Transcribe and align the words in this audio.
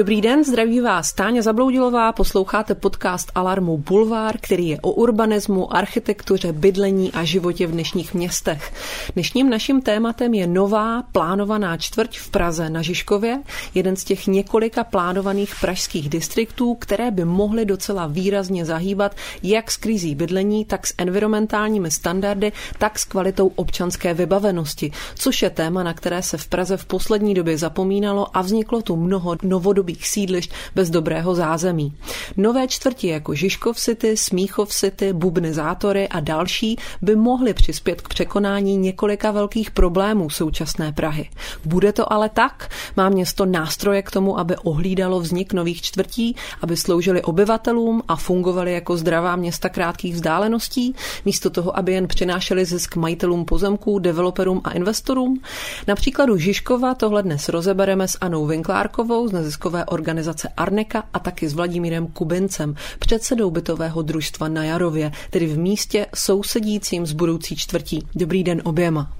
Dobrý 0.00 0.20
den, 0.20 0.44
zdraví 0.44 0.80
vás 0.80 1.12
Táňa 1.12 1.42
Zabloudilová, 1.42 2.12
posloucháte 2.12 2.74
podcast 2.74 3.32
Alarmu 3.34 3.78
Bulvár, 3.78 4.38
který 4.40 4.68
je 4.68 4.80
o 4.80 4.90
urbanismu, 4.90 5.76
architektuře, 5.76 6.52
bydlení 6.52 7.12
a 7.12 7.24
životě 7.24 7.66
v 7.66 7.70
dnešních 7.70 8.14
městech. 8.14 8.72
Dnešním 9.14 9.50
naším 9.50 9.82
tématem 9.82 10.34
je 10.34 10.46
nová 10.46 11.02
plánovaná 11.02 11.76
čtvrť 11.76 12.18
v 12.18 12.30
Praze 12.30 12.70
na 12.70 12.82
Žižkově, 12.82 13.42
jeden 13.74 13.96
z 13.96 14.04
těch 14.04 14.26
několika 14.26 14.84
plánovaných 14.84 15.54
pražských 15.60 16.08
distriktů, 16.08 16.74
které 16.74 17.10
by 17.10 17.24
mohly 17.24 17.64
docela 17.64 18.06
výrazně 18.06 18.64
zahýbat 18.64 19.16
jak 19.42 19.70
s 19.70 19.76
krizí 19.76 20.14
bydlení, 20.14 20.64
tak 20.64 20.86
s 20.86 20.94
environmentálními 20.98 21.90
standardy, 21.90 22.52
tak 22.78 22.98
s 22.98 23.04
kvalitou 23.04 23.52
občanské 23.56 24.14
vybavenosti, 24.14 24.92
což 25.14 25.42
je 25.42 25.50
téma, 25.50 25.82
na 25.82 25.94
které 25.94 26.22
se 26.22 26.36
v 26.36 26.48
Praze 26.48 26.76
v 26.76 26.84
poslední 26.84 27.34
době 27.34 27.58
zapomínalo 27.58 28.36
a 28.36 28.42
vzniklo 28.42 28.82
tu 28.82 28.96
mnoho 28.96 29.36
novodobých 29.42 29.89
sídlišť 30.00 30.50
bez 30.74 30.90
dobrého 30.90 31.34
zázemí. 31.34 31.92
Nové 32.36 32.68
čtvrti 32.68 33.08
jako 33.08 33.34
Žižkov 33.34 33.76
City, 33.76 34.16
Smíchov 34.16 34.72
City, 34.72 35.12
Bubny 35.12 35.54
Zátory 35.54 36.08
a 36.08 36.20
další 36.20 36.76
by 37.02 37.16
mohly 37.16 37.54
přispět 37.54 38.00
k 38.00 38.08
překonání 38.08 38.76
několika 38.76 39.30
velkých 39.30 39.70
problémů 39.70 40.30
současné 40.30 40.92
Prahy. 40.92 41.30
Bude 41.64 41.92
to 41.92 42.12
ale 42.12 42.28
tak? 42.28 42.70
Má 42.96 43.08
město 43.08 43.46
nástroje 43.46 44.02
k 44.02 44.10
tomu, 44.10 44.38
aby 44.38 44.56
ohlídalo 44.56 45.20
vznik 45.20 45.52
nových 45.52 45.82
čtvrtí, 45.82 46.36
aby 46.60 46.76
sloužily 46.76 47.22
obyvatelům 47.22 48.02
a 48.08 48.16
fungovaly 48.16 48.72
jako 48.72 48.96
zdravá 48.96 49.36
města 49.36 49.68
krátkých 49.68 50.14
vzdáleností, 50.14 50.94
místo 51.24 51.50
toho, 51.50 51.78
aby 51.78 51.92
jen 51.92 52.08
přinášely 52.08 52.64
zisk 52.64 52.96
majitelům 52.96 53.44
pozemků, 53.44 53.98
developerům 53.98 54.60
a 54.64 54.70
investorům? 54.70 55.40
Na 55.86 55.94
příkladu 55.94 56.36
Žižkova 56.36 56.94
tohle 56.94 57.22
dnes 57.22 57.48
rozebereme 57.48 58.08
s 58.08 58.18
Anou 58.20 58.46
Vinklárkovou 58.46 59.28
z 59.28 59.32
neziskové 59.32 59.79
organizace 59.88 60.48
Arneka 60.56 61.04
a 61.12 61.18
taky 61.18 61.48
s 61.48 61.52
Vladimírem 61.54 62.06
Kubincem, 62.06 62.74
předsedou 62.98 63.50
bytového 63.50 64.02
družstva 64.02 64.48
na 64.48 64.64
Jarově, 64.64 65.12
tedy 65.30 65.46
v 65.46 65.58
místě 65.58 66.06
sousedícím 66.14 67.06
s 67.06 67.12
budoucí 67.12 67.56
čtvrtí. 67.56 68.06
Dobrý 68.14 68.44
den 68.44 68.62
oběma. 68.64 69.12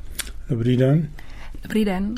Dobrý 0.49 0.77
den. 0.77 1.09
Dobrý 1.63 1.85
den. 1.85 2.15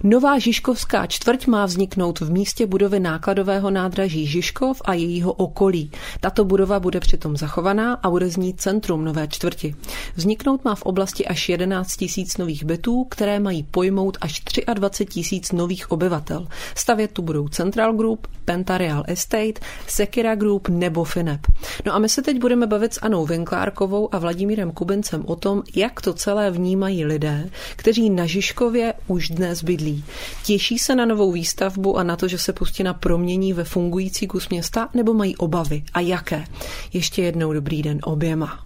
Nová 0.00 0.38
Žižkovská 0.40 1.06
čtvrť 1.06 1.46
má 1.46 1.66
vzniknout 1.66 2.20
v 2.20 2.30
místě 2.30 2.66
budovy 2.66 3.00
nákladového 3.00 3.70
nádraží 3.70 4.26
Žižkov 4.26 4.80
a 4.84 4.94
jejího 4.94 5.32
okolí. 5.32 5.90
Tato 6.20 6.44
budova 6.44 6.80
bude 6.80 7.00
přitom 7.00 7.36
zachovaná 7.36 7.94
a 7.94 8.10
bude 8.10 8.28
znít 8.28 8.60
centrum 8.60 9.04
nové 9.04 9.28
čtvrti. 9.28 9.74
Vzniknout 10.16 10.64
má 10.64 10.74
v 10.74 10.82
oblasti 10.82 11.26
až 11.26 11.48
11 11.48 11.96
tisíc 11.96 12.36
nových 12.36 12.64
bytů, 12.64 13.04
které 13.04 13.40
mají 13.40 13.62
pojmout 13.62 14.18
až 14.20 14.42
23 14.74 15.04
tisíc 15.04 15.52
nových 15.52 15.90
obyvatel. 15.90 16.48
Stavět 16.74 17.12
tu 17.12 17.22
budou 17.22 17.48
Central 17.48 17.92
Group, 17.92 18.26
Pentareal 18.44 19.04
Estate, 19.06 19.60
Sekira 19.86 20.34
Group 20.34 20.68
nebo 20.68 21.04
Finep. 21.04 21.40
No 21.86 21.94
a 21.94 21.98
my 21.98 22.08
se 22.08 22.22
teď 22.22 22.40
budeme 22.40 22.66
bavit 22.66 22.94
s 22.94 23.00
Anou 23.02 23.26
Vinklárkovou 23.26 24.14
a 24.14 24.18
Vladimírem 24.18 24.70
Kubincem 24.70 25.24
o 25.26 25.36
tom, 25.36 25.62
jak 25.74 26.00
to 26.00 26.14
celé 26.14 26.50
vnímají 26.50 27.04
lidé, 27.04 27.50
kteří 27.76 28.10
na 28.10 28.26
Žižkově 28.26 28.94
už 29.06 29.28
dnes 29.28 29.62
bydlí 29.62 29.89
bydlí. 29.90 30.04
Těší 30.44 30.78
se 30.78 30.94
na 30.94 31.04
novou 31.04 31.32
výstavbu 31.32 31.98
a 31.98 32.02
na 32.02 32.16
to, 32.16 32.28
že 32.28 32.38
se 32.38 32.52
pustina 32.52 32.94
promění 32.94 33.52
ve 33.52 33.64
fungující 33.64 34.26
kus 34.26 34.48
města, 34.48 34.88
nebo 34.94 35.14
mají 35.14 35.36
obavy? 35.36 35.82
A 35.94 36.00
jaké? 36.00 36.44
Ještě 36.92 37.22
jednou 37.22 37.52
dobrý 37.52 37.82
den 37.82 37.98
oběma. 38.02 38.64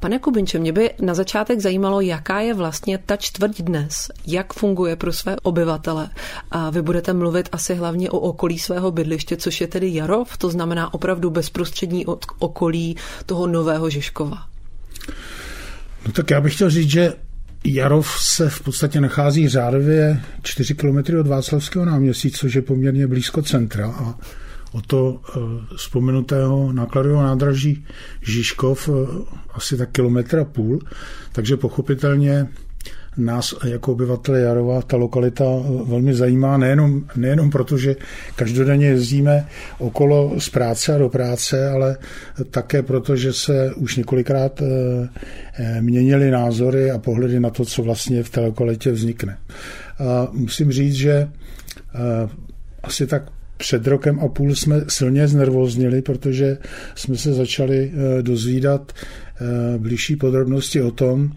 Pane 0.00 0.18
Kubinče, 0.18 0.58
mě 0.58 0.72
by 0.72 0.90
na 1.00 1.14
začátek 1.14 1.60
zajímalo, 1.60 2.00
jaká 2.00 2.40
je 2.40 2.54
vlastně 2.54 2.98
ta 2.98 3.16
čtvrť 3.16 3.62
dnes, 3.62 4.10
jak 4.26 4.52
funguje 4.52 4.96
pro 4.96 5.12
své 5.12 5.36
obyvatele. 5.42 6.10
A 6.50 6.70
vy 6.70 6.82
budete 6.82 7.12
mluvit 7.12 7.48
asi 7.52 7.74
hlavně 7.74 8.10
o 8.10 8.18
okolí 8.18 8.58
svého 8.58 8.90
bydliště, 8.90 9.36
což 9.36 9.60
je 9.60 9.66
tedy 9.66 9.94
Jarov, 9.94 10.36
to 10.36 10.50
znamená 10.50 10.94
opravdu 10.94 11.30
bezprostřední 11.30 12.06
okolí 12.38 12.96
toho 13.26 13.46
nového 13.46 13.90
Žižkova. 13.90 14.38
No 16.06 16.12
tak 16.12 16.30
já 16.30 16.40
bych 16.40 16.54
chtěl 16.54 16.70
říct, 16.70 16.90
že 16.90 17.12
Jarov 17.64 18.16
se 18.20 18.50
v 18.50 18.60
podstatě 18.60 19.00
nachází 19.00 19.48
řádově 19.48 20.20
4 20.42 20.74
km 20.74 20.98
od 21.20 21.26
Václavského 21.26 21.84
náměstí, 21.84 22.30
což 22.30 22.54
je 22.54 22.62
poměrně 22.62 23.06
blízko 23.06 23.42
centra. 23.42 23.86
A 23.86 24.18
o 24.72 24.80
to 24.80 25.20
e, 25.20 25.76
vzpomenutého 25.76 26.72
nákladového 26.72 27.22
nádraží 27.22 27.86
Žižkov 28.22 28.88
e, 28.88 28.92
asi 29.54 29.76
tak 29.76 29.90
kilometr 29.90 30.38
a 30.38 30.44
půl, 30.44 30.80
takže 31.32 31.56
pochopitelně 31.56 32.48
nás 33.16 33.54
jako 33.64 33.92
obyvatele 33.92 34.40
Jarova 34.40 34.82
ta 34.82 34.96
lokalita 34.96 35.44
velmi 35.84 36.14
zajímá, 36.14 36.56
nejenom, 36.56 37.04
nejenom 37.16 37.50
proto, 37.50 37.78
že 37.78 37.96
každodenně 38.36 38.86
jezdíme 38.86 39.46
okolo 39.78 40.34
z 40.38 40.48
práce 40.48 40.94
a 40.94 40.98
do 40.98 41.08
práce, 41.08 41.68
ale 41.68 41.96
také 42.50 42.82
proto, 42.82 43.16
že 43.16 43.32
se 43.32 43.74
už 43.74 43.96
několikrát 43.96 44.62
eh, 44.62 45.80
měnily 45.80 46.30
názory 46.30 46.90
a 46.90 46.98
pohledy 46.98 47.40
na 47.40 47.50
to, 47.50 47.64
co 47.64 47.82
vlastně 47.82 48.22
v 48.22 48.30
té 48.30 48.40
lokalitě 48.40 48.92
vznikne. 48.92 49.38
A 49.98 50.28
musím 50.32 50.72
říct, 50.72 50.94
že 50.94 51.12
eh, 51.12 52.28
asi 52.82 53.06
tak 53.06 53.22
před 53.62 53.86
rokem 53.86 54.20
a 54.20 54.28
půl 54.28 54.54
jsme 54.54 54.84
silně 54.88 55.28
znervoznili, 55.28 56.02
protože 56.02 56.58
jsme 56.94 57.16
se 57.16 57.32
začali 57.32 57.92
eh, 57.94 58.22
dozvídat 58.22 58.92
Eh, 59.42 59.78
blížší 59.78 60.16
podrobnosti 60.16 60.82
o 60.82 60.90
tom, 60.90 61.30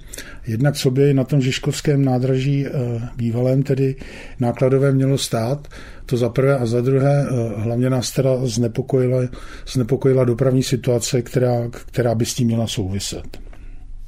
jednak 0.47 0.75
co 0.75 0.91
by 0.91 1.13
na 1.13 1.23
tom 1.23 1.41
Žižkovském 1.41 2.05
nádraží 2.05 2.65
eh, 2.65 2.71
bývalém, 3.15 3.63
tedy 3.63 3.95
nákladové 4.39 4.91
mělo 4.91 5.17
stát, 5.17 5.67
to 6.05 6.17
za 6.17 6.29
prvé 6.29 6.57
a 6.57 6.65
za 6.65 6.81
druhé, 6.81 7.27
hlavně 7.55 7.89
nás 7.89 8.11
teda 8.11 8.29
znepokojila, 8.45 9.21
znepokojila 9.67 10.23
dopravní 10.23 10.63
situace, 10.63 11.21
která, 11.21 11.69
která 11.69 12.15
by 12.15 12.25
s 12.25 12.33
tím 12.33 12.47
měla 12.47 12.67
souviset. 12.67 13.37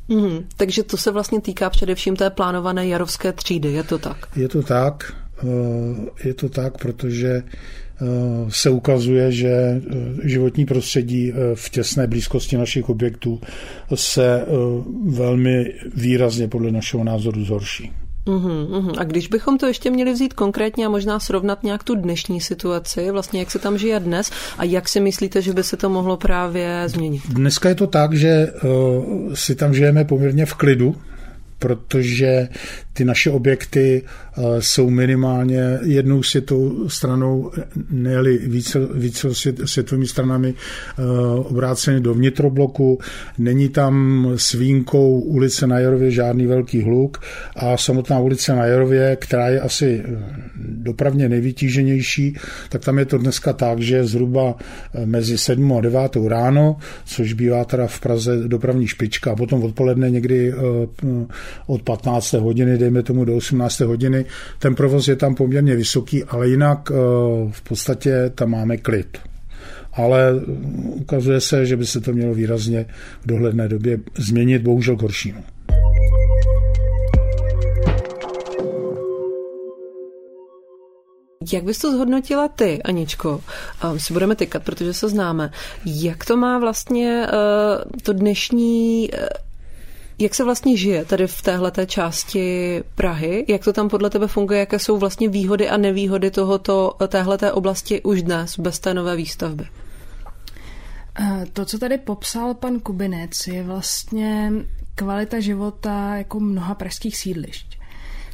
Mm, 0.08 0.40
takže 0.58 0.84
to 0.84 0.98
se 0.98 1.12
vlastně 1.12 1.42
týká 1.42 1.70
především 1.70 2.16
té 2.16 2.30
plánované 2.30 2.88
jarovské 2.88 3.34
třídy, 3.34 3.72
je 3.72 3.84
to 3.84 3.98
tak? 3.98 4.18
Je 4.36 4.48
to 4.48 4.64
tak, 4.64 5.14
je 6.24 6.34
to 6.34 6.50
tak, 6.50 6.78
protože 6.78 7.44
se 8.50 8.70
ukazuje, 8.70 9.32
že 9.32 9.50
eh, 9.50 9.82
životní 10.24 10.66
prostředí 10.66 11.32
eh, 11.32 11.56
v 11.56 11.70
těsné 11.70 12.08
blízkosti 12.08 12.58
našich 12.58 12.90
objektů 12.90 13.42
se 13.96 14.46
velmi 15.06 15.74
výrazně 15.96 16.48
podle 16.48 16.72
našeho 16.72 17.04
názoru 17.04 17.46
zhorší. 17.46 17.92
Uhum, 18.28 18.68
uhum. 18.72 18.94
A 18.98 19.04
když 19.04 19.28
bychom 19.28 19.58
to 19.58 19.68
ještě 19.68 19.92
měli 19.92 20.14
vzít 20.14 20.34
konkrétně 20.34 20.86
a 20.86 20.90
možná 20.90 21.20
srovnat 21.20 21.64
nějak 21.64 21.84
tu 21.84 21.96
dnešní 21.96 22.42
situaci, 22.42 23.12
vlastně 23.12 23.40
jak 23.40 23.52
se 23.52 23.60
tam 23.60 23.78
žije 23.78 24.00
dnes 24.00 24.32
a 24.58 24.64
jak 24.64 24.90
si 24.90 25.00
myslíte, 25.00 25.42
že 25.42 25.54
by 25.54 25.64
se 25.64 25.78
to 25.78 25.90
mohlo 25.90 26.18
právě 26.18 26.84
změnit? 26.86 27.22
Dneska 27.30 27.70
je 27.70 27.76
to 27.76 27.88
tak, 27.88 28.14
že 28.14 28.48
uh, 28.64 29.34
si 29.34 29.56
tam 29.56 29.74
žijeme 29.74 30.06
poměrně 30.06 30.46
v 30.46 30.54
klidu, 30.54 30.96
protože 31.60 32.50
ty 32.98 33.06
naše 33.06 33.32
objekty 33.32 34.02
eh, 34.02 34.42
jsou 34.60 34.90
minimálně 34.90 35.80
jednou 35.84 36.24
světou 36.24 36.90
stranou, 36.90 37.52
ne 37.90 38.24
více, 38.24 38.80
více 38.94 39.28
světovými 39.66 40.08
stranami 40.08 40.54
eh, 40.54 41.04
obráceny 41.36 42.00
do 42.00 42.14
vnitrobloku. 42.14 43.00
Není 43.38 43.70
tam 43.70 44.26
s 44.36 44.54
výjimkou 44.54 45.20
ulice 45.20 45.68
na 45.68 45.80
Jarově 45.80 46.12
žádný 46.12 46.48
velký 46.48 46.82
hluk 46.82 47.22
a 47.56 47.78
samotná 47.78 48.20
ulice 48.20 48.56
na 48.56 48.66
Jarově, 48.66 49.18
která 49.22 49.48
je 49.48 49.60
asi 49.62 50.04
eh, 50.06 50.24
dopravně 50.58 51.30
nejvytíženější, 51.30 52.38
tak 52.70 52.86
tam 52.86 53.00
je 53.00 53.06
to 53.06 53.18
dneska 53.18 53.54
tak, 53.54 53.80
že 53.80 54.06
zhruba 54.06 54.56
mezi 55.06 55.38
7 55.38 55.74
a 55.74 55.82
9 55.82 56.00
ráno, 56.28 56.78
což 57.06 57.34
bývá 57.34 57.66
teda 57.66 57.88
v 57.88 58.00
Praze 58.00 58.48
dopravní 58.48 58.88
špička 58.88 59.32
a 59.32 59.36
potom 59.36 59.64
odpoledne 59.64 60.10
někdy 60.10 60.54
od 61.68 61.82
15. 61.82 62.34
hodiny, 62.34 62.78
dejme 62.78 63.04
tomu 63.04 63.26
do 63.26 63.36
18. 63.36 63.80
hodiny. 63.80 64.26
Ten 64.60 64.76
provoz 64.76 65.08
je 65.08 65.16
tam 65.16 65.36
poměrně 65.36 65.76
vysoký, 65.76 66.24
ale 66.24 66.50
jinak 66.50 66.92
eh, 66.92 66.96
v 67.52 67.62
podstatě 67.62 68.32
tam 68.36 68.50
máme 68.50 68.78
klid. 68.78 69.18
Ale 69.94 70.34
ukazuje 70.78 71.42
se, 71.42 71.66
že 71.66 71.78
by 71.78 71.86
se 71.86 72.02
to 72.02 72.14
mělo 72.14 72.34
výrazně 72.34 72.86
v 73.22 73.28
dohledné 73.28 73.68
době 73.68 74.00
změnit, 74.18 74.62
bohužel 74.62 74.96
k 74.96 75.02
horšímu. 75.02 75.44
Jak 81.54 81.64
bys 81.64 81.78
to 81.78 81.92
zhodnotila 81.92 82.48
ty, 82.48 82.84
Aničko? 82.84 83.42
Um, 83.92 84.00
si 84.00 84.14
budeme 84.14 84.36
tykat, 84.36 84.64
protože 84.64 84.94
se 84.94 85.10
známe. 85.10 85.52
Jak 85.86 86.26
to 86.26 86.38
má 86.38 86.60
vlastně 86.60 87.28
uh, 87.28 88.00
to 88.04 88.14
dnešní 88.14 89.10
jak 90.20 90.36
se 90.36 90.44
vlastně 90.44 90.78
žije 90.78 91.06
tady 91.06 91.28
v 91.28 91.42
téhleté 91.42 91.86
části 91.86 92.84
Prahy? 92.96 93.46
Jak 93.48 93.64
to 93.64 93.74
tam 93.74 93.90
podle 93.90 94.10
tebe 94.10 94.28
funguje? 94.28 94.60
Jaké 94.60 94.80
jsou 94.80 94.98
vlastně 94.98 95.30
výhody 95.30 95.70
a 95.70 95.78
nevýhody 95.78 96.32
tohoto, 96.32 96.96
téhleté 97.08 97.52
oblasti 97.52 98.02
už 98.02 98.24
dnes 98.24 98.60
bez 98.60 98.80
té 98.80 98.94
nové 98.94 99.16
výstavby? 99.16 99.68
To, 101.54 101.66
co 101.66 101.80
tady 101.80 101.98
popsal 101.98 102.54
pan 102.54 102.80
Kubinec, 102.80 103.48
je 103.48 103.64
vlastně 103.64 104.52
kvalita 104.96 105.40
života 105.40 106.16
jako 106.16 106.40
mnoha 106.40 106.76
pražských 106.76 107.18
sídlišť. 107.18 107.78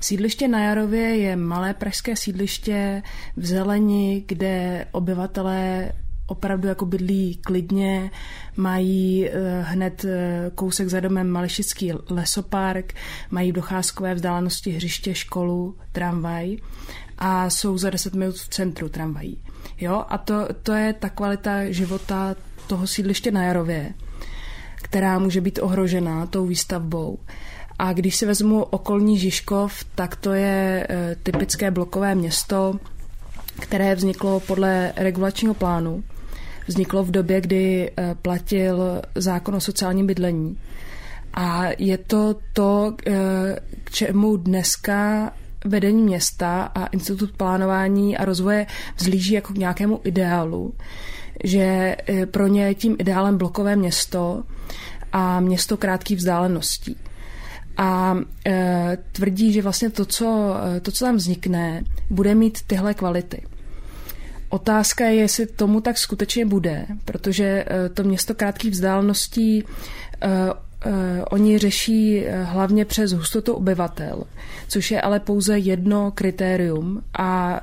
Sídliště 0.01 0.47
na 0.47 0.63
Jarově 0.63 1.15
je 1.17 1.35
malé 1.35 1.73
pražské 1.73 2.15
sídliště 2.15 3.03
v 3.37 3.45
zelení, 3.45 4.23
kde 4.27 4.85
obyvatelé 4.91 5.91
opravdu 6.33 6.67
jako 6.67 6.85
bydlí 6.85 7.39
klidně, 7.43 8.11
mají 8.57 9.29
eh, 9.29 9.61
hned 9.61 10.05
eh, 10.05 10.51
kousek 10.55 10.87
za 10.89 10.99
domem 10.99 11.29
Malešický 11.29 11.93
lesopark, 12.09 12.93
mají 13.31 13.51
v 13.51 13.55
docházkové 13.55 14.13
vzdálenosti 14.15 14.71
hřiště, 14.71 15.15
školu, 15.15 15.77
tramvaj 15.91 16.57
a 17.17 17.49
jsou 17.49 17.77
za 17.77 17.89
10 17.89 18.13
minut 18.13 18.35
v 18.35 18.49
centru 18.49 18.89
tramvají. 18.89 19.37
Jo? 19.77 20.05
A 20.09 20.17
to, 20.17 20.47
to 20.63 20.73
je 20.73 20.93
ta 20.93 21.09
kvalita 21.09 21.71
života 21.71 22.35
toho 22.67 22.87
sídliště 22.87 23.31
na 23.31 23.43
Jarově, 23.43 23.93
která 24.75 25.19
může 25.19 25.41
být 25.41 25.59
ohrožená 25.61 26.25
tou 26.25 26.45
výstavbou. 26.45 27.19
A 27.79 27.93
když 27.93 28.15
si 28.15 28.25
vezmu 28.25 28.63
okolní 28.63 29.19
Žižkov, 29.19 29.83
tak 29.95 30.15
to 30.15 30.33
je 30.33 30.87
e, 30.89 31.15
typické 31.23 31.71
blokové 31.71 32.15
město, 32.15 32.79
které 33.59 33.95
vzniklo 33.95 34.39
podle 34.39 34.93
regulačního 34.95 35.53
plánu. 35.53 36.03
Vzniklo 36.67 37.03
v 37.03 37.11
době, 37.11 37.41
kdy 37.41 37.91
e, 37.97 38.15
platil 38.15 39.01
zákon 39.15 39.55
o 39.55 39.61
sociálním 39.61 40.07
bydlení. 40.07 40.57
A 41.33 41.63
je 41.77 41.97
to 41.97 42.35
to, 42.53 42.95
e, 43.07 43.11
k 43.83 43.91
čemu 43.91 44.37
dneska 44.37 45.31
vedení 45.65 46.03
města 46.03 46.63
a 46.75 46.85
Institut 46.85 47.31
plánování 47.37 48.17
a 48.17 48.25
rozvoje 48.25 48.65
vzlíží 48.97 49.33
jako 49.33 49.53
k 49.53 49.57
nějakému 49.57 50.01
ideálu, 50.03 50.73
že 51.43 51.95
pro 52.31 52.47
ně 52.47 52.65
je 52.65 52.75
tím 52.75 52.95
ideálem 52.99 53.37
blokové 53.37 53.75
město 53.75 54.43
a 55.13 55.39
město 55.39 55.77
krátkých 55.77 56.17
vzdáleností 56.17 56.97
a 57.77 58.17
e, 58.45 58.97
tvrdí, 59.11 59.53
že 59.53 59.61
vlastně 59.61 59.89
to 59.89 60.05
co, 60.05 60.55
to, 60.81 60.91
co 60.91 61.05
tam 61.05 61.15
vznikne, 61.15 61.83
bude 62.09 62.35
mít 62.35 62.61
tyhle 62.67 62.93
kvality. 62.93 63.41
Otázka 64.53 65.05
je, 65.05 65.15
jestli 65.15 65.45
tomu 65.45 65.81
tak 65.81 65.97
skutečně 65.97 66.45
bude, 66.45 66.85
protože 67.05 67.65
e, 67.67 67.89
to 67.89 68.03
město 68.03 68.35
krátkých 68.35 68.71
vzdáleností 68.71 69.59
e, 69.59 69.65
e, 70.21 71.25
oni 71.25 71.57
řeší 71.57 72.25
hlavně 72.43 72.85
přes 72.85 73.11
hustotu 73.11 73.53
obyvatel, 73.53 74.23
což 74.67 74.91
je 74.91 75.01
ale 75.01 75.19
pouze 75.19 75.59
jedno 75.59 76.11
kritérium 76.11 77.01
a 77.19 77.61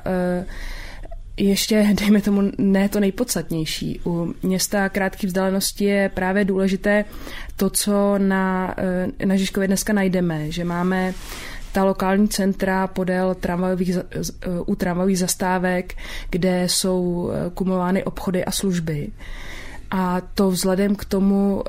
ještě, 1.36 1.88
dejme 1.94 2.20
tomu, 2.20 2.42
ne 2.58 2.88
to 2.88 3.00
nejpodstatnější. 3.00 4.00
U 4.06 4.34
města 4.42 4.88
krátkých 4.88 5.28
vzdáleností 5.28 5.84
je 5.84 6.08
právě 6.14 6.44
důležité 6.44 7.04
to, 7.56 7.70
co 7.70 8.18
na, 8.18 8.74
eh, 9.20 9.26
na 9.26 9.36
Žižkově 9.36 9.66
dneska 9.66 9.92
najdeme, 9.92 10.50
že 10.50 10.64
máme 10.64 11.14
ta 11.72 11.84
lokální 11.84 12.28
centra 12.28 12.86
podél 12.86 13.34
tramvajových, 13.34 13.96
eh, 13.96 14.48
u 14.66 14.74
tramvajových 14.74 15.18
zastávek, 15.18 15.94
kde 16.30 16.68
jsou 16.68 17.30
eh, 17.32 17.50
kumulovány 17.54 18.04
obchody 18.04 18.44
a 18.44 18.50
služby. 18.50 19.08
A 19.90 20.20
to 20.34 20.50
vzhledem 20.50 20.96
k 20.96 21.04
tomu, 21.04 21.64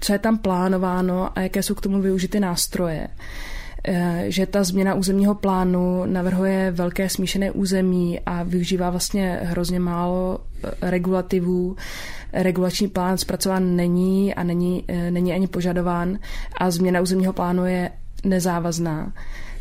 co 0.00 0.12
je 0.12 0.18
tam 0.18 0.38
plánováno 0.38 1.38
a 1.38 1.40
jaké 1.40 1.62
jsou 1.62 1.74
k 1.74 1.80
tomu 1.80 2.00
využity 2.00 2.40
nástroje. 2.40 3.08
Eh, 3.84 4.24
že 4.28 4.46
ta 4.46 4.64
změna 4.64 4.94
územního 4.94 5.34
plánu 5.34 6.04
navrhuje 6.06 6.70
velké 6.70 7.08
smíšené 7.08 7.50
území 7.50 8.20
a 8.26 8.42
využívá 8.42 8.90
vlastně 8.90 9.40
hrozně 9.42 9.80
málo 9.80 10.38
eh, 10.64 10.90
regulativů. 10.90 11.76
Regulační 12.32 12.88
plán 12.88 13.18
zpracován 13.18 13.76
není 13.76 14.34
a 14.34 14.42
není, 14.42 14.84
eh, 14.88 15.10
není 15.10 15.32
ani 15.32 15.46
požadován 15.46 16.18
a 16.60 16.70
změna 16.70 17.00
územního 17.00 17.32
plánu 17.32 17.66
je 17.66 17.90
nezávazná, 18.24 19.12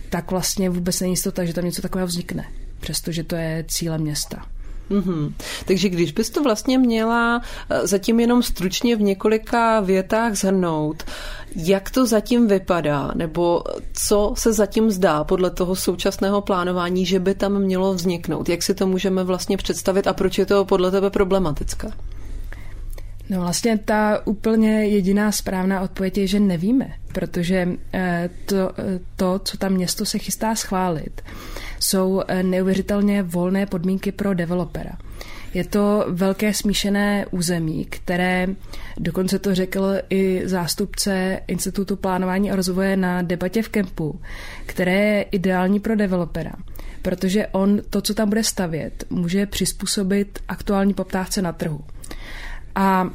tak 0.09 0.31
vlastně 0.31 0.69
vůbec 0.69 0.99
není 0.99 1.13
jistota, 1.13 1.45
že 1.45 1.53
tam 1.53 1.65
něco 1.65 1.81
takového 1.81 2.07
vznikne, 2.07 2.45
přestože 2.79 3.23
to 3.23 3.35
je 3.35 3.65
cílem 3.67 4.01
města. 4.01 4.45
Mm-hmm. 4.91 5.33
Takže 5.65 5.89
když 5.89 6.11
bys 6.11 6.29
to 6.29 6.43
vlastně 6.43 6.77
měla 6.77 7.41
eh, 7.69 7.87
zatím 7.87 8.19
jenom 8.19 8.43
stručně 8.43 8.95
v 8.95 9.01
několika 9.01 9.79
větách 9.79 10.35
zhrnout, 10.35 11.03
jak 11.55 11.91
to 11.91 12.05
zatím 12.05 12.47
vypadá, 12.47 13.11
nebo 13.15 13.63
co 13.93 14.33
se 14.37 14.53
zatím 14.53 14.91
zdá 14.91 15.23
podle 15.23 15.51
toho 15.51 15.75
současného 15.75 16.41
plánování, 16.41 17.05
že 17.05 17.19
by 17.19 17.35
tam 17.35 17.59
mělo 17.59 17.93
vzniknout? 17.93 18.49
Jak 18.49 18.63
si 18.63 18.73
to 18.73 18.87
můžeme 18.87 19.23
vlastně 19.23 19.57
představit 19.57 20.07
a 20.07 20.13
proč 20.13 20.37
je 20.37 20.45
to 20.45 20.65
podle 20.65 20.91
tebe 20.91 21.09
problematické? 21.09 21.91
No 23.29 23.41
vlastně 23.41 23.77
ta 23.77 24.21
úplně 24.25 24.85
jediná 24.85 25.31
správná 25.31 25.81
odpověď 25.81 26.17
je, 26.17 26.27
že 26.27 26.39
nevíme, 26.39 26.93
protože 27.13 27.67
eh, 27.93 28.29
to, 28.45 28.71
eh, 28.77 28.99
to, 29.15 29.39
co 29.39 29.57
tam 29.57 29.73
město 29.73 30.05
se 30.05 30.17
chystá 30.17 30.55
schválit, 30.55 31.21
jsou 31.79 32.21
eh, 32.27 32.43
neuvěřitelně 32.43 33.23
volné 33.23 33.65
podmínky 33.65 34.11
pro 34.11 34.33
developera. 34.33 34.91
Je 35.53 35.63
to 35.63 36.05
velké 36.07 36.53
smíšené 36.53 37.25
území, 37.31 37.85
které 37.85 38.47
dokonce 38.97 39.39
to 39.39 39.55
řekl 39.55 39.93
i 40.09 40.41
zástupce 40.45 41.39
Institutu 41.47 41.95
plánování 41.95 42.51
a 42.51 42.55
rozvoje 42.55 42.97
na 42.97 43.21
debatě 43.21 43.61
v 43.61 43.69
kempu, 43.69 44.19
které 44.65 44.93
je 44.93 45.21
ideální 45.21 45.79
pro 45.79 45.95
developera, 45.95 46.53
protože 47.01 47.47
on 47.47 47.81
to, 47.89 48.01
co 48.01 48.13
tam 48.13 48.29
bude 48.29 48.43
stavět, 48.43 49.03
může 49.09 49.45
přizpůsobit 49.45 50.39
aktuální 50.47 50.93
poptávce 50.93 51.41
na 51.41 51.51
trhu. 51.51 51.79
A 52.77 53.09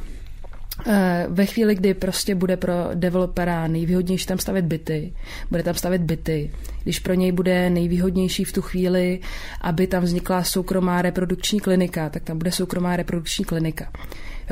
Eh, 0.87 1.25
ve 1.29 1.45
chvíli, 1.45 1.75
kdy 1.75 1.93
prostě 1.93 2.35
bude 2.35 2.57
pro 2.57 2.73
developera 2.93 3.67
nejvýhodnější 3.67 4.25
tam 4.25 4.37
stavět 4.37 4.65
byty, 4.65 5.13
bude 5.51 5.63
tam 5.63 5.75
stavět 5.75 6.01
byty, 6.01 6.51
když 6.83 6.99
pro 6.99 7.13
něj 7.13 7.31
bude 7.31 7.69
nejvýhodnější 7.69 8.43
v 8.43 8.53
tu 8.53 8.61
chvíli, 8.61 9.19
aby 9.61 9.87
tam 9.87 10.03
vznikla 10.03 10.43
soukromá 10.43 11.01
reprodukční 11.01 11.59
klinika, 11.59 12.09
tak 12.09 12.23
tam 12.23 12.37
bude 12.37 12.51
soukromá 12.51 12.95
reprodukční 12.95 13.45
klinika. 13.45 13.91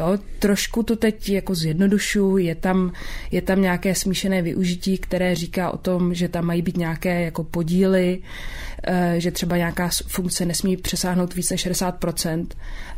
Jo, 0.01 0.17
trošku 0.39 0.83
to 0.83 0.95
teď 0.95 1.29
jako 1.29 1.55
zjednodušu, 1.55 2.37
je 2.37 2.55
tam, 2.55 2.91
je 3.31 3.41
tam 3.41 3.61
nějaké 3.61 3.95
smíšené 3.95 4.41
využití, 4.41 4.97
které 4.97 5.35
říká 5.35 5.71
o 5.71 5.77
tom, 5.77 6.13
že 6.13 6.29
tam 6.29 6.45
mají 6.45 6.61
být 6.61 6.77
nějaké 6.77 7.21
jako 7.21 7.43
podíly, 7.43 8.19
eh, 8.83 9.15
že 9.17 9.31
třeba 9.31 9.57
nějaká 9.57 9.89
funkce 10.07 10.45
nesmí 10.45 10.77
přesáhnout 10.77 11.35
více 11.35 11.53
než 11.53 11.61
60%, 11.61 12.47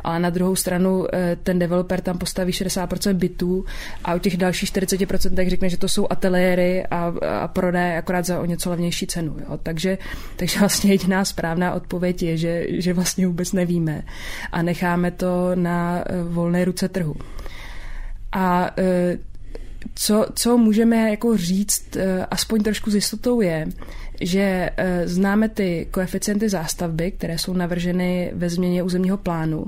ale 0.00 0.20
na 0.20 0.30
druhou 0.30 0.56
stranu 0.56 1.06
eh, 1.14 1.36
ten 1.42 1.58
developer 1.58 2.00
tam 2.00 2.18
postaví 2.18 2.52
60% 2.52 3.14
bytů 3.14 3.64
a 4.04 4.14
u 4.14 4.18
těch 4.18 4.36
dalších 4.36 4.72
40% 4.72 5.48
řekne, 5.48 5.68
že 5.68 5.76
to 5.76 5.88
jsou 5.88 6.06
ateliéry 6.10 6.86
a, 6.86 7.14
a 7.40 7.48
prodá 7.48 7.98
akorát 7.98 8.26
za 8.26 8.40
o 8.40 8.44
něco 8.44 8.70
levnější 8.70 9.06
cenu. 9.06 9.36
Jo. 9.40 9.58
Takže, 9.62 9.98
takže 10.36 10.58
vlastně 10.58 10.92
jediná 10.92 11.24
správná 11.24 11.74
odpověď 11.74 12.22
je, 12.22 12.36
že, 12.36 12.66
že 12.68 12.92
vlastně 12.92 13.26
vůbec 13.26 13.52
nevíme 13.52 14.02
a 14.52 14.62
necháme 14.62 15.10
to 15.10 15.50
na 15.54 16.04
eh, 16.06 16.22
volné 16.22 16.64
ruce 16.64 16.93
trhu. 16.94 17.14
A 18.32 18.70
e, 18.78 19.18
co, 19.94 20.26
co 20.34 20.58
můžeme 20.58 21.10
jako 21.10 21.36
říct, 21.36 21.96
e, 21.96 22.26
aspoň 22.26 22.62
trošku 22.62 22.90
s 22.90 22.94
jistotou 22.94 23.40
je, 23.40 23.68
že 24.20 24.70
e, 24.76 25.08
známe 25.08 25.48
ty 25.48 25.88
koeficienty 25.90 26.48
zástavby, 26.48 27.10
které 27.10 27.38
jsou 27.38 27.52
navrženy 27.52 28.30
ve 28.34 28.50
změně 28.50 28.82
územního 28.82 29.16
plánu 29.16 29.66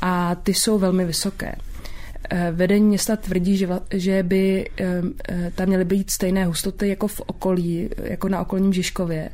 a 0.00 0.34
ty 0.34 0.54
jsou 0.54 0.78
velmi 0.78 1.04
vysoké. 1.04 1.54
Vedení 2.52 2.84
města 2.88 3.16
tvrdí, 3.16 3.66
že, 3.92 4.22
by 4.22 4.70
tam 5.54 5.68
měly 5.68 5.84
být 5.84 6.10
stejné 6.10 6.44
hustoty 6.46 6.88
jako 6.88 7.08
v 7.08 7.20
okolí, 7.20 7.90
jako 8.02 8.28
na 8.28 8.40
okolním 8.40 8.72
Žižkově 8.72 9.30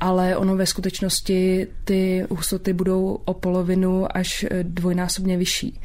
ale 0.00 0.36
ono 0.36 0.56
ve 0.56 0.66
skutečnosti 0.66 1.66
ty 1.84 2.24
hustoty 2.30 2.72
budou 2.72 3.18
o 3.24 3.34
polovinu 3.34 4.16
až 4.16 4.46
dvojnásobně 4.62 5.36
vyšší. 5.36 5.80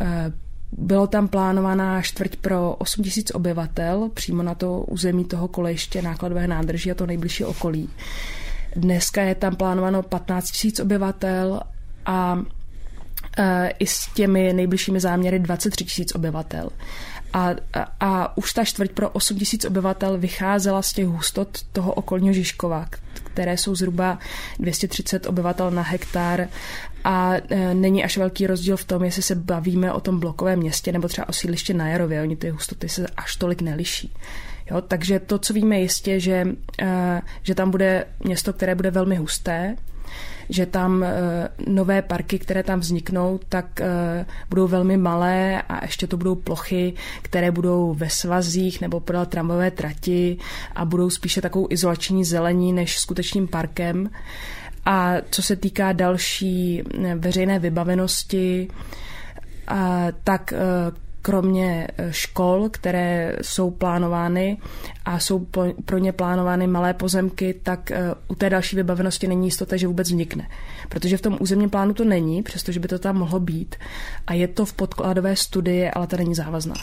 Eh, 0.00 0.32
bylo 0.72 1.06
tam 1.06 1.28
plánovaná 1.28 2.02
čtvrť 2.02 2.36
pro 2.36 2.74
8 2.74 3.04
tisíc 3.04 3.30
obyvatel 3.30 4.10
přímo 4.14 4.42
na 4.42 4.54
to 4.54 4.80
území 4.80 5.24
toho 5.24 5.48
kolejště 5.48 6.02
nákladové 6.02 6.46
nádrží 6.46 6.90
a 6.90 6.94
to 6.94 7.06
nejbližší 7.06 7.44
okolí. 7.44 7.88
Dneska 8.76 9.22
je 9.22 9.34
tam 9.34 9.56
plánováno 9.56 10.02
15 10.02 10.50
tisíc 10.50 10.80
obyvatel 10.80 11.60
a 12.06 12.38
eh, 13.38 13.72
i 13.78 13.86
s 13.86 14.12
těmi 14.14 14.52
nejbližšími 14.52 15.00
záměry 15.00 15.38
23 15.38 15.84
tisíc 15.84 16.14
obyvatel. 16.14 16.70
A, 17.32 17.48
a, 17.74 17.86
a 18.00 18.36
už 18.36 18.52
ta 18.52 18.64
čtvrť 18.64 18.90
pro 18.92 19.10
8 19.10 19.38
tisíc 19.38 19.64
obyvatel 19.64 20.18
vycházela 20.18 20.82
z 20.82 20.92
těch 20.92 21.06
hustot 21.06 21.58
toho 21.72 21.92
okolního 21.92 22.32
Žižkova, 22.32 22.86
které 23.24 23.56
jsou 23.56 23.74
zhruba 23.74 24.18
230 24.58 25.26
obyvatel 25.26 25.70
na 25.70 25.82
hektar 25.82 26.48
a 27.04 27.34
e, 27.34 27.74
není 27.74 28.04
až 28.04 28.16
velký 28.16 28.46
rozdíl 28.46 28.76
v 28.76 28.84
tom, 28.84 29.04
jestli 29.04 29.22
se 29.22 29.34
bavíme 29.34 29.92
o 29.92 30.00
tom 30.00 30.20
blokovém 30.20 30.58
městě 30.58 30.92
nebo 30.92 31.08
třeba 31.08 31.28
o 31.28 31.32
sídliště 31.32 31.74
na 31.74 31.88
Jarově. 31.88 32.22
Oni 32.22 32.36
ty 32.36 32.50
hustoty 32.50 32.88
se 32.88 33.06
až 33.16 33.36
tolik 33.36 33.62
neliší. 33.62 34.14
Jo, 34.70 34.80
takže 34.80 35.20
to, 35.20 35.38
co 35.38 35.54
víme 35.54 35.80
jistě, 35.80 36.20
že, 36.20 36.46
e, 36.82 37.20
že 37.42 37.54
tam 37.54 37.70
bude 37.70 38.04
město, 38.24 38.52
které 38.52 38.74
bude 38.74 38.90
velmi 38.90 39.16
husté, 39.16 39.76
že 40.48 40.66
tam 40.66 41.04
nové 41.66 42.02
parky, 42.02 42.38
které 42.38 42.62
tam 42.62 42.80
vzniknou, 42.80 43.40
tak 43.48 43.80
budou 44.48 44.68
velmi 44.68 44.96
malé 44.96 45.62
a 45.62 45.84
ještě 45.84 46.06
to 46.06 46.16
budou 46.16 46.34
plochy, 46.34 46.94
které 47.22 47.50
budou 47.50 47.94
ve 47.94 48.10
svazích 48.10 48.80
nebo 48.80 49.00
podél 49.00 49.26
tramvové 49.26 49.70
trati 49.70 50.36
a 50.74 50.84
budou 50.84 51.10
spíše 51.10 51.40
takovou 51.40 51.66
izolační 51.70 52.24
zelení 52.24 52.72
než 52.72 52.98
skutečným 52.98 53.48
parkem. 53.48 54.10
A 54.86 55.14
co 55.30 55.42
se 55.42 55.56
týká 55.56 55.92
další 55.92 56.82
veřejné 57.16 57.58
vybavenosti, 57.58 58.68
tak 60.24 60.54
kromě 61.28 61.88
e, 61.98 62.12
škol, 62.12 62.68
které 62.68 63.36
jsou 63.42 63.70
plánovány 63.70 64.58
a 65.04 65.18
jsou 65.18 65.46
pro 65.84 65.98
ně 65.98 66.12
plánovány 66.12 66.66
malé 66.66 66.94
pozemky, 66.94 67.54
tak 67.62 67.90
e, 67.90 68.14
u 68.28 68.34
té 68.34 68.50
další 68.50 68.76
vybavenosti 68.76 69.28
není 69.28 69.46
jistota, 69.46 69.76
že 69.76 69.86
vůbec 69.86 70.08
vznikne. 70.08 70.48
Protože 70.88 71.16
v 71.16 71.22
tom 71.22 71.36
územním 71.40 71.70
plánu 71.70 71.94
to 71.94 72.04
není, 72.04 72.42
přestože 72.42 72.80
by 72.80 72.88
to 72.88 72.98
tam 72.98 73.16
mohlo 73.16 73.40
být. 73.40 73.76
A 74.26 74.34
je 74.34 74.48
to 74.48 74.64
v 74.64 74.72
podkladové 74.72 75.36
studii, 75.36 75.90
ale 75.90 76.06
ta 76.06 76.16
není 76.16 76.34
závazná. 76.34 76.74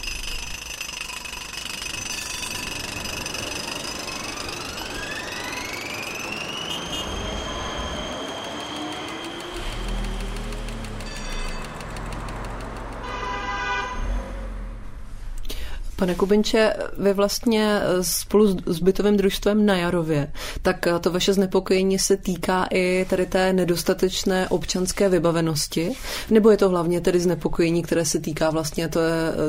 Pane 15.96 16.16
Kubinče, 16.16 16.74
vy 16.98 17.14
vlastně 17.14 17.80
spolu 18.02 18.58
s 18.66 18.80
bytovým 18.80 19.18
družstvem 19.18 19.66
na 19.66 19.75
Jarově, 19.75 20.32
tak 20.62 20.88
to 21.02 21.12
vaše 21.12 21.34
znepokojení 21.34 22.00
se 22.00 22.18
týká 22.18 22.68
i 22.72 23.06
tady 23.10 23.25
té 23.25 23.54
nedostatečné 23.54 24.50
občanské 24.50 25.10
vybavenosti, 25.10 25.92
nebo 26.30 26.52
je 26.52 26.58
to 26.58 26.70
hlavně 26.70 27.02
tedy 27.02 27.20
znepokojení, 27.20 27.84
které 27.84 28.06
se 28.06 28.20
týká 28.20 28.50
vlastně 28.50 28.88
to 28.88 29.00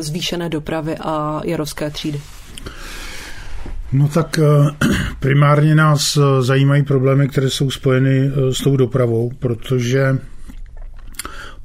zvýšené 0.00 0.48
dopravy 0.48 0.96
a 1.00 1.40
jarovské 1.44 1.90
třídy? 1.90 2.20
No 3.92 4.08
tak 4.08 4.38
eh, 4.38 4.86
primárně 5.20 5.74
nás 5.74 6.16
eh, 6.16 6.42
zajímají 6.42 6.82
problémy, 6.82 7.28
které 7.28 7.50
jsou 7.50 7.70
spojeny 7.70 8.18
eh, 8.26 8.54
s 8.54 8.58
tou 8.58 8.76
dopravou, 8.76 9.30
protože 9.38 10.18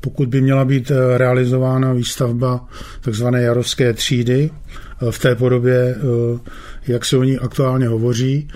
pokud 0.02 0.30
by 0.30 0.42
měla 0.42 0.66
být 0.66 0.92
eh, 0.92 1.18
realizována 1.18 1.94
výstavba 1.94 2.68
tzv. 3.02 3.26
jarovské 3.36 3.94
třídy 3.94 4.50
eh, 4.52 5.12
v 5.12 5.20
té 5.20 5.36
podobě, 5.36 5.96
eh, 5.96 6.40
jak 6.88 7.06
se 7.06 7.18
o 7.18 7.24
ní 7.24 7.38
aktuálně 7.40 7.88
hovoří, 7.88 8.48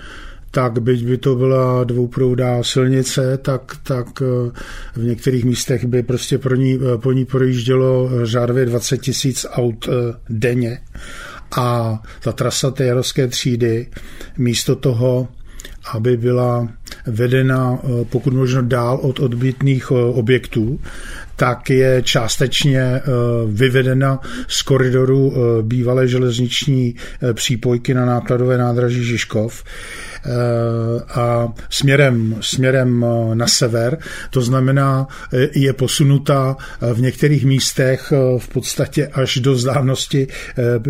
tak 0.50 0.82
byť 0.82 1.04
by 1.06 1.18
to 1.18 1.34
byla 1.34 1.84
dvouproudá 1.84 2.62
silnice, 2.62 3.38
tak, 3.38 3.76
tak 3.82 4.20
v 4.96 5.04
některých 5.04 5.44
místech 5.44 5.84
by 5.84 6.02
prostě 6.02 6.38
pro 6.38 6.54
ní, 6.54 6.78
po 6.96 7.12
ní 7.12 7.24
projíždělo 7.24 8.10
řádově 8.22 8.66
20 8.66 8.98
tisíc 8.98 9.46
aut 9.50 9.88
denně. 10.28 10.78
A 11.56 11.98
ta 12.22 12.32
trasa 12.32 12.70
té 12.70 12.84
jarovské 12.84 13.28
třídy 13.28 13.86
místo 14.38 14.76
toho 14.76 15.28
aby 15.94 16.16
byla 16.16 16.68
vedena 17.06 17.78
pokud 18.10 18.34
možno 18.34 18.62
dál 18.62 18.98
od 19.02 19.20
odbytných 19.20 19.90
objektů, 19.90 20.80
tak 21.36 21.70
je 21.70 22.02
částečně 22.02 22.80
eh, 22.80 23.02
vyvedena 23.46 24.20
z 24.48 24.62
koridoru 24.62 25.32
eh, 25.36 25.62
bývalé 25.62 26.08
železniční 26.08 26.94
eh, 27.22 27.34
přípojky 27.34 27.94
na 27.94 28.04
nákladové 28.04 28.58
nádraží 28.58 29.04
Žižkov 29.04 29.64
a 31.08 31.48
směrem, 31.70 32.36
směrem 32.40 33.06
na 33.34 33.46
sever. 33.46 33.98
To 34.30 34.40
znamená, 34.40 35.06
je 35.54 35.72
posunuta 35.72 36.56
v 36.92 37.00
některých 37.00 37.44
místech 37.44 38.12
v 38.38 38.48
podstatě 38.48 39.06
až 39.06 39.38
do 39.38 39.52
vzdálenosti 39.52 40.26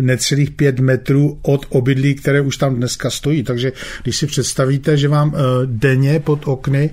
necelých 0.01 0.51
pět 0.51 0.79
metrů 0.79 1.39
od 1.41 1.65
obydlí, 1.69 2.15
které 2.15 2.41
už 2.41 2.57
tam 2.57 2.75
dneska 2.75 3.09
stojí. 3.09 3.43
Takže 3.43 3.71
když 4.03 4.17
si 4.17 4.27
představíte, 4.27 4.97
že 4.97 5.07
vám 5.07 5.35
denně 5.65 6.19
pod 6.19 6.39
okny 6.45 6.89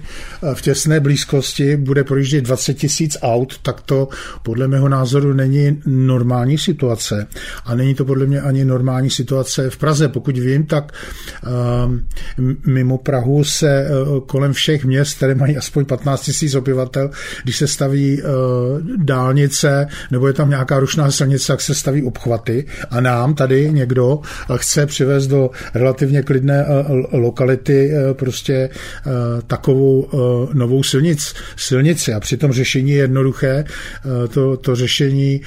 v 0.55 0.63
těsné 0.63 1.01
blízkosti 1.01 1.77
bude 1.77 2.05
projíždět 2.05 2.45
20 2.45 2.75
tisíc 2.75 3.17
aut, 3.23 3.44
tak 3.63 3.81
to 3.81 4.09
podle 4.43 4.69
mého 4.69 4.89
názoru 4.89 5.33
není 5.33 5.83
normální 5.87 6.59
situace. 6.59 7.27
A 7.65 7.75
není 7.75 7.95
to 7.95 8.05
podle 8.05 8.27
mě 8.27 8.41
ani 8.41 8.65
normální 8.65 9.11
situace 9.11 9.71
v 9.71 9.77
Praze. 9.77 10.09
Pokud 10.09 10.39
vím, 10.39 10.67
tak 10.67 10.93
mimo 12.67 12.99
Prahu 12.99 13.45
se 13.45 13.87
uh, 13.89 14.21
kolem 14.21 14.53
všech 14.53 14.85
měst, 14.85 15.17
které 15.17 15.35
mají 15.35 15.57
aspoň 15.57 15.85
15 15.85 16.31
000 16.43 16.59
obyvatel, 16.59 17.11
když 17.43 17.57
se 17.57 17.67
staví 17.67 18.23
uh, 18.23 18.29
dálnice 18.97 19.87
nebo 20.11 20.27
je 20.27 20.33
tam 20.33 20.51
nějaká 20.51 20.79
rušná 20.81 21.11
silnice, 21.11 21.47
tak 21.47 21.61
se 21.61 21.75
staví 21.75 22.03
obchvaty 22.03 22.67
a 22.91 23.01
nám 23.01 23.35
tady 23.35 23.71
někdo 23.73 24.21
chce 24.57 24.87
přivést 24.87 25.27
do 25.27 25.51
relativně 25.75 26.23
klidné 26.23 26.67
lokality 27.13 27.93
prostě 28.13 28.71
takovou 29.47 30.09
novou 30.53 30.83
silnic, 30.83 31.35
silnici 31.57 32.13
a 32.13 32.21
přitom 32.21 32.53
řešení 32.53 32.91
je 32.91 32.97
jednoduché. 32.97 33.34
To, 34.29 34.57
to 34.57 34.77
řešení 34.77 35.41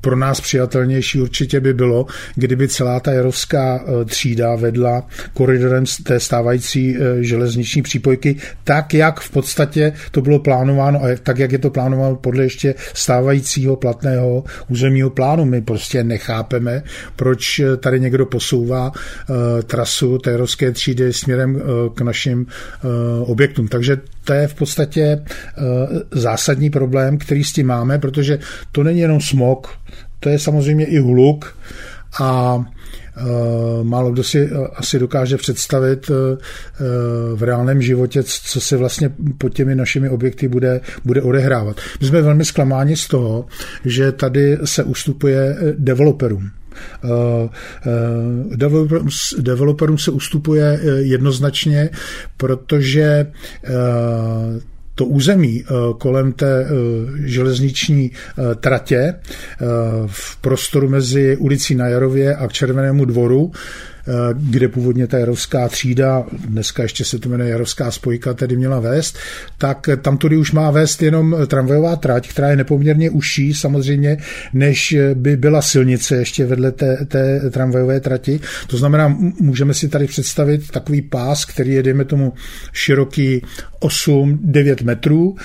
pro 0.00 0.16
nás 0.16 0.40
přijatelnější 0.40 1.20
určitě 1.20 1.60
by 1.60 1.74
bylo, 1.74 2.06
kdyby 2.34 2.68
celá 2.68 3.00
ta 3.00 3.12
jarovská 3.12 3.84
třída 4.04 4.56
vedla 4.56 5.06
koridorem 5.34 5.84
té 6.02 6.20
stávající 6.20 6.96
železniční 7.20 7.82
přípojky, 7.82 8.36
tak 8.64 8.94
jak 8.94 9.20
v 9.20 9.30
podstatě 9.30 9.92
to 10.10 10.20
bylo 10.20 10.38
plánováno 10.38 11.04
a 11.04 11.08
tak 11.22 11.38
jak 11.38 11.52
je 11.52 11.58
to 11.58 11.70
plánováno 11.70 12.16
podle 12.16 12.42
ještě 12.42 12.74
stávajícího 12.94 13.76
platného 13.76 14.44
územního 14.68 15.10
plánu. 15.10 15.44
My 15.44 15.62
prostě 15.62 16.04
nechápeme, 16.04 16.82
proč 17.16 17.60
tady 17.80 18.00
někdo 18.00 18.26
posouvá 18.26 18.92
trasu 19.66 20.18
té 20.18 20.36
ruské 20.36 20.72
třídy 20.72 21.12
směrem 21.12 21.62
k 21.94 22.00
našim 22.00 22.46
objektům. 23.20 23.68
Takže 23.68 23.96
to 24.28 24.34
je 24.34 24.48
v 24.48 24.54
podstatě 24.54 25.24
zásadní 26.10 26.70
problém, 26.70 27.18
který 27.18 27.44
s 27.44 27.52
tím 27.52 27.66
máme, 27.66 27.98
protože 27.98 28.38
to 28.72 28.82
není 28.82 29.00
jenom 29.00 29.20
smog, 29.20 29.78
to 30.20 30.28
je 30.28 30.38
samozřejmě 30.38 30.84
i 30.84 30.98
hluk 30.98 31.56
a 32.20 32.60
Eh, 33.20 33.84
málo 33.84 34.10
kdo 34.10 34.24
si 34.24 34.50
eh, 34.52 34.66
asi 34.74 34.98
dokáže 34.98 35.36
představit 35.36 36.10
eh, 36.10 36.38
v 37.34 37.42
reálném 37.42 37.82
životě, 37.82 38.22
co 38.22 38.60
se 38.60 38.76
vlastně 38.76 39.10
pod 39.38 39.54
těmi 39.54 39.74
našimi 39.74 40.08
objekty 40.08 40.48
bude, 40.48 40.80
bude 41.04 41.22
odehrávat. 41.22 41.76
My 42.00 42.06
jsme 42.06 42.22
velmi 42.22 42.44
zklamáni 42.44 42.96
z 42.96 43.08
toho, 43.08 43.46
že 43.84 44.12
tady 44.12 44.58
se 44.64 44.84
ustupuje 44.84 45.56
developerům. 45.78 46.50
Developerům 49.38 49.98
se 49.98 50.10
ustupuje 50.10 50.80
jednoznačně, 51.02 51.90
protože 52.36 53.26
to 54.98 55.04
území 55.06 55.62
eh, 55.62 55.72
kolem 55.98 56.32
té 56.32 56.64
eh, 56.64 56.68
železniční 57.28 58.10
eh, 58.10 58.54
tratě 58.54 59.14
v 60.06 60.36
prostoru 60.36 60.88
mezi 60.88 61.36
ulicí 61.36 61.74
na 61.74 61.86
Jarově 61.86 62.36
a 62.36 62.48
k 62.48 62.52
Červenému 62.52 63.04
dvoru 63.04 63.52
Eh, 63.52 63.97
kde 64.34 64.68
původně 64.68 65.06
ta 65.06 65.18
jarovská 65.18 65.68
třída, 65.68 66.24
dneska 66.32 66.82
ještě 66.82 67.04
se 67.04 67.18
to 67.18 67.28
jmenuje 67.28 67.50
jarovská 67.50 67.90
spojka, 67.90 68.34
tedy 68.34 68.56
měla 68.56 68.80
vést, 68.80 69.18
tak 69.58 69.88
tam 70.02 70.16
tudy 70.16 70.36
už 70.36 70.52
má 70.52 70.70
vést 70.70 71.02
jenom 71.02 71.36
tramvajová 71.46 71.96
trať, 71.96 72.28
která 72.28 72.50
je 72.50 72.56
nepoměrně 72.56 73.10
užší 73.10 73.54
samozřejmě, 73.54 74.16
než 74.52 74.96
by 75.14 75.36
byla 75.36 75.62
silnice 75.62 76.16
ještě 76.16 76.46
vedle 76.46 76.72
té, 76.72 77.06
té 77.06 77.50
tramvajové 77.50 78.00
trati. 78.00 78.40
To 78.66 78.76
znamená, 78.76 79.16
můžeme 79.40 79.74
si 79.74 79.88
tady 79.88 80.06
představit 80.06 80.70
takový 80.70 81.02
pás, 81.02 81.44
který 81.44 81.72
je, 81.72 81.82
dejme 81.82 82.04
tomu, 82.04 82.32
široký 82.72 83.42
8-9 83.80 84.84
metrů, 84.84 85.36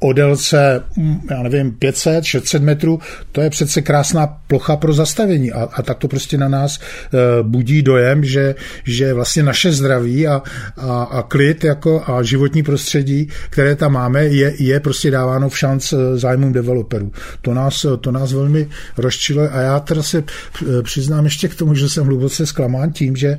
o 0.00 0.12
délce, 0.12 0.82
já 1.30 1.42
nevím, 1.42 1.72
500-600 1.72 2.60
metrů, 2.60 2.98
to 3.32 3.40
je 3.40 3.50
přece 3.50 3.82
krásná 3.82 4.26
plocha 4.26 4.76
pro 4.76 4.92
zastavení 4.92 5.52
a, 5.52 5.68
a 5.72 5.82
tak 5.82 5.98
to 5.98 6.08
prostě 6.08 6.38
na 6.38 6.48
nás 6.48 6.78
uh, 6.78 7.48
budí 7.48 7.82
dojem, 7.82 8.05
že, 8.24 8.54
že 8.84 9.14
vlastně 9.14 9.42
naše 9.42 9.72
zdraví 9.72 10.26
a, 10.26 10.42
a, 10.76 11.02
a 11.02 11.22
klid 11.22 11.64
jako 11.64 12.02
a 12.06 12.22
životní 12.22 12.62
prostředí, 12.62 13.28
které 13.50 13.76
tam 13.76 13.92
máme, 13.92 14.24
je, 14.24 14.54
je 14.58 14.80
prostě 14.80 15.10
dáváno 15.10 15.48
v 15.48 15.58
šanc 15.58 15.92
eh, 15.92 16.18
zájmům 16.18 16.52
developerů. 16.52 17.12
To 17.42 17.54
nás, 17.54 17.86
to 18.00 18.12
nás 18.12 18.32
velmi 18.32 18.68
rozčilo 18.96 19.42
a 19.52 19.60
já 19.60 19.80
teda 19.80 20.02
se 20.02 20.18
eh, 20.22 20.82
přiznám 20.82 21.24
ještě 21.24 21.48
k 21.48 21.54
tomu, 21.54 21.74
že 21.74 21.88
jsem 21.88 22.06
hluboce 22.06 22.46
zklamán 22.46 22.92
tím, 22.92 23.16
že 23.16 23.38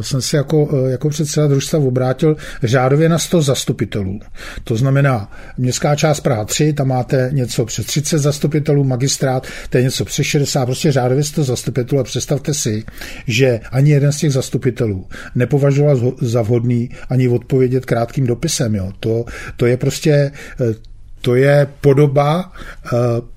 jsem 0.00 0.22
se 0.22 0.36
jako, 0.36 0.68
jako 0.88 1.08
předseda 1.08 1.46
družstva 1.46 1.78
obrátil 1.78 2.36
řádově 2.62 3.08
na 3.08 3.18
100 3.18 3.42
zastupitelů. 3.42 4.20
To 4.64 4.76
znamená 4.76 5.32
městská 5.58 5.94
část 5.94 6.20
Praha 6.20 6.44
3, 6.44 6.72
tam 6.72 6.88
máte 6.88 7.30
něco 7.32 7.64
přes 7.64 7.86
30 7.86 8.18
zastupitelů, 8.18 8.84
magistrát, 8.84 9.46
to 9.70 9.76
je 9.76 9.82
něco 9.84 10.04
přes 10.04 10.26
60, 10.26 10.66
prostě 10.66 10.92
řádově 10.92 11.24
100 11.24 11.44
zastupitelů 11.44 12.00
a 12.00 12.04
představte 12.04 12.54
si, 12.54 12.84
že 13.26 13.60
ani 13.72 13.90
jeden 13.90 14.12
z 14.12 14.16
těch 14.16 14.32
zastupitelů 14.32 15.06
nepovažoval 15.34 16.14
za 16.20 16.42
vhodný 16.42 16.90
ani 17.08 17.28
odpovědět 17.28 17.86
krátkým 17.86 18.26
dopisem. 18.26 18.74
Jo. 18.74 18.92
To, 19.00 19.24
to 19.56 19.66
je 19.66 19.76
prostě 19.76 20.32
to 21.20 21.34
je 21.34 21.66
podoba 21.80 22.52
eh, 22.52 22.88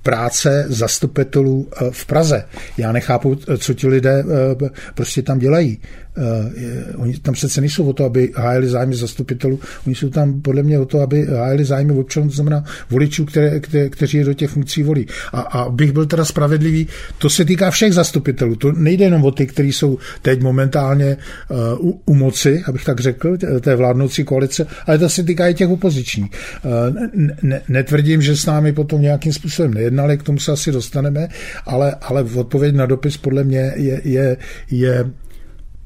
práce 0.03 0.65
zastupitelů 0.67 1.67
eh, 1.71 1.91
v 1.91 2.05
Praze. 2.05 2.45
Já 2.77 2.91
nechápu, 2.91 3.35
co 3.57 3.73
ti 3.73 3.87
lidé 3.87 4.23
eh, 4.23 4.69
prostě 4.95 5.21
tam 5.21 5.39
dělají. 5.39 5.79
Uh, 6.17 7.01
oni 7.01 7.17
tam 7.17 7.33
přece 7.33 7.61
nejsou 7.61 7.85
o 7.89 7.93
to, 7.93 8.05
aby 8.05 8.31
hájili 8.35 8.67
zájmy 8.67 8.95
zastupitelů, 8.95 9.59
oni 9.85 9.95
jsou 9.95 10.09
tam 10.09 10.41
podle 10.41 10.63
mě 10.63 10.79
o 10.79 10.85
to, 10.85 11.01
aby 11.01 11.25
hájili 11.25 11.65
zájmy 11.65 11.93
občanů, 11.93 12.29
to 12.29 12.35
znamená 12.35 12.63
voličů, 12.89 13.25
které, 13.25 13.59
které, 13.59 13.89
kteří 13.89 14.17
je 14.17 14.25
do 14.25 14.33
těch 14.33 14.49
funkcí 14.49 14.83
volí. 14.83 15.07
A, 15.33 15.41
a 15.41 15.69
bych 15.69 15.91
byl 15.91 16.05
teda 16.05 16.25
spravedlivý, 16.25 16.87
to 17.17 17.29
se 17.29 17.45
týká 17.45 17.71
všech 17.71 17.93
zastupitelů, 17.93 18.55
to 18.55 18.71
nejde 18.71 19.05
jenom 19.05 19.23
o 19.23 19.31
ty, 19.31 19.47
kteří 19.47 19.73
jsou 19.73 19.97
teď 20.21 20.41
momentálně 20.41 21.17
uh, 21.79 21.89
u, 21.89 22.01
u 22.05 22.13
moci, 22.13 22.63
abych 22.65 22.85
tak 22.85 22.99
řekl, 22.99 23.37
té 23.61 23.75
vládnoucí 23.75 24.23
koalice, 24.23 24.67
ale 24.87 24.97
to 24.97 25.09
se 25.09 25.23
týká 25.23 25.47
i 25.47 25.53
těch 25.53 25.69
opozičních. 25.69 26.31
Uh, 26.63 27.31
ne, 27.41 27.61
netvrdím, 27.69 28.21
že 28.21 28.37
s 28.37 28.45
námi 28.45 28.73
potom 28.73 29.01
nějakým 29.01 29.33
způsobem 29.33 29.73
nejednali, 29.73 30.17
k 30.17 30.23
tomu 30.23 30.39
se 30.39 30.51
asi 30.51 30.71
dostaneme, 30.71 31.27
ale, 31.65 31.95
ale 32.01 32.23
odpověď 32.23 32.75
na 32.75 32.85
dopis 32.85 33.17
podle 33.17 33.43
mě 33.43 33.73
je, 33.75 34.01
je, 34.03 34.37
je 34.71 35.11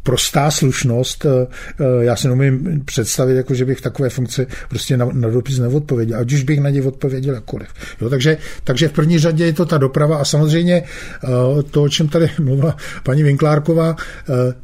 prostá 0.07 0.51
slušnost. 0.51 1.25
Eh, 1.25 1.47
eh, 1.79 2.05
já 2.05 2.15
si 2.15 2.27
nemůžu 2.27 2.83
představit, 2.85 3.35
jako 3.35 3.55
že 3.55 3.65
bych 3.65 3.81
takové 3.81 4.09
funkce 4.09 4.45
prostě 4.69 4.97
na, 4.97 5.09
na 5.13 5.29
dopis 5.29 5.59
neodpověděl, 5.59 6.19
ať 6.19 6.33
už 6.33 6.43
bych 6.43 6.59
na 6.59 6.69
ně 6.69 6.83
odpověděl 6.83 7.35
jakkoliv. 7.35 7.67
Jo, 8.01 8.09
takže, 8.09 8.37
takže 8.63 8.87
v 8.87 8.91
první 8.91 9.19
řadě 9.19 9.45
je 9.45 9.53
to 9.53 9.65
ta 9.65 9.77
doprava 9.77 10.17
a 10.17 10.25
samozřejmě 10.25 10.83
eh, 10.83 11.27
to, 11.71 11.83
o 11.83 11.89
čem 11.89 12.07
tady 12.07 12.29
mluvila 12.39 12.77
paní 13.03 13.23
Vinklárková, 13.23 13.95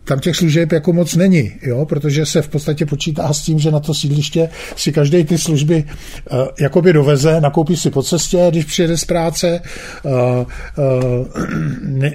tam 0.03 0.19
těch 0.19 0.35
služeb 0.35 0.71
jako 0.71 0.93
moc 0.93 1.15
není, 1.15 1.51
jo, 1.61 1.85
protože 1.85 2.25
se 2.25 2.41
v 2.41 2.47
podstatě 2.47 2.85
počítá 2.85 3.33
s 3.33 3.41
tím, 3.41 3.59
že 3.59 3.71
na 3.71 3.79
to 3.79 3.93
sídliště 3.93 4.49
si 4.75 4.91
každý 4.91 5.23
ty 5.23 5.37
služby 5.37 5.83
jakoby 6.59 6.93
doveze, 6.93 7.41
nakoupí 7.41 7.77
si 7.77 7.89
po 7.89 8.03
cestě, 8.03 8.47
když 8.49 8.65
přijede 8.65 8.97
z 8.97 9.05
práce, 9.05 9.61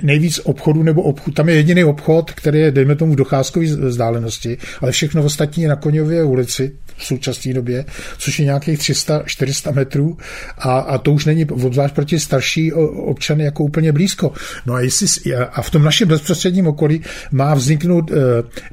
nejvíc 0.03 0.41
obchodů 0.45 0.83
nebo 0.83 1.03
obchod, 1.03 1.35
tam 1.35 1.49
je 1.49 1.55
jediný 1.55 1.85
obchod, 1.85 2.31
který 2.31 2.59
je, 2.59 2.71
dejme 2.71 2.97
tomu, 2.97 3.18
docházkové 3.19 3.67
vzdálenosti, 3.67 4.59
ale 4.81 4.93
všechno 4.93 5.25
ostatní 5.25 5.63
je 5.63 5.69
na 5.69 5.77
Koňově 5.77 6.25
ulici 6.25 6.73
v 6.99 7.05
současné 7.05 7.55
době, 7.55 7.85
což 8.19 8.39
je 8.39 8.45
nějakých 8.45 8.79
300-400 8.79 9.75
metrů 9.75 10.17
a, 10.59 10.79
a 10.79 10.99
to 10.99 11.13
už 11.13 11.25
není 11.25 11.45
obzvlášť 11.45 11.95
proti 11.95 12.21
starší 12.21 12.73
občany 12.73 13.45
jako 13.45 13.65
úplně 13.65 13.93
blízko. 13.93 14.33
No 14.67 14.75
a, 14.75 14.81
jestli, 14.81 15.35
a 15.35 15.63
v 15.63 15.71
tom 15.71 15.83
našem 15.83 16.09
bezprostředním 16.09 16.67
okolí 16.67 17.03
má 17.33 17.55
vzniknout 17.55 18.11
e, 18.11 18.15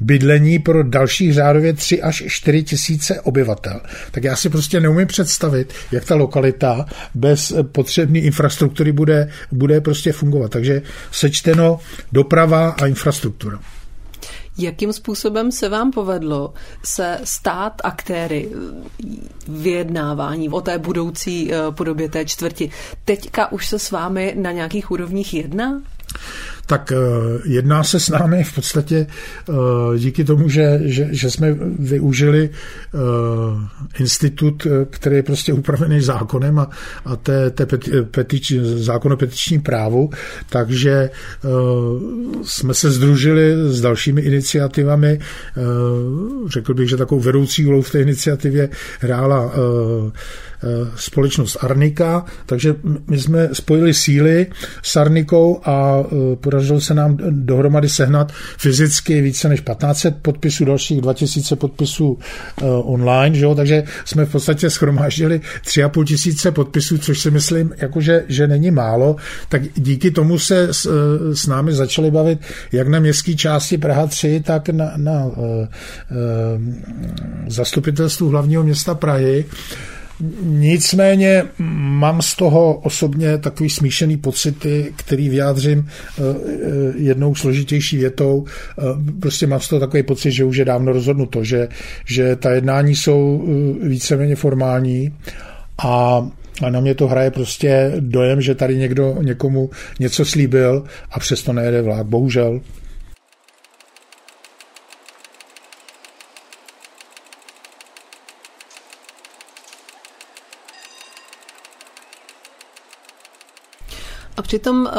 bydlení 0.01 0.59
pro 0.59 0.83
dalších 0.83 1.33
řádově 1.33 1.73
3 1.73 2.01
až 2.01 2.23
4 2.27 2.63
tisíce 2.63 3.21
obyvatel. 3.21 3.81
Tak 4.11 4.23
já 4.23 4.35
si 4.35 4.49
prostě 4.49 4.79
neumím 4.79 5.07
představit, 5.07 5.73
jak 5.91 6.05
ta 6.05 6.15
lokalita 6.15 6.85
bez 7.15 7.53
potřebné 7.71 8.19
infrastruktury 8.19 8.91
bude, 8.91 9.29
bude 9.51 9.81
prostě 9.81 10.11
fungovat. 10.11 10.51
Takže 10.51 10.81
sečteno 11.11 11.79
doprava 12.11 12.69
a 12.69 12.85
infrastruktura. 12.87 13.59
Jakým 14.57 14.93
způsobem 14.93 15.51
se 15.51 15.69
vám 15.69 15.91
povedlo 15.91 16.53
se 16.83 17.19
stát 17.23 17.73
aktéry 17.83 18.51
vyjednávání 19.47 20.49
o 20.49 20.61
té 20.61 20.77
budoucí 20.77 21.53
eh, 21.53 21.57
podobě 21.71 22.09
té 22.09 22.25
čtvrti? 22.25 22.71
Teďka 23.05 23.51
už 23.51 23.67
se 23.67 23.79
s 23.79 23.91
vámi 23.91 24.33
na 24.37 24.51
nějakých 24.51 24.91
úrovních 24.91 25.33
jedná? 25.33 25.81
Tak 26.65 26.91
eh, 26.91 26.97
jedná 27.45 27.83
se 27.83 27.99
s 27.99 28.09
námi 28.09 28.43
v 28.43 28.55
podstatě 28.55 29.07
eh, 29.49 29.53
díky 29.97 30.23
tomu, 30.23 30.49
že, 30.49 30.79
že, 30.83 31.07
že 31.11 31.31
jsme 31.31 31.53
využili 31.79 32.49
eh, 32.49 32.97
institut, 33.99 34.67
který 34.89 35.15
je 35.15 35.23
prostě 35.23 35.53
upravený 35.53 36.01
zákonem 36.01 36.59
a, 36.59 36.69
a 37.05 37.15
té, 37.15 37.49
té 37.49 37.65
peti, 37.65 37.91
petič, 38.01 38.53
zákon 38.61 39.13
o 39.13 39.17
petičním 39.17 39.61
právu, 39.61 40.09
takže 40.49 41.09
jsme 42.43 42.73
se 42.73 42.91
združili 42.91 43.53
s 43.67 43.81
dalšími 43.81 44.21
iniciativami. 44.21 45.19
Řekl 46.47 46.73
bych, 46.73 46.89
že 46.89 46.97
takovou 46.97 47.21
vedoucí 47.21 47.65
úlohu 47.65 47.81
v 47.81 47.91
té 47.91 48.01
iniciativě 48.01 48.69
hrála 48.99 49.51
společnost 50.95 51.57
Arnika, 51.61 52.25
takže 52.45 52.75
my 53.07 53.19
jsme 53.19 53.49
spojili 53.53 53.93
síly 53.93 54.47
s 54.83 54.95
Arnikou 54.95 55.61
a 55.63 56.03
podařilo 56.41 56.81
se 56.81 56.93
nám 56.93 57.17
dohromady 57.29 57.89
sehnat 57.89 58.31
fyzicky 58.57 59.21
více 59.21 59.49
než 59.49 59.61
1500 59.61 60.15
podpisů, 60.21 60.65
dalších 60.65 61.01
2000 61.01 61.55
podpisů 61.55 62.07
uh, 62.11 62.93
online, 62.93 63.35
že 63.35 63.45
jo? 63.45 63.55
takže 63.55 63.83
jsme 64.05 64.25
v 64.25 64.31
podstatě 64.31 64.69
schromáždili 64.69 65.41
3,5 65.65 66.05
tisíce 66.05 66.51
podpisů, 66.51 66.97
což 66.97 67.19
si 67.19 67.31
myslím, 67.31 67.73
jakože, 67.77 68.23
že 68.27 68.47
není 68.47 68.71
málo, 68.71 69.15
tak 69.49 69.61
díky 69.75 70.11
tomu 70.11 70.39
se 70.39 70.67
s, 70.73 70.85
eh, 70.85 71.35
s 71.35 71.47
námi 71.47 71.73
začali 71.73 72.11
bavit 72.11 72.39
jak 72.71 72.87
na 72.87 72.99
městské 72.99 73.33
části 73.35 73.77
Praha 73.77 74.07
3, 74.07 74.43
tak 74.45 74.69
na, 74.69 74.93
na 74.97 75.25
uh, 75.25 75.67
zastupitelstvu 77.47 78.29
hlavního 78.29 78.63
města 78.63 78.95
Prahy. 78.95 79.45
Nicméně 80.43 81.43
mám 81.59 82.21
z 82.21 82.35
toho 82.35 82.73
osobně 82.73 83.37
takový 83.37 83.69
smíšený 83.69 84.17
pocity, 84.17 84.93
který 84.95 85.29
vyjádřím 85.29 85.87
eh, 85.87 86.21
eh, 86.21 86.93
jednou 86.97 87.35
složitější 87.35 87.97
větou. 87.97 88.45
Eh, 88.79 88.83
prostě 89.19 89.47
mám 89.47 89.59
z 89.59 89.67
toho 89.67 89.79
takový 89.79 90.03
pocit, 90.03 90.31
že 90.31 90.45
už 90.45 90.57
je 90.57 90.65
dávno 90.65 90.93
rozhodnuto, 90.93 91.43
že, 91.43 91.67
že 92.05 92.35
ta 92.35 92.51
jednání 92.51 92.95
jsou 92.95 93.47
víceméně 93.83 94.35
formální 94.35 95.13
a 95.85 96.27
a 96.61 96.69
na 96.69 96.79
mě 96.79 96.95
to 96.95 97.07
hraje 97.07 97.31
prostě 97.31 97.91
dojem, 97.99 98.41
že 98.41 98.55
tady 98.55 98.77
někdo 98.77 99.17
někomu 99.21 99.69
něco 99.99 100.25
slíbil 100.25 100.83
a 101.11 101.19
přesto 101.19 101.53
nejede 101.53 101.81
vlák. 101.81 102.07
Bohužel. 102.07 102.61
A 114.37 114.41
přitom, 114.41 114.87
eh, 114.87 114.91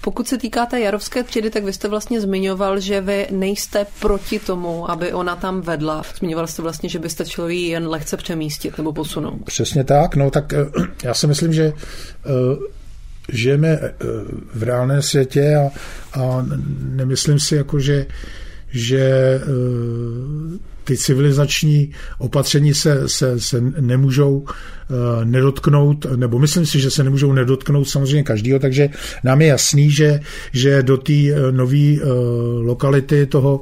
pokud 0.00 0.28
se 0.28 0.38
týká 0.38 0.66
té 0.66 0.80
Jarovské 0.80 1.22
třídy, 1.22 1.50
tak 1.50 1.64
vy 1.64 1.72
jste 1.72 1.88
vlastně 1.88 2.20
zmiňoval, 2.20 2.80
že 2.80 3.00
vy 3.00 3.26
nejste 3.30 3.86
proti 4.00 4.38
tomu, 4.38 4.90
aby 4.90 5.12
ona 5.12 5.36
tam 5.36 5.60
vedla. 5.60 6.02
Zmiňoval 6.18 6.46
jste 6.46 6.62
vlastně, 6.62 6.88
že 6.88 6.98
byste 6.98 7.24
člověk 7.24 7.58
jen 7.58 7.88
lehce 7.88 8.16
přemístit 8.16 8.78
nebo 8.78 8.92
posunout. 8.92 9.44
Přesně 9.44 9.84
tak. 9.84 10.16
No 10.16 10.30
tak 10.30 10.52
eh, 10.52 10.66
já 11.04 11.14
si 11.14 11.26
myslím, 11.26 11.52
že 11.52 11.64
eh, 11.64 12.28
žijeme 13.28 13.78
v 14.54 14.62
reálném 14.62 15.02
světě 15.02 15.56
a, 15.56 15.70
a 16.20 16.46
nemyslím 16.78 17.40
si, 17.40 17.56
jako 17.56 17.80
že, 17.80 18.06
že 18.68 19.40
ty 20.84 20.96
civilizační 20.96 21.90
opatření 22.18 22.74
se, 22.74 23.08
se, 23.08 23.40
se 23.40 23.60
nemůžou 23.60 24.44
Eh, 24.92 25.24
nedotknout, 25.24 26.06
nebo 26.16 26.38
myslím 26.38 26.66
si, 26.66 26.80
že 26.80 26.90
se 26.90 27.04
nemůžou 27.04 27.32
nedotknout 27.32 27.88
samozřejmě 27.88 28.22
každýho, 28.22 28.58
takže 28.58 28.88
nám 29.24 29.42
je 29.42 29.48
jasný, 29.48 29.90
že, 29.90 30.20
že 30.52 30.82
do 30.82 30.96
té 30.96 31.12
eh, 31.12 31.52
nové 31.52 31.96
eh, 31.96 32.04
lokality 32.60 33.26
toho 33.26 33.60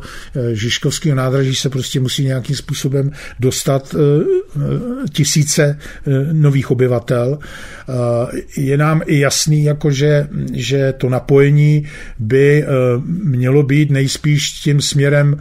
Žižkovského 0.53 1.17
nádraží 1.17 1.55
se 1.55 1.69
prostě 1.69 2.01
musí 2.01 2.25
nějakým 2.25 2.57
způsobem 2.57 3.11
dostat 3.41 3.95
tisíce 5.13 5.79
nových 6.33 6.71
obyvatel. 6.71 7.39
Je 8.57 8.77
nám 8.77 9.03
i 9.07 9.19
jasný, 9.19 9.65
jako 9.65 9.91
že, 9.91 10.29
že 10.53 10.95
to 10.99 11.09
napojení 11.09 11.87
by 12.19 12.65
mělo 13.07 13.63
být 13.63 13.91
nejspíš 13.91 14.51
tím 14.51 14.81
směrem 14.81 15.37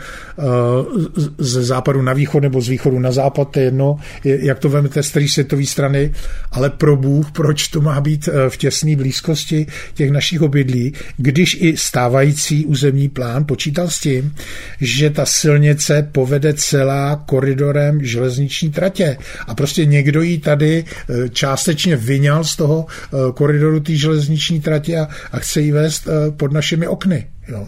ze 1.38 1.64
západu 1.70 2.02
na 2.02 2.14
východ 2.14 2.44
nebo 2.44 2.62
z 2.62 2.68
východu 2.70 3.00
na 3.00 3.12
západ, 3.12 3.52
to 3.52 3.60
je 3.60 3.66
jedno, 3.66 3.98
jak 4.24 4.60
to 4.60 4.70
vezmete 4.70 5.04
z 5.04 5.12
světový 5.28 5.66
strany, 5.66 6.12
ale 6.52 6.70
pro 6.70 6.98
Bůh, 6.98 7.32
proč 7.32 7.68
to 7.68 7.82
má 7.82 8.02
být 8.02 8.28
eh, 8.28 8.50
v 8.50 8.58
těsné 8.58 8.96
blízkosti 8.96 9.68
těch 9.94 10.12
našich 10.12 10.42
obydlí, 10.42 10.94
když 11.18 11.58
i 11.62 11.78
stávající 11.78 12.66
územní 12.66 13.10
plán 13.10 13.46
počítal 13.46 13.90
s 13.90 14.00
tím, 14.00 14.36
že 14.82 15.10
ta 15.10 15.26
silnice 15.26 16.10
povede 16.12 16.54
celá 16.54 17.16
koridorem 17.16 18.06
železniční 18.06 18.70
tratě. 18.70 19.18
A 19.48 19.56
prostě 19.56 19.86
někdo 19.86 20.22
ji 20.22 20.38
tady 20.38 20.84
eh, 20.86 21.30
částečně 21.30 21.96
vyňal 21.96 22.44
z 22.44 22.56
toho 22.56 22.86
eh, 22.86 23.18
koridoru 23.34 23.80
té 23.80 23.96
železniční 23.96 24.62
tratě 24.62 25.00
a, 25.00 25.08
a 25.32 25.40
chce 25.40 25.62
ji 25.62 25.72
vést 25.72 26.08
pod 26.38 26.52
našimi 26.52 26.88
okny. 26.88 27.28
Jo. 27.48 27.68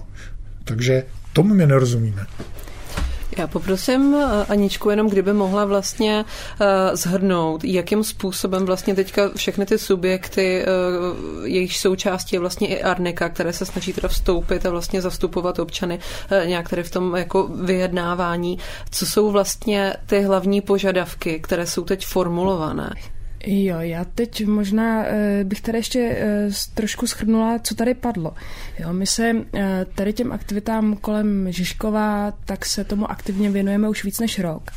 Takže 0.63 1.03
tomu 1.33 1.53
my 1.53 1.65
nerozumíme. 1.67 2.25
Já 3.37 3.47
poprosím 3.47 4.15
eh, 4.15 4.45
Aničku 4.49 4.89
jenom, 4.89 5.09
kdyby 5.09 5.33
mohla 5.33 5.65
vlastně 5.65 6.25
uh, 6.25 6.67
zhrnout, 6.93 7.63
jakým 7.63 8.03
způsobem 8.03 8.65
vlastně 8.65 8.95
teďka 8.95 9.29
všechny 9.35 9.65
ty 9.65 9.77
subjekty, 9.77 10.65
uh, 10.65 11.47
jejich 11.47 11.77
součástí 11.77 12.35
je 12.35 12.39
vlastně 12.39 12.67
i 12.67 12.83
Arnika, 12.83 13.29
které 13.29 13.53
se 13.53 13.65
snaží 13.65 13.93
teda 13.93 14.07
vstoupit 14.07 14.65
a 14.65 14.69
vlastně 14.69 15.01
zastupovat 15.01 15.59
občany 15.59 15.99
nějak 16.45 16.69
tady 16.69 16.83
v 16.83 16.91
tom 16.91 17.15
jako 17.15 17.47
vyjednávání. 17.47 18.57
Co 18.91 19.05
jsou 19.05 19.31
vlastně 19.31 19.93
ty 20.05 20.21
hlavní 20.21 20.61
požadavky, 20.61 21.39
které 21.39 21.67
jsou 21.67 21.83
teď 21.83 22.05
formulované? 22.05 22.93
Jo, 23.45 23.79
já 23.79 24.05
teď 24.05 24.45
možná 24.45 24.99
uh, 24.99 25.07
bych 25.43 25.61
tady 25.61 25.77
ještě 25.77 26.17
uh, 26.47 26.53
trošku 26.73 27.07
schrnula, 27.07 27.59
co 27.59 27.75
tady 27.75 27.93
padlo. 27.93 28.33
Jo, 28.79 28.93
my 28.93 29.07
se 29.07 29.33
uh, 29.33 29.41
tady 29.95 30.13
těm 30.13 30.31
aktivitám 30.31 30.95
kolem 30.95 31.51
Žižkova, 31.51 32.33
tak 32.45 32.65
se 32.65 32.83
tomu 32.83 33.11
aktivně 33.11 33.49
věnujeme 33.49 33.89
už 33.89 34.03
víc 34.03 34.19
než 34.19 34.39
rok. 34.39 34.71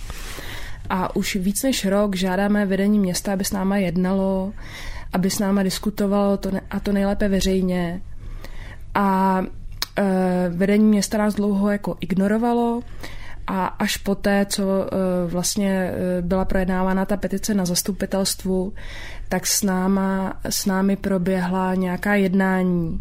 A 0.90 1.16
už 1.16 1.36
víc 1.36 1.62
než 1.62 1.84
rok 1.84 2.16
žádáme 2.16 2.66
vedení 2.66 2.98
města, 2.98 3.32
aby 3.32 3.44
s 3.44 3.52
náma 3.52 3.76
jednalo, 3.76 4.52
aby 5.12 5.30
s 5.30 5.38
náma 5.38 5.62
diskutovalo 5.62 6.36
to 6.36 6.50
ne, 6.50 6.60
a 6.70 6.80
to 6.80 6.92
nejlépe 6.92 7.28
veřejně. 7.28 8.00
A 8.94 9.42
vedení 10.48 10.84
města 10.84 11.18
nás 11.18 11.34
dlouho 11.34 11.70
jako 11.70 11.96
ignorovalo, 12.00 12.82
a 13.46 13.66
až 13.66 13.96
poté, 13.96 14.46
co 14.48 14.62
eh, 14.62 14.96
vlastně 15.26 15.92
eh, 15.92 16.22
byla 16.22 16.44
projednávána 16.44 17.04
ta 17.04 17.16
petice 17.16 17.54
na 17.54 17.64
zastupitelstvu, 17.64 18.72
tak 19.28 19.46
s, 19.46 19.62
náma, 19.62 20.36
s 20.50 20.66
námi 20.66 20.96
proběhla 20.96 21.74
nějaká 21.74 22.14
jednání. 22.14 23.00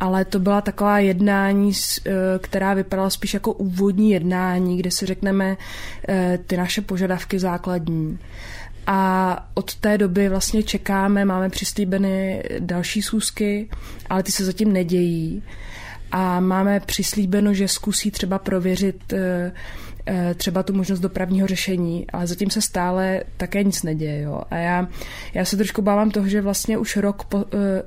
Ale 0.00 0.24
to 0.24 0.38
byla 0.38 0.60
taková 0.60 0.98
jednání, 0.98 1.72
eh, 2.06 2.10
která 2.38 2.74
vypadala 2.74 3.10
spíš 3.10 3.34
jako 3.34 3.52
úvodní 3.52 4.10
jednání, 4.10 4.78
kde 4.78 4.90
si 4.90 5.06
řekneme 5.06 5.56
ty 6.46 6.56
naše 6.56 6.80
požadavky 6.80 7.38
základní. 7.38 8.18
A 8.86 9.48
od 9.54 9.74
té 9.74 9.98
doby 9.98 10.28
vlastně 10.28 10.62
čekáme, 10.62 11.24
máme 11.24 11.48
přislíbeny 11.48 12.42
další 12.58 13.02
schůzky, 13.02 13.68
ale 14.10 14.22
ty 14.22 14.32
se 14.32 14.44
zatím 14.44 14.72
nedějí 14.72 15.42
a 16.14 16.40
máme 16.40 16.80
přislíbeno, 16.80 17.54
že 17.54 17.68
zkusí 17.68 18.10
třeba 18.10 18.38
prověřit 18.38 19.12
eh, 19.12 19.52
eh, 20.06 20.34
třeba 20.34 20.62
tu 20.62 20.72
možnost 20.72 21.00
dopravního 21.00 21.46
řešení, 21.46 22.06
ale 22.12 22.26
zatím 22.26 22.50
se 22.50 22.60
stále 22.60 23.22
také 23.36 23.64
nic 23.64 23.82
neděje. 23.82 24.22
Jo. 24.22 24.40
A 24.50 24.56
já, 24.56 24.88
já 25.34 25.44
se 25.44 25.56
trošku 25.56 25.82
bávám 25.82 26.10
toho, 26.10 26.28
že 26.28 26.40
vlastně 26.40 26.78
už 26.78 26.96
rok, 26.96 27.24
po, 27.24 27.36
uh, 27.36 27.44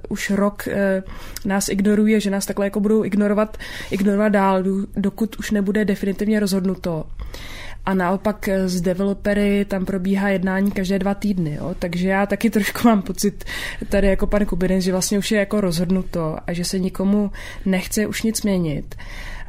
už 0.09 0.29
rok 0.29 0.67
uh, 0.67 0.73
nás 1.45 1.69
ignoruje, 1.69 2.19
že 2.19 2.29
nás 2.29 2.45
takhle 2.45 2.65
jako 2.65 2.79
budou 2.79 3.05
ignorovat, 3.05 3.57
ignorovat 3.91 4.31
dál, 4.31 4.63
dokud 4.95 5.35
už 5.35 5.51
nebude 5.51 5.85
definitivně 5.85 6.39
rozhodnuto. 6.39 7.05
A 7.87 7.93
naopak 7.93 8.49
s 8.49 8.81
developery 8.81 9.65
tam 9.65 9.85
probíhá 9.85 10.29
jednání 10.29 10.71
každé 10.71 10.99
dva 10.99 11.13
týdny, 11.13 11.55
jo? 11.55 11.75
takže 11.79 12.09
já 12.09 12.25
taky 12.25 12.49
trošku 12.49 12.87
mám 12.87 13.01
pocit 13.01 13.43
tady 13.89 14.07
jako 14.07 14.27
pan 14.27 14.45
Kubinec, 14.45 14.83
že 14.83 14.91
vlastně 14.91 15.17
už 15.17 15.31
je 15.31 15.39
jako 15.39 15.61
rozhodnuto 15.61 16.37
a 16.47 16.53
že 16.53 16.65
se 16.65 16.79
nikomu 16.79 17.31
nechce 17.65 18.07
už 18.07 18.23
nic 18.23 18.41
měnit 18.41 18.95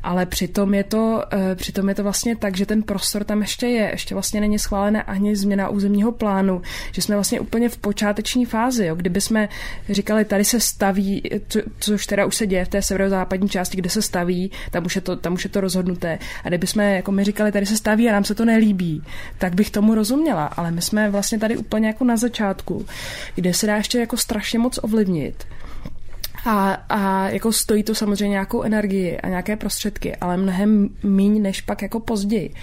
ale 0.03 0.27
přitom 0.27 0.75
je, 0.75 0.85
to, 0.85 1.23
eh, 1.33 1.55
přitom 1.55 1.89
je 1.89 1.95
to 1.95 2.03
vlastně 2.03 2.37
tak, 2.37 2.57
že 2.57 2.67
ten 2.67 2.83
prostor 2.83 3.25
tam 3.25 3.41
ještě 3.41 3.67
je, 3.67 3.91
ještě 3.91 4.15
vlastně 4.15 4.41
není 4.41 4.59
schválená 4.59 5.01
ani 5.01 5.37
změna 5.37 5.69
územního 5.69 6.13
plánu, 6.13 6.63
že 6.93 7.03
jsme 7.03 7.15
vlastně 7.15 7.41
úplně 7.41 7.69
v 7.69 7.77
počáteční 7.77 8.45
fázi, 8.45 8.87
jo. 8.87 8.95
kdyby 8.95 9.21
jsme 9.21 9.49
říkali, 9.91 10.25
tady 10.25 10.45
se 10.45 10.61
staví, 10.61 11.23
co, 11.49 11.61
což 11.81 12.07
teda 12.07 12.27
už 12.27 12.37
se 12.37 12.47
děje 12.47 12.65
v 12.65 12.69
té 12.69 12.83
severozápadní 12.83 13.49
části, 13.49 13.77
kde 13.77 13.91
se 13.91 14.03
staví, 14.03 14.51
tam 14.71 14.87
už 14.87 14.95
je 14.97 15.01
to, 15.01 15.17
tam 15.17 15.35
už 15.35 15.45
je 15.45 15.51
to 15.51 15.61
rozhodnuté. 15.61 16.19
A 16.45 16.49
kdyby 16.49 16.67
jsme, 16.67 16.97
jako 16.97 17.13
my 17.13 17.25
říkali, 17.25 17.53
tady 17.53 17.67
se 17.67 17.77
staví 17.77 18.09
a 18.09 18.13
nám 18.13 18.25
se 18.25 18.35
to 18.35 18.45
nelíbí, 18.45 19.03
tak 19.39 19.55
bych 19.55 19.71
tomu 19.71 19.95
rozuměla, 19.95 20.47
ale 20.47 20.71
my 20.71 20.83
jsme 20.83 21.11
vlastně 21.11 21.39
tady 21.39 21.57
úplně 21.57 21.87
jako 21.87 22.05
na 22.05 22.17
začátku, 22.17 22.87
kde 23.35 23.55
se 23.55 23.67
dá 23.67 23.77
ještě 23.77 23.99
jako 23.99 24.17
strašně 24.17 24.59
moc 24.59 24.79
ovlivnit. 24.83 25.45
A, 26.45 26.73
a 26.89 27.29
jako 27.29 27.53
stojí 27.53 27.83
to 27.83 27.95
samozřejmě 27.95 28.29
nějakou 28.29 28.63
energii 28.63 29.19
a 29.19 29.29
nějaké 29.29 29.57
prostředky, 29.57 30.17
ale 30.17 30.37
mnohem 30.37 30.89
míň 31.03 31.43
než 31.43 31.61
pak 31.61 31.83
jako 31.83 32.01
později. 32.01 32.55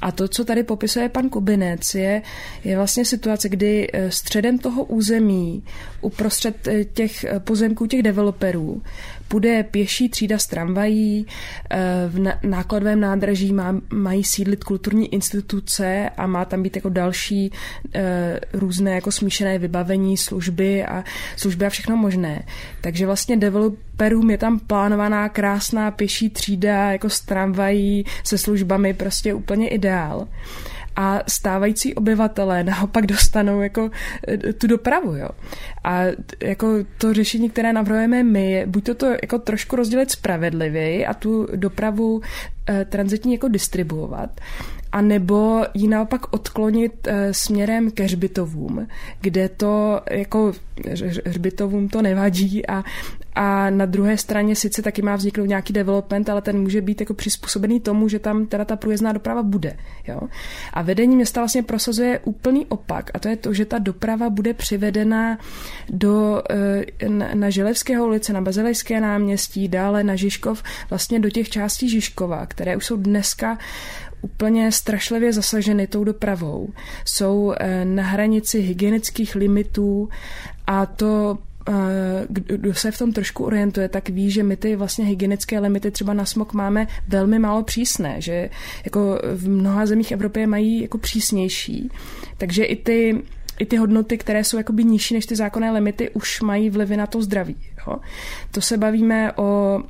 A 0.00 0.12
to, 0.12 0.28
co 0.28 0.44
tady 0.44 0.62
popisuje 0.62 1.08
pan 1.08 1.28
Kubinec, 1.28 1.94
je, 1.94 2.22
je 2.64 2.76
vlastně 2.76 3.04
situace, 3.04 3.48
kdy 3.48 3.88
eh, 3.92 4.10
středem 4.10 4.58
toho 4.58 4.84
území, 4.84 5.64
uprostřed 6.00 6.68
eh, 6.68 6.84
těch 6.84 7.24
eh, 7.24 7.40
pozemků 7.40 7.86
těch 7.86 8.02
developerů, 8.02 8.82
půjde 9.28 9.62
pěší 9.62 10.08
třída 10.08 10.38
z 10.38 10.46
tramvají, 10.46 11.26
v 12.08 12.32
nákladovém 12.42 13.00
nádraží 13.00 13.52
má, 13.52 13.80
mají 13.92 14.24
sídlit 14.24 14.64
kulturní 14.64 15.14
instituce 15.14 16.10
a 16.16 16.26
má 16.26 16.44
tam 16.44 16.62
být 16.62 16.76
jako 16.76 16.88
další 16.88 17.52
různé 18.52 18.94
jako 18.94 19.12
smíšené 19.12 19.58
vybavení, 19.58 20.16
služby 20.16 20.84
a 20.84 21.04
služby 21.36 21.66
a 21.66 21.70
všechno 21.70 21.96
možné. 21.96 22.42
Takže 22.80 23.06
vlastně 23.06 23.36
developerům 23.36 24.30
je 24.30 24.38
tam 24.38 24.58
plánovaná 24.58 25.28
krásná 25.28 25.90
pěší 25.90 26.30
třída 26.30 26.92
jako 26.92 27.10
s 27.10 27.20
tramvají, 27.20 28.04
se 28.24 28.38
službami, 28.38 28.94
prostě 28.94 29.34
úplně 29.34 29.68
ideál 29.68 30.28
a 30.96 31.20
stávající 31.28 31.94
obyvatelé 31.94 32.64
naopak 32.64 33.06
dostanou 33.06 33.60
jako 33.60 33.90
eh, 34.28 34.52
tu 34.52 34.66
dopravu, 34.66 35.16
jo. 35.16 35.28
A 35.84 36.00
jako 36.42 36.68
to 36.98 37.14
řešení, 37.14 37.50
které 37.50 37.72
navrhujeme 37.72 38.22
my, 38.22 38.50
je 38.50 38.66
buď 38.66 38.84
to, 38.84 38.94
to 38.94 39.06
jako 39.06 39.38
trošku 39.38 39.76
rozdělit 39.76 40.10
spravedlivěji 40.10 41.06
a 41.06 41.14
tu 41.14 41.48
dopravu 41.56 42.20
eh, 42.68 42.84
transitní 42.84 43.32
jako 43.32 43.48
distribuovat, 43.48 44.40
a 44.94 45.00
nebo 45.00 45.64
ji 45.74 45.88
naopak 45.88 46.34
odklonit 46.34 47.08
e, 47.08 47.34
směrem 47.34 47.90
ke 47.90 48.02
hřbitovům, 48.02 48.86
kde 49.20 49.48
to 49.48 50.00
jako 50.10 50.52
hřbitovům 51.26 51.88
to 51.88 52.02
nevadí 52.02 52.66
a, 52.66 52.84
a 53.34 53.70
na 53.70 53.86
druhé 53.86 54.16
straně 54.16 54.56
sice 54.56 54.82
taky 54.82 55.02
má 55.02 55.16
vzniknout 55.16 55.46
nějaký 55.46 55.72
development, 55.72 56.28
ale 56.28 56.42
ten 56.42 56.60
může 56.60 56.80
být 56.80 57.00
jako 57.00 57.14
přizpůsobený 57.14 57.80
tomu, 57.80 58.08
že 58.08 58.18
tam 58.18 58.46
teda 58.46 58.64
ta 58.64 58.76
průjezdná 58.76 59.12
doprava 59.12 59.42
bude. 59.42 59.76
Jo? 60.08 60.20
A 60.72 60.82
vedení 60.82 61.16
města 61.16 61.40
vlastně 61.40 61.62
prosazuje 61.62 62.18
úplný 62.18 62.66
opak 62.66 63.10
a 63.14 63.18
to 63.18 63.28
je 63.28 63.36
to, 63.36 63.52
že 63.52 63.64
ta 63.64 63.78
doprava 63.78 64.30
bude 64.30 64.54
přivedena 64.54 65.38
do, 65.90 66.42
e, 66.50 67.08
na, 67.08 67.28
na 67.34 67.50
Želevského 67.50 68.06
ulice, 68.06 68.32
na 68.32 68.40
Bazilejské 68.40 69.00
náměstí, 69.00 69.68
dále 69.68 70.04
na 70.04 70.16
Žižkov, 70.16 70.62
vlastně 70.90 71.20
do 71.20 71.30
těch 71.30 71.48
částí 71.48 71.88
Žižkova, 71.88 72.46
které 72.46 72.76
už 72.76 72.86
jsou 72.86 72.96
dneska 72.96 73.58
úplně 74.24 74.72
strašlivě 74.72 75.32
zasaženy 75.32 75.86
tou 75.86 76.04
dopravou. 76.04 76.68
Jsou 77.04 77.54
eh, 77.56 77.84
na 77.84 78.02
hranici 78.02 78.60
hygienických 78.60 79.34
limitů 79.34 80.08
a 80.66 80.86
to 80.86 81.38
eh, 81.68 81.72
kdo 82.28 82.74
se 82.74 82.90
v 82.90 82.98
tom 82.98 83.12
trošku 83.12 83.44
orientuje, 83.44 83.88
tak 83.88 84.08
ví, 84.08 84.30
že 84.30 84.42
my 84.42 84.56
ty 84.56 84.76
vlastně 84.76 85.04
hygienické 85.04 85.60
limity 85.60 85.90
třeba 85.90 86.14
na 86.14 86.24
smog 86.24 86.52
máme 86.52 86.86
velmi 87.08 87.38
málo 87.38 87.62
přísné, 87.62 88.20
že 88.20 88.50
jako 88.84 89.20
v 89.34 89.48
mnoha 89.48 89.86
zemích 89.86 90.12
Evropy 90.12 90.46
mají 90.46 90.82
jako 90.82 90.98
přísnější. 90.98 91.90
Takže 92.38 92.64
i 92.64 92.76
ty 92.76 93.22
i 93.58 93.66
ty 93.66 93.76
hodnoty, 93.76 94.18
které 94.18 94.44
jsou 94.44 94.56
jakoby 94.56 94.84
nižší 94.84 95.14
než 95.14 95.26
ty 95.26 95.36
zákonné 95.36 95.70
limity, 95.70 96.10
už 96.10 96.40
mají 96.40 96.70
vlivy 96.70 96.96
na 96.96 97.06
to 97.06 97.22
zdraví. 97.22 97.56
Jo? 97.86 97.96
To 98.50 98.60
se 98.60 98.76
bavíme 98.76 99.32
o 99.32 99.80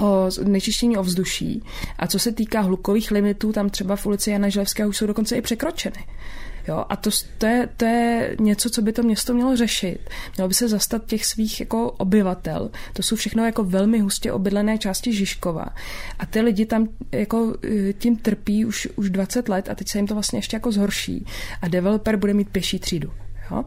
o 0.00 0.30
nečištění 0.44 0.96
ovzduší. 0.96 1.62
A 1.98 2.06
co 2.06 2.18
se 2.18 2.32
týká 2.32 2.60
hlukových 2.60 3.10
limitů, 3.10 3.52
tam 3.52 3.70
třeba 3.70 3.96
v 3.96 4.06
ulici 4.06 4.30
Jana 4.30 4.48
Želevského 4.48 4.88
už 4.88 4.96
jsou 4.96 5.06
dokonce 5.06 5.36
i 5.36 5.42
překročeny. 5.42 6.04
Jo, 6.68 6.84
a 6.88 6.96
to, 6.96 7.10
to, 7.38 7.46
je, 7.46 7.68
to 7.76 7.84
je 7.84 8.36
něco, 8.40 8.70
co 8.70 8.82
by 8.82 8.92
to 8.92 9.02
město 9.02 9.34
mělo 9.34 9.56
řešit. 9.56 9.98
Mělo 10.36 10.48
by 10.48 10.54
se 10.54 10.68
zastat 10.68 11.06
těch 11.06 11.26
svých 11.26 11.60
jako 11.60 11.90
obyvatel. 11.90 12.70
To 12.92 13.02
jsou 13.02 13.16
všechno 13.16 13.44
jako 13.44 13.64
velmi 13.64 13.98
hustě 13.98 14.32
obydlené 14.32 14.78
části 14.78 15.12
Žižkova. 15.12 15.66
A 16.18 16.26
ty 16.26 16.40
lidi 16.40 16.66
tam 16.66 16.88
jako 17.12 17.56
e, 17.64 17.92
tím 17.92 18.16
trpí 18.16 18.64
už, 18.64 18.88
už 18.96 19.10
20 19.10 19.48
let 19.48 19.68
a 19.68 19.74
teď 19.74 19.88
se 19.88 19.98
jim 19.98 20.06
to 20.06 20.14
vlastně 20.14 20.38
ještě 20.38 20.56
jako 20.56 20.72
zhorší. 20.72 21.26
A 21.62 21.68
developer 21.68 22.16
bude 22.16 22.34
mít 22.34 22.48
pěší 22.48 22.78
třídu. 22.78 23.12
Jo? 23.50 23.64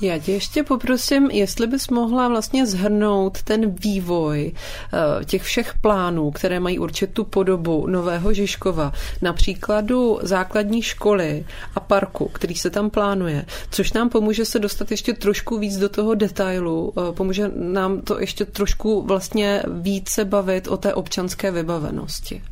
Já 0.00 0.18
tě 0.18 0.32
ještě 0.32 0.62
poprosím, 0.62 1.30
jestli 1.30 1.66
bys 1.66 1.88
mohla 1.88 2.28
vlastně 2.28 2.66
zhrnout 2.66 3.42
ten 3.42 3.70
vývoj 3.70 4.52
eh, 4.52 5.24
těch 5.24 5.42
všech 5.42 5.74
plánů, 5.80 6.30
které 6.30 6.60
mají 6.60 6.78
určitou 6.78 7.24
podobu 7.24 7.86
Nového 7.86 8.32
Žižkova, 8.32 8.92
na 9.22 9.32
příkladu 9.32 10.18
základní 10.22 10.82
školy 10.82 11.46
a 11.74 11.80
parku, 11.80 12.28
který 12.28 12.54
se 12.54 12.70
tam 12.70 12.90
plánuje, 12.90 13.46
což 13.70 13.92
nám 13.92 14.08
pomůže 14.08 14.44
se 14.44 14.58
dostat 14.58 14.90
ještě 14.90 15.12
trošku 15.12 15.58
víc 15.58 15.76
do 15.76 15.88
toho 15.88 16.14
detailu, 16.14 16.92
eh, 16.96 17.12
pomůže 17.12 17.50
nám 17.54 18.00
to 18.00 18.20
ještě 18.20 18.44
trošku 18.44 19.02
vlastně 19.02 19.62
více 19.68 20.24
bavit 20.24 20.68
o 20.68 20.76
té 20.76 20.94
občanské 20.94 21.50
vybavenosti. 21.50 22.42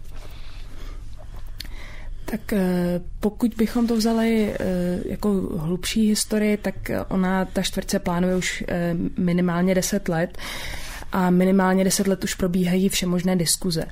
Tak 2.33 2.55
pokud 3.21 3.55
bychom 3.57 3.87
to 3.87 3.97
vzali 3.97 4.55
jako 5.05 5.29
hlubší 5.59 6.09
historii, 6.09 6.57
tak 6.57 6.75
ona, 7.09 7.45
ta 7.45 7.63
čtvrtce 7.63 7.99
plánuje 7.99 8.37
už 8.37 8.65
minimálně 9.19 9.75
10 9.75 10.09
let 10.09 10.39
a 11.13 11.31
minimálně 11.31 11.85
10 11.85 12.07
let 12.07 12.25
už 12.25 12.35
probíhají 12.35 12.89
všemožné 12.89 13.37
diskuze. 13.37 13.85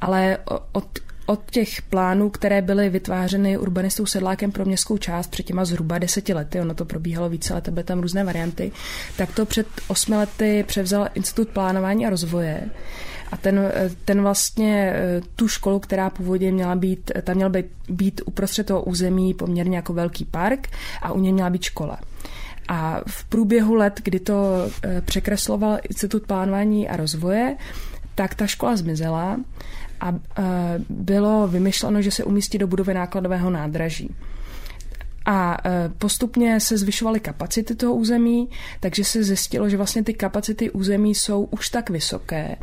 Ale 0.00 0.38
od, 0.72 0.98
od 1.26 1.50
těch 1.50 1.82
plánů, 1.82 2.30
které 2.30 2.62
byly 2.62 2.88
vytvářeny 2.88 3.58
urbanistou 3.58 4.06
Sedlákem 4.06 4.52
pro 4.52 4.64
městskou 4.64 4.98
část 4.98 5.30
před 5.30 5.42
těma 5.42 5.64
zhruba 5.64 5.98
deseti 5.98 6.34
lety, 6.34 6.60
ono 6.60 6.74
to 6.74 6.84
probíhalo 6.84 7.28
více 7.28 7.54
let, 7.54 7.68
byly 7.68 7.84
tam 7.84 8.00
různé 8.00 8.24
varianty, 8.24 8.72
tak 9.16 9.34
to 9.34 9.46
před 9.46 9.66
osmi 9.88 10.16
lety 10.16 10.64
převzal 10.68 11.08
Institut 11.14 11.48
plánování 11.48 12.06
a 12.06 12.10
rozvoje. 12.10 12.70
A 13.32 13.36
ten, 13.36 13.72
ten 14.04 14.22
vlastně 14.22 14.92
eh, 14.94 15.20
tu 15.36 15.48
školu, 15.48 15.78
která 15.78 16.10
původně 16.10 16.52
měla 16.52 16.74
být, 16.74 17.10
tam 17.22 17.36
měla 17.36 17.50
být, 17.50 17.66
být 17.88 18.20
uprostřed 18.24 18.66
toho 18.66 18.82
území 18.82 19.34
poměrně 19.34 19.76
jako 19.76 19.92
velký 19.92 20.24
park 20.24 20.68
a 21.02 21.12
u 21.12 21.20
něj 21.20 21.32
měla 21.32 21.50
být 21.50 21.62
škola. 21.62 21.98
A 22.68 23.00
v 23.06 23.24
průběhu 23.24 23.74
let, 23.74 24.00
kdy 24.04 24.20
to 24.20 24.68
eh, 24.84 25.00
překresloval 25.00 25.78
Institut 25.88 26.26
plánování 26.26 26.88
a 26.88 26.96
rozvoje, 26.96 27.56
tak 28.14 28.34
ta 28.34 28.46
škola 28.46 28.76
zmizela 28.76 29.40
a 30.00 30.12
eh, 30.12 30.42
bylo 30.88 31.48
vymyšleno, 31.48 32.02
že 32.02 32.10
se 32.10 32.24
umístí 32.24 32.58
do 32.58 32.66
budovy 32.66 32.94
nákladového 32.94 33.50
nádraží. 33.50 34.10
A 35.24 35.58
eh, 35.64 35.90
postupně 35.98 36.60
se 36.60 36.78
zvyšovaly 36.78 37.20
kapacity 37.20 37.74
toho 37.74 37.94
území, 37.94 38.48
takže 38.80 39.04
se 39.04 39.24
zjistilo, 39.24 39.68
že 39.68 39.76
vlastně 39.76 40.04
ty 40.04 40.14
kapacity 40.14 40.70
území 40.70 41.14
jsou 41.14 41.44
už 41.44 41.68
tak 41.68 41.90
vysoké, 41.90 42.56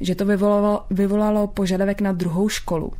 že 0.00 0.14
to 0.14 0.26
vyvolalo, 0.26 0.84
vyvolalo 0.90 1.46
požadavek 1.46 2.00
na 2.00 2.12
druhou 2.12 2.48
školu. 2.48 2.92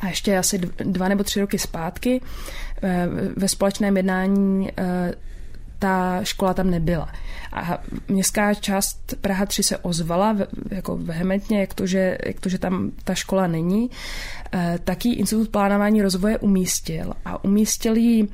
A 0.00 0.08
ještě 0.08 0.38
asi 0.38 0.58
dva 0.78 1.08
nebo 1.08 1.24
tři 1.24 1.40
roky 1.40 1.58
zpátky 1.58 2.20
ve 3.36 3.48
společném 3.48 3.96
jednání 3.96 4.68
ta 5.78 6.24
škola 6.24 6.54
tam 6.54 6.70
nebyla. 6.70 7.08
A 7.52 7.78
městská 8.08 8.54
část 8.54 9.14
Praha 9.20 9.46
3 9.46 9.62
se 9.62 9.78
ozvala 9.78 10.36
jako 10.70 10.96
vehementně, 10.96 11.60
jak 11.60 11.74
to, 11.74 11.86
že, 11.86 12.18
jak 12.26 12.40
to, 12.40 12.48
že 12.48 12.58
tam 12.58 12.92
ta 13.04 13.14
škola 13.14 13.46
není. 13.46 13.90
E, 14.54 14.78
taký 14.84 15.14
Institut 15.14 15.48
plánování 15.48 16.02
rozvoje 16.02 16.38
umístil 16.38 17.12
a 17.24 17.44
umístil 17.44 17.96
ji 17.96 18.28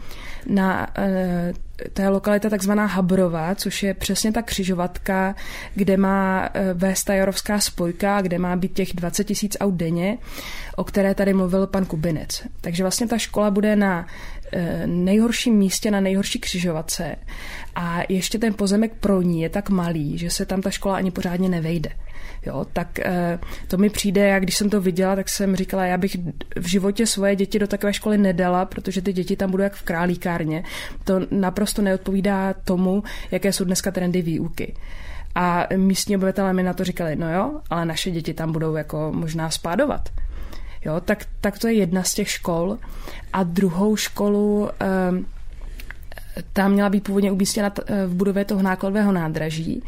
na 0.47 0.87
e, 0.99 1.53
je 1.99 2.09
lokalita 2.09 2.51
takzvaná 2.51 2.87
Habrová, 2.87 3.55
což 3.55 3.83
je 3.83 3.95
přesně 3.95 4.33
ta 4.33 4.43
křižovatka, 4.43 5.35
kde 5.75 5.97
má 5.97 6.49
e, 6.55 6.75
vést 6.75 7.05
ta 7.05 7.15
Jarovská 7.15 7.61
spojka, 7.61 8.21
kde 8.21 8.39
má 8.39 8.57
být 8.57 8.73
těch 8.73 8.93
20 8.95 9.25
tisíc 9.25 9.57
aut 9.61 9.75
denně, 9.75 10.19
o 10.77 10.85
které 10.85 11.15
tady 11.15 11.35
mluvil 11.35 11.67
pan 11.67 11.85
Kubinec. 11.85 12.43
Takže 12.61 12.85
vlastně 12.85 13.07
ta 13.07 13.19
škola 13.19 13.51
bude 13.51 13.77
na 13.77 14.07
nejhorším 14.87 15.55
místě 15.55 15.91
na 15.91 16.01
nejhorší 16.01 16.39
křižovatce 16.39 17.17
a 17.75 18.01
ještě 18.09 18.39
ten 18.39 18.55
pozemek 18.55 18.93
pro 19.01 19.23
ní 19.23 19.43
je 19.43 19.49
tak 19.49 19.71
malý, 19.71 20.19
že 20.19 20.31
se 20.31 20.47
tam 20.47 20.63
ta 20.63 20.71
škola 20.71 20.97
ani 20.97 21.11
pořádně 21.11 21.49
nevejde. 21.49 21.91
Jo, 22.47 22.67
tak 22.73 22.99
eh, 22.99 23.39
to 23.69 23.77
mi 23.77 23.91
přijde, 23.91 24.29
jak 24.29 24.43
když 24.43 24.57
jsem 24.57 24.71
to 24.71 24.81
viděla, 24.81 25.17
tak 25.17 25.29
jsem 25.29 25.57
říkala, 25.57 25.87
já 25.87 25.99
bych 25.99 26.17
v 26.57 26.67
životě 26.67 27.07
svoje 27.07 27.37
děti 27.37 27.59
do 27.59 27.67
takové 27.67 27.93
školy 27.93 28.19
nedala, 28.19 28.65
protože 28.65 29.03
ty 29.03 29.13
děti 29.13 29.37
tam 29.37 29.51
budou 29.51 29.65
jak 29.65 29.75
v 29.75 29.83
králíkárně. 29.83 30.65
To 31.05 31.21
naprosto 31.31 31.83
neodpovídá 31.83 32.55
tomu, 32.65 33.03
jaké 33.31 33.53
jsou 33.53 33.65
dneska 33.65 33.91
trendy 33.91 34.23
výuky. 34.23 34.75
A 35.35 35.67
místní 35.77 36.17
obyvatelé 36.17 36.53
mi 36.53 36.63
na 36.63 36.73
to 36.73 36.85
říkali, 36.85 37.17
no 37.17 37.33
jo, 37.33 37.61
ale 37.71 37.85
naše 37.85 38.11
děti 38.11 38.35
tam 38.35 38.53
budou 38.53 38.75
jako 38.75 39.13
možná 39.15 39.51
spádovat. 39.51 40.09
Jo, 40.89 41.01
tak, 41.01 41.25
tak 41.41 41.59
to 41.59 41.69
je 41.69 41.75
jedna 41.75 42.03
z 42.03 42.15
těch 42.15 42.31
škol. 42.31 42.79
A 43.33 43.43
druhou 43.43 43.97
školu, 43.97 44.69
ehm, 44.81 45.27
tam 46.53 46.73
měla 46.73 46.89
být 46.89 47.05
původně 47.05 47.33
umístěna 47.33 47.73
eh, 47.87 48.07
v 48.07 48.15
budově 48.15 48.45
toho 48.45 48.63
nákladového 48.63 49.13
nádraží, 49.13 49.83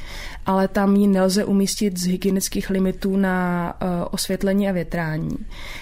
ale 0.46 0.68
tam 0.68 0.96
ji 0.96 1.06
nelze 1.06 1.44
umístit 1.44 1.98
z 1.98 2.06
hygienických 2.06 2.70
limitů 2.70 3.16
na 3.16 3.68
eh, 3.80 4.04
osvětlení 4.10 4.68
a 4.68 4.72
větrání. 4.72 5.36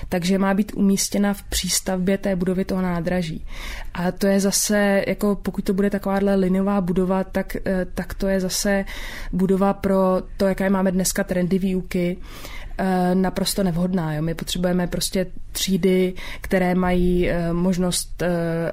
Takže 0.09 0.39
má 0.39 0.55
být 0.55 0.73
umístěna 0.77 1.35
v 1.35 1.43
přístavbě 1.43 2.19
té 2.19 2.37
budovy 2.37 2.65
toho 2.65 2.83
nádraží. 2.83 3.45
A 3.95 4.13
to 4.13 4.27
je 4.27 4.41
zase, 4.41 5.05
jako 5.07 5.37
pokud 5.37 5.65
to 5.65 5.75
bude 5.75 5.91
takováhle 5.91 6.35
linová 6.35 6.81
budova, 6.81 7.25
tak, 7.25 7.57
eh, 7.67 7.87
tak 7.95 8.15
to 8.15 8.29
je 8.29 8.41
zase 8.41 8.85
budova 9.33 9.73
pro 9.73 10.23
to, 10.37 10.47
jaké 10.47 10.71
máme 10.71 10.93
dneska 10.93 11.25
trendy 11.25 11.59
výuky 11.59 12.17
naprosto 13.15 13.63
nevhodná. 13.63 14.15
Jo. 14.15 14.23
My 14.23 14.35
potřebujeme 14.35 14.87
prostě 14.87 15.27
třídy, 15.53 16.15
které 16.41 16.75
mají 16.75 17.31
eh, 17.31 17.53
možnost 17.53 18.23
eh, 18.23 18.73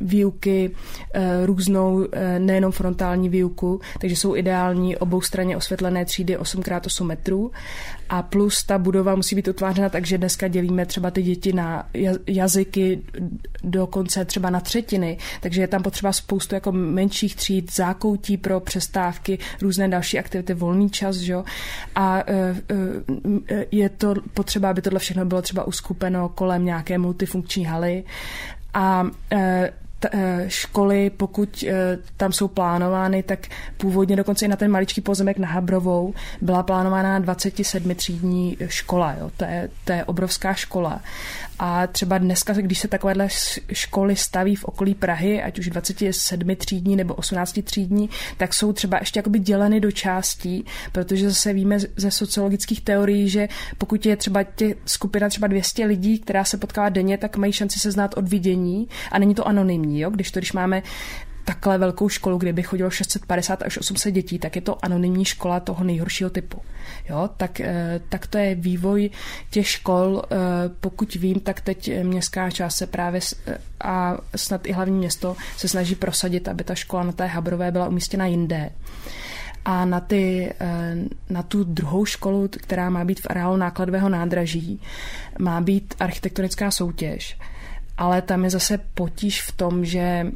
výuky 0.00 0.70
různou, 1.44 2.06
nejenom 2.38 2.72
frontální 2.72 3.28
výuku, 3.28 3.80
takže 4.00 4.16
jsou 4.16 4.36
ideální 4.36 4.96
oboustranně 4.96 5.56
osvětlené 5.56 6.04
třídy 6.04 6.36
8x8 6.36 7.04
metrů 7.04 7.50
a 8.08 8.22
plus 8.22 8.64
ta 8.64 8.78
budova 8.78 9.14
musí 9.14 9.36
být 9.36 9.48
utvářena 9.48 9.88
tak, 9.88 10.06
že 10.06 10.18
dneska 10.18 10.48
dělíme 10.48 10.86
třeba 10.86 11.10
ty 11.10 11.22
děti 11.22 11.52
na 11.52 11.88
jazyky 12.26 13.02
dokonce 13.64 14.24
třeba 14.24 14.50
na 14.50 14.60
třetiny, 14.60 15.18
takže 15.40 15.60
je 15.60 15.68
tam 15.68 15.82
potřeba 15.82 16.12
spoustu 16.12 16.54
jako 16.54 16.72
menších 16.72 17.36
tříd, 17.36 17.74
zákoutí 17.74 18.36
pro 18.36 18.60
přestávky, 18.60 19.38
různé 19.62 19.88
další 19.88 20.18
aktivity, 20.18 20.54
volný 20.54 20.90
čas, 20.90 21.16
že? 21.16 21.34
a 21.94 22.22
e, 22.26 22.56
e, 23.50 23.66
je 23.70 23.88
to 23.88 24.14
potřeba, 24.34 24.70
aby 24.70 24.82
tohle 24.82 24.98
všechno 24.98 25.24
bylo 25.24 25.42
třeba 25.42 25.64
uskupeno 25.64 26.28
kolem 26.28 26.64
nějaké 26.64 26.98
multifunkční 26.98 27.64
haly 27.64 28.04
a 28.74 29.06
e, 29.32 29.72
Eh, 30.04 30.44
školy, 30.48 31.10
pokud 31.10 31.64
eh, 31.68 31.98
tam 32.16 32.32
jsou 32.32 32.48
plánovány, 32.48 33.22
tak 33.22 33.46
původně 33.76 34.16
dokonce 34.16 34.44
i 34.44 34.48
na 34.48 34.56
ten 34.56 34.70
maličký 34.70 35.00
pozemek 35.00 35.38
na 35.38 35.48
Habrovou 35.48 36.14
byla 36.40 36.62
plánována 36.62 37.18
27 37.18 37.94
třídní 37.94 38.56
škola. 38.66 39.14
Jo. 39.20 39.30
To, 39.36 39.44
je, 39.44 39.68
to 39.84 39.92
je 39.92 40.04
obrovská 40.04 40.54
škola. 40.54 41.00
A 41.58 41.86
třeba 41.86 42.18
dneska, 42.18 42.52
když 42.52 42.78
se 42.78 42.88
takovéhle 42.88 43.28
školy 43.72 44.16
staví 44.16 44.56
v 44.56 44.64
okolí 44.64 44.94
Prahy, 44.94 45.42
ať 45.42 45.58
už 45.58 45.70
27 45.70 46.56
třídní 46.56 46.96
nebo 46.96 47.14
18 47.14 47.58
třídní, 47.64 48.10
tak 48.36 48.54
jsou 48.54 48.72
třeba 48.72 48.98
ještě 49.00 49.18
jakoby 49.18 49.38
děleny 49.38 49.80
do 49.80 49.90
částí, 49.90 50.64
protože 50.92 51.28
zase 51.28 51.52
víme 51.52 51.78
ze 51.96 52.10
sociologických 52.10 52.80
teorií, 52.80 53.28
že 53.28 53.48
pokud 53.78 54.06
je 54.06 54.16
třeba 54.16 54.42
tě 54.42 54.74
skupina 54.84 55.28
třeba 55.28 55.46
200 55.46 55.84
lidí, 55.84 56.18
která 56.18 56.44
se 56.44 56.56
potkává 56.56 56.88
denně, 56.88 57.18
tak 57.18 57.36
mají 57.36 57.52
šanci 57.52 57.78
se 57.78 57.90
znát 57.90 58.14
od 58.16 58.28
vidění 58.28 58.88
a 59.12 59.18
není 59.18 59.34
to 59.34 59.48
anonymní. 59.48 60.00
Jo? 60.00 60.10
Když 60.10 60.30
to, 60.30 60.40
když 60.40 60.52
máme 60.52 60.82
takhle 61.48 61.78
velkou 61.78 62.08
školu, 62.08 62.38
kde 62.38 62.52
by 62.52 62.62
chodilo 62.62 62.90
650 62.90 63.62
až 63.62 63.78
800 63.78 64.14
dětí, 64.14 64.38
tak 64.38 64.56
je 64.56 64.62
to 64.62 64.84
anonymní 64.84 65.24
škola 65.24 65.60
toho 65.60 65.84
nejhoršího 65.84 66.30
typu. 66.30 66.62
Jo, 67.08 67.28
tak, 67.36 67.60
eh, 67.60 68.00
tak 68.08 68.26
to 68.26 68.38
je 68.38 68.54
vývoj 68.54 69.10
těch 69.50 69.68
škol. 69.68 70.22
Eh, 70.22 70.36
pokud 70.80 71.14
vím, 71.14 71.40
tak 71.40 71.60
teď 71.60 72.02
městská 72.02 72.50
část 72.50 72.76
se 72.76 72.86
právě 72.86 73.20
eh, 73.46 73.58
a 73.80 74.18
snad 74.36 74.66
i 74.66 74.72
hlavní 74.72 74.98
město 74.98 75.36
se 75.56 75.68
snaží 75.68 75.94
prosadit, 75.94 76.48
aby 76.48 76.64
ta 76.64 76.74
škola 76.74 77.02
na 77.02 77.12
té 77.12 77.26
Habrové 77.26 77.70
byla 77.70 77.88
umístěna 77.88 78.26
jinde. 78.26 78.70
A 79.64 79.84
na, 79.84 80.00
ty, 80.00 80.52
na 81.30 81.42
tu 81.42 81.64
druhou 81.64 82.04
školu, 82.04 82.48
která 82.48 82.90
má 82.90 83.04
být 83.04 83.20
v 83.20 83.26
areálu 83.30 83.56
nákladového 83.56 84.08
nádraží, 84.08 84.80
má 85.38 85.60
být 85.60 85.94
architektonická 86.00 86.70
soutěž. 86.70 87.38
Ale 87.96 88.22
tam 88.22 88.44
je 88.44 88.50
zase 88.50 88.78
potíž 88.94 89.42
v 89.42 89.52
tom, 89.52 89.84
že 89.84 90.26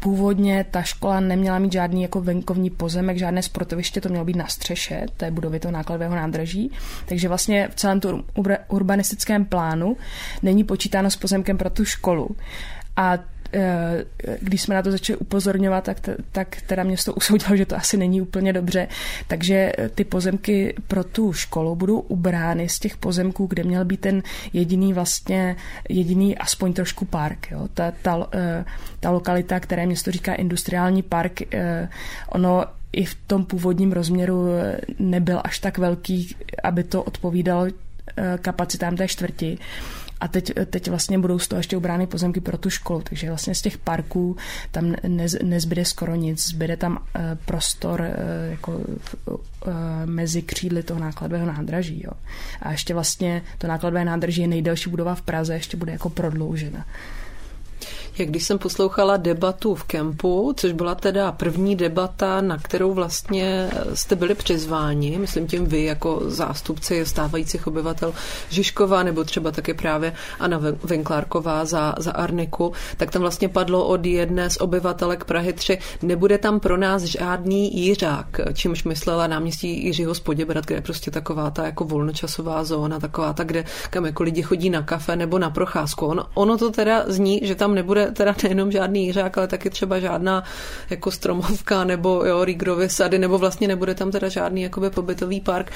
Původně 0.00 0.64
ta 0.70 0.82
škola 0.82 1.20
neměla 1.20 1.58
mít 1.58 1.72
žádný 1.72 2.02
jako 2.02 2.20
venkovní 2.20 2.70
pozemek, 2.70 3.18
žádné 3.18 3.42
sportoviště, 3.42 4.00
to 4.00 4.08
mělo 4.08 4.24
být 4.24 4.36
na 4.36 4.46
střeše 4.46 5.06
té 5.16 5.30
budovy 5.30 5.60
toho 5.60 5.72
nákladového 5.72 6.14
nádraží. 6.16 6.72
Takže 7.06 7.28
vlastně 7.28 7.68
v 7.68 7.74
celém 7.74 8.00
tom 8.00 8.24
urbanistickém 8.68 9.44
plánu 9.44 9.96
není 10.42 10.64
počítáno 10.64 11.10
s 11.10 11.16
pozemkem 11.16 11.58
pro 11.58 11.70
tu 11.70 11.84
školu. 11.84 12.36
A 12.96 13.18
když 14.40 14.62
jsme 14.62 14.74
na 14.74 14.82
to 14.82 14.90
začali 14.90 15.16
upozorňovat, 15.16 15.84
tak, 15.84 15.98
tak 16.32 16.56
teda 16.66 16.82
město 16.82 17.14
usoudilo, 17.14 17.56
že 17.56 17.66
to 17.66 17.76
asi 17.76 17.96
není 17.96 18.20
úplně 18.20 18.52
dobře. 18.52 18.88
Takže 19.26 19.72
eh, 19.78 19.88
ty 19.88 20.04
pozemky 20.04 20.74
pro 20.88 21.04
tu 21.04 21.32
školu 21.32 21.76
budou 21.76 22.00
ubrány 22.00 22.68
z 22.68 22.78
těch 22.78 22.96
pozemků, 22.96 23.46
kde 23.46 23.64
měl 23.64 23.84
být 23.84 24.00
ten 24.00 24.22
jediný 24.52 24.92
vlastně, 24.92 25.56
jediný 25.88 26.38
aspoň 26.38 26.72
trošku 26.72 27.04
park. 27.04 27.50
Jo. 27.50 27.68
Ta, 27.74 27.92
ta, 28.02 28.26
eh, 28.34 28.64
ta 29.00 29.10
lokalita, 29.10 29.60
které 29.60 29.86
město 29.86 30.10
říká 30.10 30.34
industriální 30.34 31.02
park, 31.02 31.40
ono 32.28 32.64
i 32.92 33.04
v 33.04 33.14
tom 33.26 33.44
původním 33.44 33.92
rozměru 33.92 34.46
nebyl 34.98 35.40
až 35.44 35.58
tak 35.58 35.78
velký, 35.78 36.36
aby 36.62 36.84
to 36.84 37.02
odpovídalo 37.02 37.66
kapacitám 38.40 38.96
té 38.96 39.08
čtvrti 39.08 39.58
A 40.24 40.28
teď, 40.28 40.52
teď 40.70 40.88
vlastně 40.88 41.18
budou 41.18 41.38
z 41.38 41.48
toho 41.48 41.58
ještě 41.58 41.76
ubrány 41.76 42.06
pozemky 42.06 42.40
pro 42.40 42.58
tu 42.58 42.70
školu, 42.70 43.02
takže 43.02 43.28
vlastně 43.28 43.54
z 43.54 43.62
těch 43.62 43.78
parků 43.78 44.36
tam 44.70 44.94
nez, 45.08 45.36
nezbyde 45.42 45.84
skoro 45.84 46.14
nic, 46.14 46.46
zbyde 46.46 46.76
tam 46.76 46.92
uh, 46.92 47.20
prostor 47.44 48.00
uh, 48.00 48.50
jako 48.50 48.72
uh, 49.26 49.38
mezi 50.04 50.42
křídly 50.42 50.82
toho 50.82 51.00
nákladového 51.00 51.46
nádraží. 51.46 52.02
Jo. 52.04 52.10
A 52.62 52.72
ještě 52.72 52.94
vlastně 52.94 53.42
to 53.58 53.66
nákladové 53.66 54.04
nádraží 54.04 54.40
je 54.40 54.48
nejdelší 54.48 54.90
budova 54.90 55.14
v 55.14 55.22
Praze, 55.22 55.54
ještě 55.54 55.76
bude 55.76 55.92
jako 55.92 56.10
prodloužena 56.10 56.86
jak 58.18 58.28
když 58.28 58.44
jsem 58.44 58.58
poslouchala 58.58 59.16
debatu 59.16 59.74
v 59.74 59.84
kempu, 59.84 60.54
což 60.56 60.72
byla 60.72 60.94
teda 60.94 61.32
první 61.32 61.76
debata, 61.76 62.40
na 62.40 62.58
kterou 62.58 62.94
vlastně 62.94 63.70
jste 63.94 64.16
byli 64.16 64.34
přizváni, 64.34 65.18
myslím 65.18 65.46
tím 65.46 65.66
vy 65.66 65.84
jako 65.84 66.20
zástupci 66.24 67.06
stávajících 67.06 67.66
obyvatel 67.66 68.14
Žižkova, 68.50 69.02
nebo 69.02 69.24
třeba 69.24 69.50
taky 69.50 69.74
právě 69.74 70.12
Anna 70.40 70.60
Venklárková 70.82 71.64
za, 71.64 71.94
za 71.98 72.12
Arniku, 72.12 72.72
tak 72.96 73.10
tam 73.10 73.22
vlastně 73.22 73.48
padlo 73.48 73.86
od 73.86 74.06
jedné 74.06 74.50
z 74.50 74.56
obyvatelek 74.56 75.24
Prahy 75.24 75.52
3, 75.52 75.78
nebude 76.02 76.38
tam 76.38 76.60
pro 76.60 76.76
nás 76.76 77.02
žádný 77.02 77.76
jířák, 77.76 78.40
čímž 78.54 78.84
myslela 78.84 79.26
náměstí 79.26 79.84
Jiřího 79.84 80.14
Spoděbrat, 80.14 80.66
kde 80.66 80.74
je 80.74 80.82
prostě 80.82 81.10
taková 81.10 81.50
ta 81.50 81.66
jako 81.66 81.84
volnočasová 81.84 82.64
zóna, 82.64 83.00
taková 83.00 83.32
ta, 83.32 83.44
kde 83.44 83.64
kam 83.90 84.06
jako 84.06 84.22
lidi 84.22 84.42
chodí 84.42 84.70
na 84.70 84.82
kafe 84.82 85.16
nebo 85.16 85.38
na 85.38 85.50
procházku. 85.50 86.06
Ono, 86.06 86.26
ono 86.34 86.58
to 86.58 86.70
teda 86.70 87.04
zní, 87.06 87.40
že 87.42 87.54
tam 87.54 87.74
nebude 87.74 88.03
teda 88.12 88.34
nejenom 88.42 88.72
žádný 88.72 89.06
jířák, 89.06 89.38
ale 89.38 89.46
taky 89.48 89.70
třeba 89.70 89.98
žádná 89.98 90.44
jako 90.90 91.10
stromovka 91.10 91.84
nebo 91.84 92.24
jo, 92.24 92.44
Rígrovy 92.44 92.88
sady, 92.88 93.18
nebo 93.18 93.38
vlastně 93.38 93.68
nebude 93.68 93.94
tam 93.94 94.10
teda 94.10 94.28
žádný 94.28 94.62
jakoby 94.62 94.90
pobytový 94.90 95.40
park. 95.40 95.72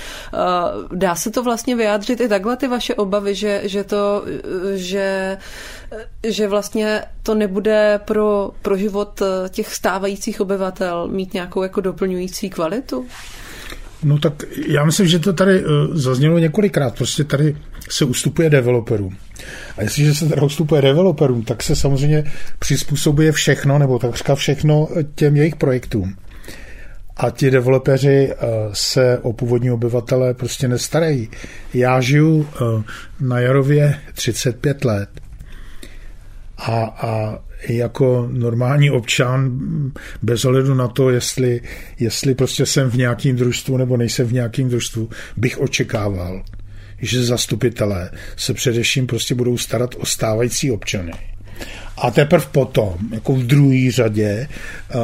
Dá 0.93 1.15
se 1.15 1.31
to 1.31 1.43
vlastně 1.43 1.77
vyjádřit 1.77 2.21
i 2.21 2.29
takhle 2.29 2.57
ty 2.57 2.69
vaše 2.69 2.95
obavy, 2.95 3.35
že, 3.35 3.61
že 3.65 3.85
to, 3.85 4.25
že, 4.75 5.39
že 6.27 6.49
vlastně 6.49 7.05
to 7.23 7.35
nebude 7.35 8.01
pro, 8.05 8.51
pro 8.63 8.77
život 8.77 9.23
těch 9.49 9.75
stávajících 9.75 10.41
obyvatel 10.41 11.09
mít 11.09 11.35
nějakou 11.35 11.63
jako 11.63 11.81
doplňující 11.81 12.51
kvalitu? 12.51 13.07
No 14.03 14.19
tak 14.19 14.33
já 14.67 14.85
myslím, 14.85 15.07
že 15.07 15.19
to 15.19 15.33
tady 15.33 15.61
eh, 15.61 15.65
zaznělo 15.93 16.39
několikrát. 16.39 16.97
Prostě 16.97 17.25
tady 17.25 17.57
se 17.89 18.05
ustupuje 18.05 18.51
developerům. 18.51 19.17
A 19.77 19.83
jestliže 19.83 20.15
se 20.15 20.29
teda 20.29 20.43
ustupuje 20.43 20.83
developerům, 20.83 21.43
tak 21.43 21.63
se 21.63 21.77
samozřejmě 21.77 22.25
přizpůsobuje 22.59 23.33
všechno, 23.33 23.79
nebo 23.79 23.99
takřka 23.99 24.35
všechno 24.35 24.89
těm 25.15 25.37
jejich 25.37 25.57
projektům. 25.57 26.17
A 27.17 27.31
ti 27.31 27.51
developeři 27.51 28.31
eh, 28.31 28.37
se 28.73 29.19
o 29.19 29.33
původní 29.33 29.71
obyvatele 29.71 30.35
prostě 30.35 30.69
nestarají. 30.69 31.29
Já 31.75 32.01
žiju 32.01 32.49
eh, 32.53 32.83
na 33.21 33.41
Jarově 33.41 33.99
35 34.15 34.85
let 34.85 35.09
a, 36.59 36.85
a 36.85 37.39
jako 37.69 38.29
normální 38.33 38.91
občan, 38.91 39.59
bez 40.23 40.45
ohledu 40.45 40.75
na 40.75 40.89
to, 40.89 41.11
jestli, 41.11 41.61
jestli 42.01 42.35
prostě 42.35 42.67
jsem 42.67 42.91
v 42.91 42.97
nějakém 42.97 43.37
družstvu 43.37 43.77
nebo 43.77 43.97
nejsem 43.97 44.27
v 44.27 44.33
nějakém 44.33 44.69
družstvu, 44.69 45.09
bych 45.37 45.59
očekával, 45.59 46.43
že 47.03 47.25
zastupitelé 47.25 48.11
se 48.37 48.55
především 48.55 49.07
prostě 49.07 49.35
budou 49.35 49.59
starat 49.59 49.95
o 49.99 50.07
stávající 50.07 50.71
občany. 50.71 51.13
A 51.97 52.11
teprve 52.11 52.47
potom, 52.53 52.95
jako 53.13 53.33
v 53.33 53.43
druhé 53.43 53.91
řadě, 53.91 54.49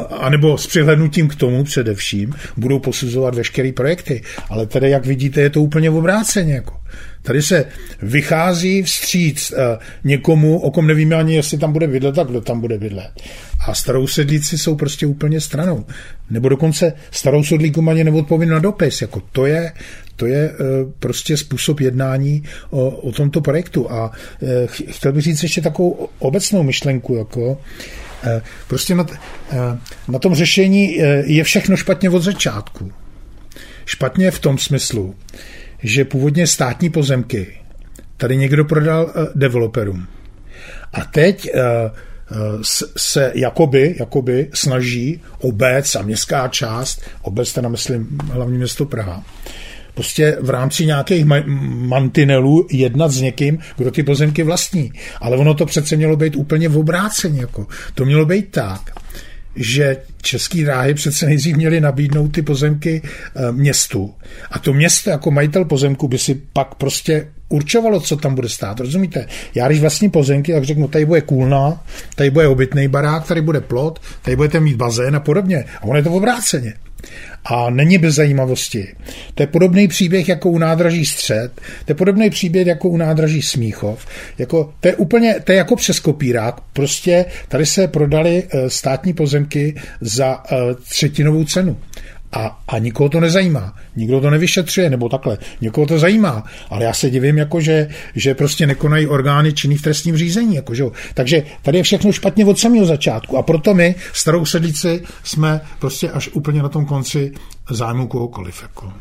anebo 0.09 0.57
s 0.57 0.67
přihlednutím 0.67 1.27
k 1.27 1.35
tomu 1.35 1.63
především, 1.63 2.33
budou 2.57 2.79
posuzovat 2.79 3.35
veškeré 3.35 3.71
projekty. 3.71 4.21
Ale 4.49 4.67
tady, 4.67 4.89
jak 4.89 5.05
vidíte, 5.05 5.41
je 5.41 5.49
to 5.49 5.61
úplně 5.61 5.89
v 5.89 5.95
obráceně. 5.95 6.53
Jako. 6.53 6.73
Tady 7.21 7.41
se 7.41 7.65
vychází 8.01 8.83
vstříc 8.83 9.53
někomu, 10.03 10.59
o 10.59 10.71
kom 10.71 10.87
nevíme 10.87 11.15
ani, 11.15 11.35
jestli 11.35 11.57
tam 11.57 11.73
bude 11.73 11.87
bydlet 11.87 12.19
a 12.19 12.23
kdo 12.23 12.41
tam 12.41 12.61
bude 12.61 12.77
bydlet. 12.77 13.11
A 13.67 13.73
starou 13.73 14.07
sedlíci 14.07 14.57
jsou 14.57 14.75
prostě 14.75 15.07
úplně 15.07 15.41
stranou. 15.41 15.85
Nebo 16.29 16.49
dokonce 16.49 16.93
starou 17.11 17.43
sedlíkům 17.43 17.89
ani 17.89 18.03
neodpovědí 18.03 18.51
na 18.51 18.59
dopis. 18.59 19.01
Jako 19.01 19.21
to 19.31 19.45
je, 19.45 19.71
to 20.15 20.25
je 20.25 20.49
eh, 20.49 20.55
prostě 20.99 21.37
způsob 21.37 21.79
jednání 21.79 22.43
o, 22.69 22.89
o 22.89 23.11
tomto 23.11 23.41
projektu. 23.41 23.91
A 23.91 24.11
eh, 24.43 24.67
chtěl 24.67 25.11
bych 25.11 25.23
říct 25.23 25.43
ještě 25.43 25.61
takovou 25.61 26.09
obecnou 26.19 26.63
myšlenku, 26.63 27.15
jako 27.15 27.61
eh, 28.23 28.41
prostě 28.67 28.95
na, 28.95 29.05
na 30.07 30.19
tom 30.19 30.35
řešení 30.35 30.97
je 31.25 31.43
všechno 31.43 31.77
špatně 31.77 32.09
od 32.09 32.19
začátku. 32.19 32.91
Špatně 33.85 34.31
v 34.31 34.39
tom 34.39 34.57
smyslu, 34.57 35.15
že 35.83 36.05
původně 36.05 36.47
státní 36.47 36.89
pozemky 36.89 37.57
tady 38.17 38.37
někdo 38.37 38.65
prodal 38.65 39.13
developerům. 39.35 40.07
A 40.93 41.05
teď 41.05 41.49
se 42.97 43.31
jakoby, 43.35 43.95
jakoby 43.99 44.49
snaží 44.53 45.21
obec 45.39 45.95
a 45.95 46.01
městská 46.01 46.47
část, 46.47 47.01
obec 47.21 47.53
teda 47.53 47.69
myslím 47.69 48.17
hlavní 48.33 48.57
město 48.57 48.85
Praha, 48.85 49.23
prostě 49.95 50.37
v 50.41 50.49
rámci 50.49 50.85
nějakých 50.85 51.25
mantinelů 51.87 52.67
jednat 52.71 53.11
s 53.11 53.21
někým, 53.21 53.59
kdo 53.77 53.91
ty 53.91 54.03
pozemky 54.03 54.43
vlastní. 54.43 54.91
Ale 55.21 55.37
ono 55.37 55.53
to 55.53 55.65
přece 55.65 55.95
mělo 55.95 56.15
být 56.15 56.35
úplně 56.35 56.69
v 56.69 56.77
obráceně. 56.77 57.41
Jako. 57.41 57.67
To 57.95 58.05
mělo 58.05 58.25
být 58.25 58.51
tak, 58.51 58.81
že 59.55 59.97
český 60.21 60.63
dráhy 60.63 60.93
přece 60.93 61.25
nejdřív 61.25 61.55
měly 61.55 61.81
nabídnout 61.81 62.27
ty 62.27 62.41
pozemky 62.41 63.01
e, 63.01 63.51
městu. 63.51 64.13
A 64.51 64.59
to 64.59 64.73
město 64.73 65.09
jako 65.09 65.31
majitel 65.31 65.65
pozemku 65.65 66.07
by 66.07 66.17
si 66.17 66.41
pak 66.53 66.75
prostě 66.75 67.27
určovalo, 67.49 67.99
co 67.99 68.15
tam 68.15 68.35
bude 68.35 68.49
stát. 68.49 68.79
Rozumíte? 68.79 69.27
Já 69.55 69.67
když 69.67 69.81
vlastní 69.81 70.09
pozemky, 70.09 70.53
tak 70.53 70.63
řeknu, 70.63 70.87
tady 70.87 71.05
bude 71.05 71.21
kůlna, 71.21 71.83
tady 72.15 72.29
bude 72.29 72.47
obytný 72.47 72.87
barák, 72.87 73.27
tady 73.27 73.41
bude 73.41 73.61
plot, 73.61 74.01
tady 74.21 74.35
budete 74.35 74.59
mít 74.59 74.75
bazén 74.75 75.15
a 75.15 75.19
podobně. 75.19 75.65
A 75.81 75.83
ono 75.83 75.97
je 75.97 76.03
to 76.03 76.11
obráceně 76.11 76.73
a 77.45 77.69
není 77.69 77.97
bez 77.97 78.15
zajímavosti. 78.15 78.87
To 79.33 79.43
je 79.43 79.47
podobný 79.47 79.87
příběh 79.87 80.29
jako 80.29 80.49
u 80.49 80.57
nádraží 80.57 81.05
Střed, 81.05 81.51
to 81.55 81.91
je 81.91 81.95
podobný 81.95 82.29
příběh 82.29 82.67
jako 82.67 82.89
u 82.89 82.97
nádraží 82.97 83.41
Smíchov. 83.41 84.05
Jako, 84.37 84.73
to, 84.79 84.87
je 84.87 84.95
úplně, 84.95 85.35
to 85.43 85.51
je 85.51 85.57
jako 85.57 85.75
přes 85.75 85.99
kopírák. 85.99 86.61
Prostě 86.73 87.25
tady 87.47 87.65
se 87.65 87.87
prodali 87.87 88.43
eh, 88.49 88.69
státní 88.69 89.13
pozemky 89.13 89.75
za 90.01 90.43
eh, 90.51 90.55
třetinovou 90.89 91.45
cenu. 91.45 91.77
A, 92.31 92.59
a 92.67 92.77
nikoho 92.77 93.09
to 93.09 93.19
nezajímá. 93.19 93.73
Nikdo 93.95 94.21
to 94.21 94.29
nevyšetřuje, 94.29 94.89
nebo 94.89 95.09
takhle. 95.09 95.37
Někoho 95.61 95.87
to 95.87 95.99
zajímá. 95.99 96.43
Ale 96.69 96.83
já 96.83 96.93
se 96.93 97.09
divím, 97.09 97.37
jako 97.37 97.61
že, 97.61 97.87
že 98.15 98.35
prostě 98.35 98.67
nekonají 98.67 99.07
orgány 99.07 99.53
činný 99.53 99.77
v 99.77 99.81
trestním 99.81 100.17
řízení. 100.17 100.55
Jako, 100.55 100.75
že? 100.75 100.83
Takže 101.13 101.43
tady 101.61 101.77
je 101.77 101.83
všechno 101.83 102.11
špatně 102.11 102.45
od 102.45 102.59
samého 102.59 102.85
začátku. 102.85 103.37
A 103.37 103.41
proto 103.41 103.73
my, 103.73 103.95
starou 104.13 104.45
sedlici, 104.45 105.03
jsme 105.23 105.61
prostě 105.79 106.09
až 106.09 106.29
úplně 106.33 106.63
na 106.63 106.69
tom 106.69 106.85
konci 106.85 107.31
zájmu 107.69 108.07
kohokoliv. 108.07 108.61
Jako. 108.61 108.93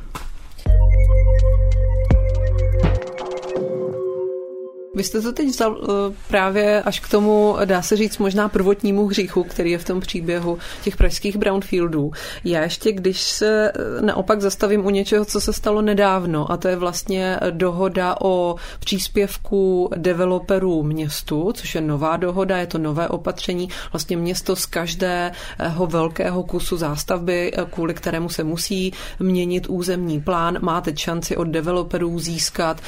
Vy 4.95 5.05
jste 5.05 5.21
to 5.21 5.33
teď 5.33 5.49
vzal 5.49 5.73
uh, 5.73 5.89
právě 6.29 6.83
až 6.83 7.01
k 7.01 7.09
tomu, 7.09 7.57
dá 7.65 7.83
se 7.83 7.97
říct, 7.97 8.19
možná 8.19 8.49
prvotnímu 8.49 9.07
hříchu, 9.07 9.45
který 9.45 9.71
je 9.71 9.79
v 9.79 9.85
tom 9.85 10.01
příběhu 10.01 10.59
těch 10.83 10.97
pražských 10.97 11.37
brownfieldů. 11.37 12.11
Já 12.45 12.63
ještě, 12.63 12.93
když 12.93 13.23
se 13.23 13.73
eh, 13.75 14.03
naopak 14.03 14.41
zastavím 14.41 14.87
u 14.87 14.91
něčeho, 14.91 15.25
co 15.25 15.41
se 15.41 15.53
stalo 15.53 15.83
nedávno, 15.83 16.53
a 16.53 16.57
to 16.57 16.69
je 16.69 16.77
vlastně 16.77 17.39
dohoda 17.51 18.17
o 18.21 18.57
příspěvku 18.79 19.91
developerů 19.97 20.83
městu, 20.83 21.53
což 21.55 21.75
je 21.75 21.81
nová 21.81 22.17
dohoda, 22.17 22.59
je 22.59 22.67
to 22.67 22.79
nové 22.79 23.09
opatření. 23.09 23.69
Vlastně 23.93 24.17
město 24.17 24.57
z 24.57 24.67
každého 24.67 25.87
velkého 25.87 26.43
kusu 26.43 26.77
zástavby, 26.77 27.53
eh, 27.55 27.65
kvůli 27.71 27.95
kterému 27.95 28.29
se 28.29 28.45
musí 28.45 28.93
měnit 29.19 29.67
územní 29.69 30.21
plán, 30.21 30.59
má 30.61 30.81
teď 30.81 30.99
šanci 30.99 31.37
od 31.37 31.45
developerů 31.45 32.19
získat 32.19 32.81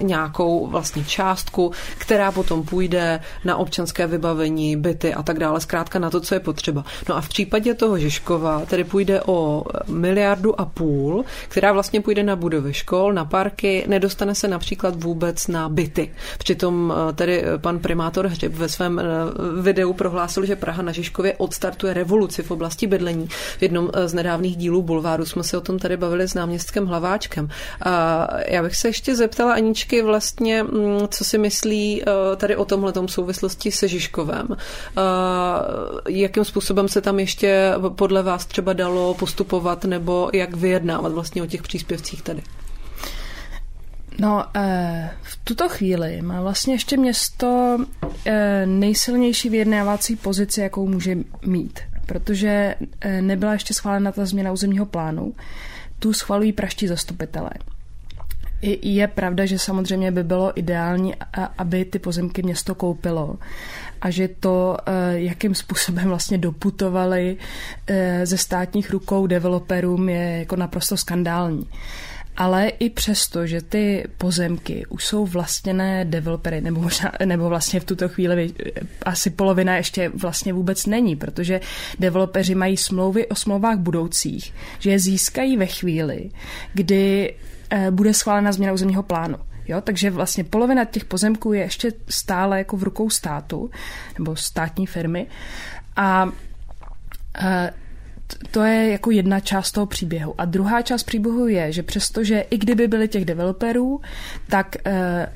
nějakou 0.00 0.66
vlastně 0.66 1.04
částku, 1.14 1.72
která 1.98 2.32
potom 2.32 2.62
půjde 2.62 3.20
na 3.44 3.56
občanské 3.56 4.06
vybavení, 4.06 4.76
byty 4.76 5.14
a 5.14 5.22
tak 5.22 5.38
dále, 5.38 5.60
zkrátka 5.60 5.98
na 5.98 6.10
to, 6.10 6.20
co 6.20 6.34
je 6.34 6.40
potřeba. 6.40 6.84
No 7.08 7.16
a 7.16 7.20
v 7.20 7.28
případě 7.28 7.74
toho 7.74 7.98
Žižkova 7.98 8.66
tedy 8.66 8.84
půjde 8.84 9.22
o 9.26 9.64
miliardu 9.86 10.60
a 10.60 10.64
půl, 10.64 11.24
která 11.48 11.72
vlastně 11.72 12.00
půjde 12.00 12.22
na 12.22 12.36
budovy 12.36 12.74
škol, 12.74 13.12
na 13.12 13.24
parky, 13.24 13.84
nedostane 13.86 14.34
se 14.34 14.48
například 14.48 15.02
vůbec 15.02 15.46
na 15.46 15.68
byty. 15.68 16.10
Přitom 16.38 16.92
eh, 16.92 17.12
tedy 17.12 17.44
pan 17.58 17.78
primátor 17.78 18.26
Hřib 18.26 18.52
ve 18.52 18.68
svém 18.68 18.98
eh, 18.98 19.02
videu 19.62 19.92
prohlásil, 19.92 20.46
že 20.46 20.56
Praha 20.56 20.82
na 20.82 20.92
Žižkově 20.92 21.34
odstartuje 21.38 21.94
revoluci 21.94 22.42
v 22.42 22.50
oblasti 22.50 22.86
bydlení. 22.86 23.28
V 23.58 23.62
jednom 23.62 23.90
eh, 23.94 24.08
z 24.08 24.14
nedávných 24.14 24.56
dílů 24.56 24.82
Bulváru 24.82 25.24
jsme 25.24 25.42
se 25.44 25.56
o 25.56 25.60
tom 25.60 25.78
tady 25.78 25.96
bavili 25.96 26.28
s 26.28 26.34
náměstkem 26.34 26.86
Hlaváčkem. 26.86 27.48
A 27.84 28.26
já 28.48 28.62
bych 28.62 28.76
se 28.76 28.88
ještě 28.88 29.16
zeptala 29.16 29.52
Aničky 29.52 30.02
vlastně, 30.02 30.62
mm, 30.62 31.03
co 31.06 31.24
si 31.24 31.38
myslí 31.38 32.02
eh, 32.02 32.36
tady 32.36 32.56
o 32.56 32.64
tomhle 32.64 32.92
souvislosti 33.06 33.72
se 33.72 33.88
Žižkovem. 33.88 34.48
Eh, 34.50 35.00
jakým 36.08 36.44
způsobem 36.44 36.88
se 36.88 37.00
tam 37.00 37.20
ještě 37.20 37.72
podle 37.88 38.22
vás 38.22 38.46
třeba 38.46 38.72
dalo 38.72 39.14
postupovat 39.14 39.84
nebo 39.84 40.30
jak 40.32 40.54
vyjednávat 40.54 41.12
vlastně 41.12 41.42
o 41.42 41.46
těch 41.46 41.62
příspěvcích 41.62 42.22
tady? 42.22 42.42
No, 44.18 44.44
eh, 44.56 45.10
v 45.22 45.38
tuto 45.44 45.68
chvíli 45.68 46.22
má 46.22 46.40
vlastně 46.40 46.74
ještě 46.74 46.96
město 46.96 47.78
nejsilnější 48.64 49.48
vyjednávací 49.48 50.16
pozici, 50.16 50.60
jakou 50.60 50.86
může 50.86 51.16
mít, 51.46 51.80
protože 52.06 52.74
nebyla 53.20 53.52
ještě 53.52 53.74
schválena 53.74 54.12
ta 54.12 54.24
změna 54.24 54.52
územního 54.52 54.86
plánu. 54.86 55.34
Tu 55.98 56.12
schvalují 56.12 56.52
praští 56.52 56.86
zastupitelé. 56.86 57.50
Je 58.82 59.08
pravda, 59.08 59.46
že 59.46 59.58
samozřejmě 59.58 60.10
by 60.10 60.24
bylo 60.24 60.58
ideální, 60.58 61.14
aby 61.58 61.84
ty 61.84 61.98
pozemky 61.98 62.42
město 62.42 62.74
koupilo 62.74 63.38
a 64.00 64.10
že 64.10 64.28
to, 64.28 64.76
jakým 65.10 65.54
způsobem 65.54 66.08
vlastně 66.08 66.38
doputovali 66.38 67.36
ze 68.24 68.38
státních 68.38 68.90
rukou 68.90 69.26
developerům, 69.26 70.08
je 70.08 70.38
jako 70.38 70.56
naprosto 70.56 70.96
skandální. 70.96 71.68
Ale 72.36 72.68
i 72.68 72.90
přesto, 72.90 73.46
že 73.46 73.62
ty 73.62 74.04
pozemky 74.18 74.86
už 74.88 75.04
jsou 75.04 75.26
vlastněné 75.26 76.04
developery, 76.04 76.60
nebo, 76.60 76.80
možná, 76.80 77.12
nebo 77.24 77.48
vlastně 77.48 77.80
v 77.80 77.84
tuto 77.84 78.08
chvíli 78.08 78.52
asi 79.02 79.30
polovina 79.30 79.76
ještě 79.76 80.08
vlastně 80.08 80.52
vůbec 80.52 80.86
není, 80.86 81.16
protože 81.16 81.60
developeři 81.98 82.54
mají 82.54 82.76
smlouvy 82.76 83.26
o 83.26 83.34
smlouvách 83.34 83.78
budoucích, 83.78 84.54
že 84.78 84.90
je 84.90 84.98
získají 84.98 85.56
ve 85.56 85.66
chvíli, 85.66 86.30
kdy 86.74 87.34
eh, 87.34 87.53
bude 87.90 88.14
schválena 88.14 88.52
změna 88.52 88.72
územního 88.72 89.02
plánu. 89.02 89.36
Jo, 89.68 89.80
takže 89.80 90.10
vlastně 90.10 90.44
polovina 90.44 90.84
těch 90.84 91.04
pozemků 91.04 91.52
je 91.52 91.60
ještě 91.60 91.92
stále 92.08 92.58
jako 92.58 92.76
v 92.76 92.82
rukou 92.82 93.10
státu 93.10 93.70
nebo 94.18 94.36
státní 94.36 94.86
firmy 94.86 95.26
a 95.96 96.28
eh, 97.38 97.70
to 98.50 98.62
je 98.62 98.90
jako 98.90 99.10
jedna 99.10 99.40
část 99.40 99.72
toho 99.72 99.86
příběhu. 99.86 100.34
A 100.38 100.44
druhá 100.44 100.82
část 100.82 101.02
příběhu 101.02 101.46
je, 101.46 101.72
že 101.72 101.82
přestože 101.82 102.40
i 102.40 102.58
kdyby 102.58 102.88
byli 102.88 103.08
těch 103.08 103.24
developerů, 103.24 104.00
tak 104.48 104.76
eh, 104.84 105.32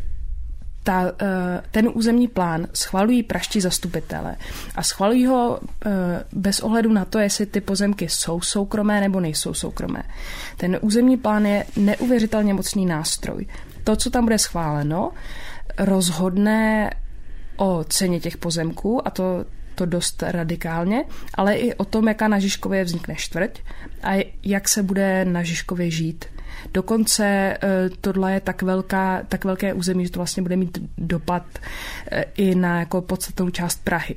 ta, 0.88 1.12
eh, 1.22 1.62
ten 1.70 1.90
územní 1.94 2.28
plán 2.28 2.66
schvalují 2.74 3.22
praští 3.22 3.60
zastupitele 3.60 4.36
a 4.74 4.82
schvalují 4.82 5.26
ho 5.26 5.60
eh, 5.86 5.90
bez 6.32 6.60
ohledu 6.60 6.92
na 6.92 7.04
to, 7.04 7.18
jestli 7.18 7.46
ty 7.46 7.60
pozemky 7.60 8.08
jsou 8.08 8.40
soukromé 8.40 9.00
nebo 9.00 9.20
nejsou 9.20 9.54
soukromé. 9.54 10.02
Ten 10.56 10.78
územní 10.80 11.16
plán 11.16 11.46
je 11.46 11.64
neuvěřitelně 11.76 12.54
mocný 12.54 12.86
nástroj. 12.86 13.46
To, 13.84 13.96
co 13.96 14.10
tam 14.10 14.24
bude 14.24 14.38
schváleno, 14.38 15.12
rozhodne 15.78 16.90
o 17.56 17.84
ceně 17.88 18.20
těch 18.20 18.36
pozemků 18.36 19.08
a 19.08 19.10
to 19.10 19.44
to 19.74 19.86
dost 19.86 20.22
radikálně, 20.22 21.04
ale 21.34 21.54
i 21.54 21.74
o 21.74 21.84
tom, 21.84 22.08
jaká 22.08 22.28
na 22.28 22.38
Žižkově 22.38 22.84
vznikne 22.84 23.14
čtvrť 23.14 23.60
a 24.02 24.26
jak 24.42 24.68
se 24.68 24.82
bude 24.82 25.24
na 25.24 25.42
Žižkově 25.42 25.90
žít. 25.90 26.24
Dokonce 26.74 27.24
eh, 27.24 27.58
tohle 28.00 28.32
je 28.32 28.40
tak, 28.40 28.62
velká, 28.62 29.22
tak 29.28 29.44
velké 29.44 29.74
území, 29.74 30.04
že 30.04 30.12
to 30.12 30.18
vlastně 30.18 30.42
bude 30.42 30.56
mít 30.56 30.78
dopad 30.98 31.42
eh, 32.10 32.24
i 32.36 32.54
na 32.54 32.78
jako 32.78 33.02
podstatnou 33.02 33.50
část 33.50 33.84
Prahy. 33.84 34.16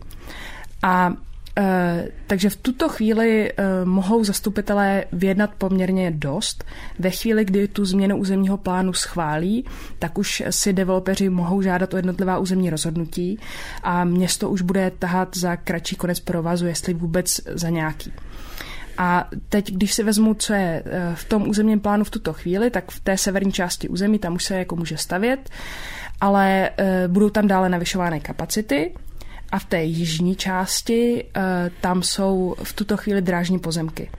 A 0.83 1.13
Eh, 1.57 2.07
takže 2.27 2.49
v 2.49 2.55
tuto 2.55 2.89
chvíli 2.89 3.51
mohou 3.83 4.23
zastupitelé 4.23 5.05
vyjednat 5.11 5.51
poměrně 5.57 6.11
dost. 6.11 6.63
Ve 6.99 7.09
chvíli, 7.09 7.45
kdy 7.45 7.67
tu 7.67 7.85
změnu 7.85 8.17
územního 8.17 8.57
plánu 8.57 8.93
schválí, 8.93 9.65
tak 9.99 10.17
už 10.17 10.43
si 10.49 10.73
developeři 10.73 11.29
mohou 11.29 11.61
žádat 11.61 11.93
o 11.93 11.97
jednotlivá 11.97 12.37
územní 12.37 12.69
rozhodnutí 12.69 13.39
a 13.83 14.03
město 14.03 14.49
už 14.49 14.61
bude 14.61 14.91
tahat 14.99 15.37
za 15.37 15.55
kratší 15.55 15.95
konec 15.95 16.19
provazu, 16.19 16.65
jestli 16.65 16.93
vůbec 16.93 17.41
za 17.53 17.69
nějaký. 17.69 18.13
A 18.97 19.29
teď, 19.49 19.71
když 19.71 19.93
si 19.93 20.03
vezmu, 20.03 20.33
co 20.33 20.53
je 20.53 20.83
eh, 20.85 21.15
v 21.15 21.25
tom 21.25 21.49
územním 21.49 21.79
plánu 21.79 22.03
v 22.03 22.09
tuto 22.09 22.33
chvíli, 22.33 22.69
tak 22.69 22.91
v 22.91 22.99
té 22.99 23.17
severní 23.17 23.51
části 23.51 23.89
území 23.89 24.19
tam 24.19 24.33
už 24.33 24.43
se 24.43 24.57
jako 24.57 24.75
může 24.75 24.97
stavět, 24.97 25.49
ale 26.21 26.69
budou 27.07 27.29
tam 27.29 27.47
dále 27.47 27.69
navyšované 27.69 28.19
kapacity, 28.19 28.93
a 29.51 29.59
v 29.59 29.65
té 29.65 29.83
jižní 29.83 30.35
části 30.35 31.23
uh, 31.23 31.41
tam 31.81 32.03
jsou 32.03 32.55
v 32.63 32.73
tuto 32.73 32.97
chvíli 32.97 33.21
drážní 33.21 33.59
pozemky 33.59 34.09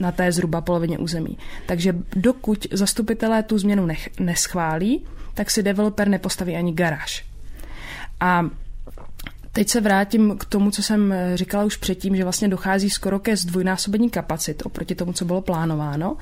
na 0.00 0.12
té 0.12 0.32
zhruba 0.32 0.60
polovině 0.60 0.98
území. 0.98 1.38
Takže 1.66 1.94
dokud 2.16 2.66
zastupitelé 2.72 3.42
tu 3.42 3.58
změnu 3.58 3.86
nech, 3.86 4.08
neschválí, 4.20 5.04
tak 5.34 5.50
si 5.50 5.62
developer 5.62 6.08
nepostaví 6.08 6.56
ani 6.56 6.72
garáž. 6.72 7.24
A 8.20 8.44
Teď 9.52 9.68
se 9.68 9.80
vrátím 9.80 10.38
k 10.38 10.44
tomu, 10.44 10.70
co 10.70 10.82
jsem 10.82 11.14
říkala 11.34 11.64
už 11.64 11.76
předtím, 11.76 12.16
že 12.16 12.22
vlastně 12.22 12.48
dochází 12.48 12.90
skoro 12.90 13.18
ke 13.18 13.36
zdvojnásobení 13.36 14.10
kapacit 14.10 14.66
oproti 14.66 14.94
tomu, 14.94 15.12
co 15.12 15.24
bylo 15.24 15.40
plánováno. 15.40 16.16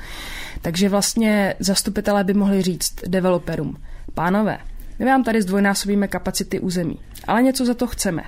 Takže 0.62 0.88
vlastně 0.88 1.54
zastupitelé 1.58 2.24
by 2.24 2.34
mohli 2.34 2.62
říct 2.62 2.94
developerům, 3.06 3.76
pánové, 4.14 4.58
my 4.98 5.04
vám 5.04 5.24
tady 5.24 5.42
zdvojnásobíme 5.42 6.08
kapacity 6.08 6.60
území, 6.60 6.98
ale 7.26 7.42
něco 7.42 7.66
za 7.66 7.74
to 7.74 7.86
chceme. 7.86 8.22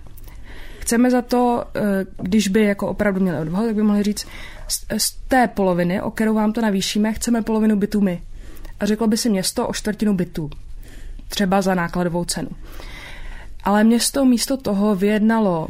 Chceme 0.81 1.11
za 1.11 1.23
to, 1.23 1.65
eh, 1.75 1.81
když 2.17 2.49
by 2.49 2.63
jako 2.63 2.89
opravdu 2.89 3.21
měli 3.21 3.39
odvahu, 3.39 3.67
tak 3.67 3.75
by 3.75 3.83
mohli 3.83 4.03
říct, 4.03 4.27
z 4.99 5.13
té 5.29 5.49
poloviny, 5.49 6.03
o 6.03 6.11
kterou 6.11 6.35
vám 6.35 6.53
to 6.53 6.61
navýšíme, 6.61 7.13
chceme 7.13 7.43
polovinu 7.43 7.77
bytů 7.77 8.01
my. 8.01 8.23
A 8.81 8.87
řeklo 8.87 9.07
by 9.07 9.17
si 9.17 9.31
město 9.31 9.69
o 9.69 9.73
čtvrtinu 9.73 10.15
bytů. 10.15 10.51
Třeba 11.29 11.63
za 11.63 11.75
nákladovou 11.75 12.25
cenu. 12.25 12.49
Ale 13.65 13.85
město 13.85 14.25
místo 14.25 14.57
toho 14.57 14.95
vyjednalo 14.95 15.69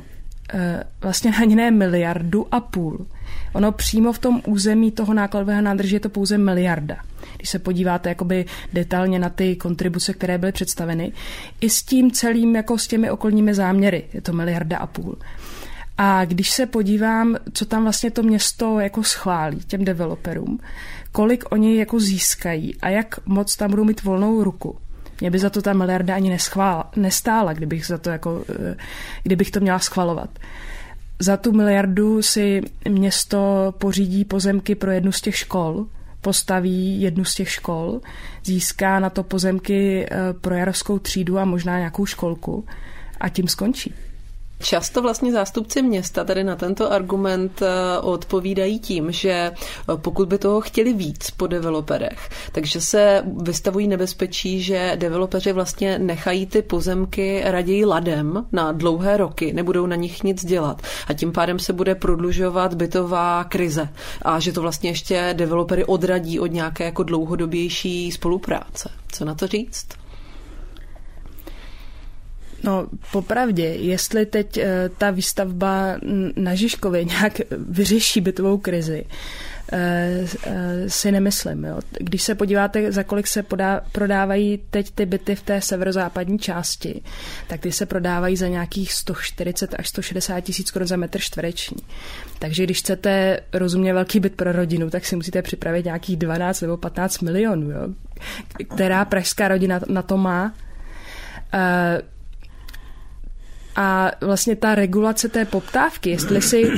e, 0.54 0.84
vlastně 1.00 1.32
ani 1.42 1.54
ne 1.54 1.70
miliardu 1.70 2.46
a 2.54 2.60
půl. 2.60 3.06
Ono 3.52 3.72
přímo 3.72 4.12
v 4.12 4.18
tom 4.18 4.42
území 4.46 4.90
toho 4.90 5.14
nákladového 5.14 5.62
nádrže 5.62 5.96
je 5.96 6.00
to 6.00 6.08
pouze 6.08 6.38
miliarda 6.38 6.96
když 7.40 7.50
se 7.50 7.58
podíváte 7.58 8.08
jakoby 8.08 8.44
detailně 8.72 9.18
na 9.18 9.28
ty 9.28 9.56
kontribuce, 9.56 10.14
které 10.14 10.38
byly 10.38 10.52
představeny, 10.52 11.12
i 11.60 11.70
s 11.70 11.82
tím 11.82 12.10
celým, 12.10 12.56
jako 12.56 12.78
s 12.78 12.86
těmi 12.86 13.10
okolními 13.10 13.54
záměry, 13.54 14.04
je 14.12 14.20
to 14.20 14.32
miliarda 14.32 14.78
a 14.78 14.86
půl. 14.86 15.18
A 15.98 16.24
když 16.24 16.50
se 16.50 16.66
podívám, 16.66 17.36
co 17.52 17.64
tam 17.64 17.82
vlastně 17.82 18.10
to 18.10 18.22
město 18.22 18.80
jako 18.80 19.02
schválí 19.02 19.58
těm 19.58 19.84
developerům, 19.84 20.60
kolik 21.12 21.44
oni 21.52 21.78
jako 21.78 22.00
získají 22.00 22.74
a 22.80 22.88
jak 22.88 23.26
moc 23.26 23.56
tam 23.56 23.70
budou 23.70 23.84
mít 23.84 24.02
volnou 24.02 24.44
ruku, 24.44 24.78
mě 25.20 25.30
by 25.30 25.38
za 25.38 25.50
to 25.50 25.62
ta 25.62 25.72
miliarda 25.72 26.14
ani 26.14 26.30
neschvála, 26.30 26.90
nestála, 26.96 27.52
kdybych, 27.52 27.86
za 27.86 27.98
to 27.98 28.10
jako, 28.10 28.44
eh, 28.48 28.76
kdybych 29.22 29.50
to 29.50 29.60
měla 29.60 29.78
schvalovat. 29.78 30.30
Za 31.18 31.36
tu 31.36 31.52
miliardu 31.52 32.22
si 32.22 32.60
město 32.88 33.74
pořídí 33.78 34.24
pozemky 34.24 34.74
pro 34.74 34.90
jednu 34.90 35.12
z 35.12 35.20
těch 35.20 35.36
škol, 35.36 35.86
postaví 36.20 37.00
jednu 37.00 37.24
z 37.24 37.34
těch 37.34 37.50
škol, 37.50 38.00
získá 38.44 39.00
na 39.00 39.10
to 39.10 39.22
pozemky 39.22 40.06
eh, 40.10 40.32
pro 40.40 40.54
jarovskou 40.54 40.98
třídu 40.98 41.38
a 41.38 41.44
možná 41.44 41.78
nějakou 41.78 42.06
školku 42.06 42.64
a 43.20 43.28
tím 43.28 43.48
skončí. 43.48 43.94
Často 44.62 45.02
vlastně 45.02 45.32
zástupci 45.32 45.82
města 45.82 46.24
tady 46.24 46.44
na 46.44 46.56
tento 46.56 46.92
argument 46.92 47.62
eh, 47.62 47.98
odpovídají 47.98 48.78
tím, 48.78 49.12
že 49.12 49.30
eh, 49.30 49.52
pokud 49.96 50.28
by 50.28 50.38
toho 50.38 50.60
chtěli 50.60 50.92
víc 50.92 51.30
po 51.30 51.46
developerech, 51.46 52.28
takže 52.52 52.80
se 52.80 53.22
vystavují 53.42 53.88
nebezpečí, 53.88 54.62
že 54.62 54.92
developeři 54.96 55.52
vlastně 55.52 55.98
nechají 55.98 56.46
ty 56.46 56.62
pozemky 56.62 57.42
raději 57.44 57.84
ladem 57.84 58.46
na 58.52 58.72
dlouhé 58.72 59.16
roky, 59.16 59.52
nebudou 59.52 59.86
na 59.86 59.96
nich 59.96 60.22
nic 60.24 60.44
dělat 60.44 60.82
a 61.08 61.12
tím 61.14 61.32
pádem 61.32 61.58
se 61.58 61.72
bude 61.72 61.94
prodlužovat 61.94 62.74
bytová 62.74 63.44
krize 63.44 63.88
a 64.22 64.40
že 64.40 64.52
to 64.52 64.60
vlastně 64.60 64.90
ještě 64.90 65.34
developery 65.36 65.84
odradí 65.84 66.40
od 66.40 66.52
nějaké 66.52 66.84
jako 66.84 67.02
dlouhodobější 67.02 68.12
spolupráce. 68.12 68.90
Co 69.12 69.24
na 69.24 69.34
to 69.34 69.46
říct? 69.46 69.99
No, 72.64 72.86
popravdě, 73.12 73.64
jestli 73.64 74.26
teď 74.26 74.56
eh, 74.56 74.90
ta 74.98 75.10
výstavba 75.10 75.96
na 76.36 76.54
Žižkově 76.54 77.04
nějak 77.04 77.40
vyřeší 77.68 78.20
bytovou 78.20 78.58
krizi, 78.58 79.04
eh, 79.72 80.26
eh, 80.46 80.90
si 80.90 81.12
nemyslím. 81.12 81.64
Jo. 81.64 81.78
Když 81.98 82.22
se 82.22 82.34
podíváte, 82.34 82.92
za 82.92 83.02
kolik 83.02 83.26
se 83.26 83.42
podá, 83.42 83.80
prodávají 83.92 84.60
teď 84.70 84.90
ty 84.90 85.06
byty 85.06 85.34
v 85.34 85.42
té 85.42 85.60
severozápadní 85.60 86.38
části, 86.38 87.02
tak 87.48 87.60
ty 87.60 87.72
se 87.72 87.86
prodávají 87.86 88.36
za 88.36 88.48
nějakých 88.48 88.92
140 88.92 89.74
až 89.78 89.88
160 89.88 90.40
tisíc 90.40 90.70
korun 90.70 90.88
za 90.88 90.96
metr 90.96 91.18
čtvereční. 91.18 91.82
Takže 92.38 92.64
když 92.64 92.78
chcete 92.78 93.40
rozumně 93.52 93.94
velký 93.94 94.20
byt 94.20 94.36
pro 94.36 94.52
rodinu, 94.52 94.90
tak 94.90 95.04
si 95.04 95.16
musíte 95.16 95.42
připravit 95.42 95.84
nějakých 95.84 96.16
12 96.16 96.60
nebo 96.60 96.76
15 96.76 97.20
milionů. 97.20 97.70
Jo. 97.70 97.88
Která 98.74 99.04
pražská 99.04 99.48
rodina 99.48 99.80
na 99.88 100.02
to 100.02 100.16
má? 100.16 100.54
A 103.76 104.10
vlastně 104.20 104.56
ta 104.56 104.74
regulace 104.74 105.28
té 105.28 105.44
poptávky, 105.44 106.10
jestli 106.10 106.42
si 106.42 106.70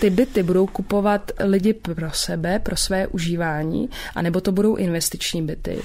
ty 0.00 0.10
byty 0.10 0.42
budou 0.42 0.66
kupovat 0.66 1.32
lidi 1.44 1.72
pro 1.72 2.10
sebe, 2.12 2.58
pro 2.58 2.76
své 2.76 3.06
užívání, 3.06 3.88
anebo 4.14 4.40
to 4.40 4.52
budou 4.52 4.76
investiční 4.76 5.42
byty, 5.42 5.78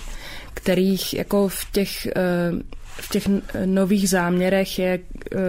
kterých 0.54 1.14
jako 1.14 1.48
v 1.48 1.72
těch, 1.72 2.06
eh, 2.06 2.52
v 2.98 3.10
těch 3.10 3.28
nových 3.66 4.10
záměrech 4.10 4.80
je 4.80 5.00
uh, 5.36 5.40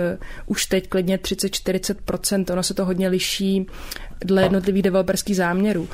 už 0.47 0.67
teď 0.67 0.89
klidně 0.89 1.19
30-40%, 1.19 2.53
ono 2.53 2.63
se 2.63 2.75
to 2.75 2.85
hodně 2.85 3.09
liší 3.09 3.67
dle 4.21 4.43
jednotlivých 4.43 4.83
developerských 4.83 5.37
záměrů. 5.37 5.89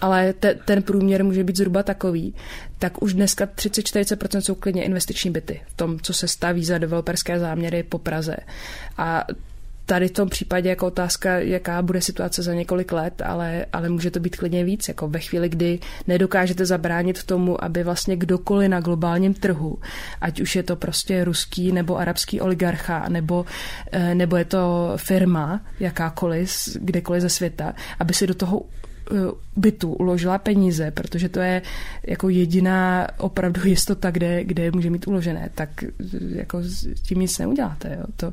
Ale 0.00 0.32
te, 0.32 0.54
ten 0.54 0.82
průměr 0.82 1.24
může 1.24 1.44
být 1.44 1.56
zhruba 1.56 1.82
takový, 1.82 2.34
tak 2.78 3.02
už 3.02 3.14
dneska 3.14 3.46
30-40% 3.46 4.40
jsou 4.40 4.54
klidně 4.54 4.84
investiční 4.84 5.30
byty 5.30 5.60
v 5.66 5.76
tom, 5.76 6.00
co 6.00 6.12
se 6.12 6.28
staví 6.28 6.64
za 6.64 6.78
developerské 6.78 7.38
záměry 7.38 7.82
po 7.82 7.98
Praze. 7.98 8.36
A 8.98 9.26
tady 9.88 10.08
v 10.08 10.12
tom 10.12 10.28
případě 10.28 10.68
jako 10.68 10.86
otázka, 10.86 11.38
jaká 11.38 11.82
bude 11.82 12.00
situace 12.00 12.42
za 12.42 12.54
několik 12.54 12.92
let, 12.92 13.22
ale, 13.24 13.66
ale 13.72 13.88
může 13.88 14.10
to 14.10 14.20
být 14.20 14.36
klidně 14.36 14.64
víc, 14.64 14.88
jako 14.88 15.08
ve 15.08 15.18
chvíli, 15.18 15.48
kdy 15.48 15.78
nedokážete 16.06 16.66
zabránit 16.66 17.24
tomu, 17.24 17.64
aby 17.64 17.82
vlastně 17.82 18.16
kdokoliv 18.16 18.68
na 18.68 18.80
globálním 18.80 19.34
trhu, 19.34 19.78
ať 20.20 20.40
už 20.40 20.56
je 20.56 20.62
to 20.62 20.76
prostě 20.76 21.24
ruský 21.24 21.72
nebo 21.72 21.96
arabský 21.96 22.40
oligarcha, 22.40 23.08
nebo, 23.08 23.46
eh, 23.92 24.14
nebo 24.14 24.36
je 24.36 24.44
to 24.44 24.92
firma 24.96 25.60
jakákoliv, 25.80 26.52
kdekoliv 26.80 27.22
ze 27.22 27.28
světa, 27.28 27.74
aby 27.98 28.14
si 28.14 28.26
do 28.26 28.34
toho 28.34 28.62
bytu 29.56 29.92
uložila 29.92 30.38
peníze, 30.38 30.90
protože 30.90 31.28
to 31.28 31.40
je 31.40 31.62
jako 32.06 32.28
jediná 32.28 33.06
opravdu 33.18 33.60
jistota, 33.64 34.10
kde, 34.10 34.44
kde 34.44 34.70
může 34.70 34.90
mít 34.90 35.08
uložené, 35.08 35.50
tak 35.54 35.82
eh, 35.82 35.88
jako 36.20 36.62
s 36.62 37.02
tím 37.02 37.20
nic 37.20 37.38
neuděláte. 37.38 37.96
Jo. 38.00 38.04
To, 38.16 38.32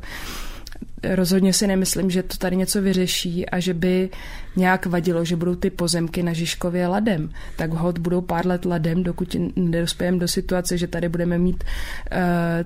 rozhodně 1.04 1.54
si 1.54 1.68
nemyslím, 1.68 2.10
že 2.10 2.24
to 2.24 2.38
tady 2.38 2.56
něco 2.56 2.82
vyřeší 2.82 3.50
a 3.50 3.60
že 3.60 3.74
by 3.74 4.10
nějak 4.56 4.86
vadilo, 4.86 5.26
že 5.26 5.36
budou 5.36 5.56
ty 5.56 5.70
pozemky 5.70 6.24
na 6.24 6.34
Žižkově 6.34 6.88
ladem. 6.88 7.30
Tak 7.56 7.74
hod 7.74 7.98
budou 7.98 8.22
pár 8.22 8.48
let 8.48 8.66
ladem, 8.66 9.04
dokud 9.04 9.36
nedospějeme 9.56 10.18
do 10.18 10.28
situace, 10.28 10.78
že 10.78 10.88
tady 10.88 11.10
budeme 11.10 11.38
mít 11.38 11.64
uh, 11.64 12.20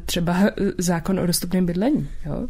třeba 0.06 0.38
zákon 0.78 1.20
o 1.20 1.26
dostupném 1.26 1.66
bydlení. 1.66 2.08
Jo? 2.26 2.48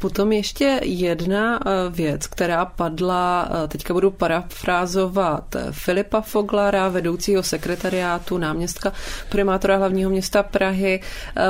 Potom 0.00 0.32
ještě 0.32 0.80
jedna 0.82 1.60
eh, 1.66 1.70
věc, 1.90 2.26
která 2.26 2.64
padla, 2.64 3.48
eh, 3.64 3.68
teďka 3.68 3.94
budu 3.94 4.10
parafrázovat 4.10 5.56
Filipa 5.70 6.20
Foglara, 6.20 6.88
vedoucího 6.88 7.42
sekretariátu, 7.42 8.38
náměstka 8.38 8.92
primátora 9.28 9.76
hlavního 9.76 10.10
města 10.10 10.42
Prahy, 10.42 11.00
eh, 11.00 11.42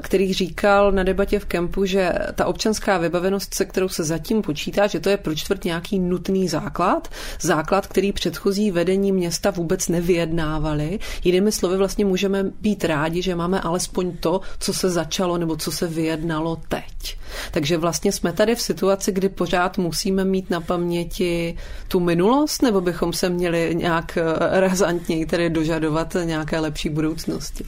který 0.00 0.32
říkal 0.32 0.92
na 0.92 1.02
debatě 1.02 1.38
v 1.38 1.44
kempu, 1.44 1.84
že 1.84 2.12
ta 2.34 2.46
občanská 2.46 2.98
vybavenost, 2.98 3.54
se 3.54 3.64
kterou 3.64 3.88
se 3.88 4.04
zatím 4.04 4.42
počítá, 4.42 4.86
že 4.86 5.00
to 5.00 5.08
je 5.08 5.16
pro 5.16 5.34
čtvrt 5.34 5.64
nějaký 5.64 5.98
nutný 5.98 6.48
základ, 6.48 7.08
základ, 7.40 7.86
který 7.86 8.12
předchozí 8.12 8.70
vedení 8.70 9.12
města 9.12 9.50
vůbec 9.50 9.88
nevyjednávali. 9.88 10.98
Jinými 11.24 11.52
slovy 11.52 11.76
vlastně 11.76 12.04
můžeme 12.04 12.44
být 12.60 12.84
rádi, 12.84 13.22
že 13.22 13.34
máme 13.34 13.60
alespoň 13.60 14.16
to, 14.16 14.40
co 14.58 14.74
se 14.74 14.90
začalo 14.90 15.38
nebo 15.38 15.56
co 15.56 15.72
se 15.72 15.86
vyjednalo 15.86 16.56
teď. 16.68 17.18
Takže 17.50 17.79
vlastně 17.80 18.12
jsme 18.12 18.32
tady 18.32 18.54
v 18.54 18.60
situaci, 18.60 19.12
kdy 19.12 19.28
pořád 19.28 19.78
musíme 19.78 20.24
mít 20.24 20.50
na 20.50 20.60
paměti 20.60 21.56
tu 21.88 22.00
minulost, 22.00 22.62
nebo 22.62 22.80
bychom 22.80 23.12
se 23.12 23.28
měli 23.28 23.74
nějak 23.74 24.18
eh, 24.18 24.60
razantněji 24.60 25.26
tedy 25.26 25.50
dožadovat 25.50 26.16
nějaké 26.24 26.60
lepší 26.60 26.88
budoucnosti? 26.88 27.64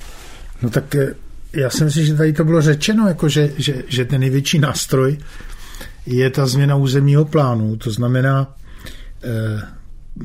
No 0.62 0.70
tak 0.70 0.94
eh, 0.94 1.14
já 1.52 1.70
si 1.70 1.84
myslím, 1.84 2.06
že 2.06 2.14
tady 2.14 2.32
to 2.32 2.44
bylo 2.44 2.62
řečeno, 2.62 3.08
jako 3.08 3.28
že, 3.28 3.52
že, 3.56 3.82
že 3.88 4.04
ten 4.04 4.20
největší 4.20 4.58
nástroj 4.58 5.18
je 6.06 6.30
ta 6.30 6.46
změna 6.46 6.76
územního 6.76 7.24
plánu. 7.24 7.76
To 7.76 7.90
znamená, 7.90 8.54
eh, 9.24 9.62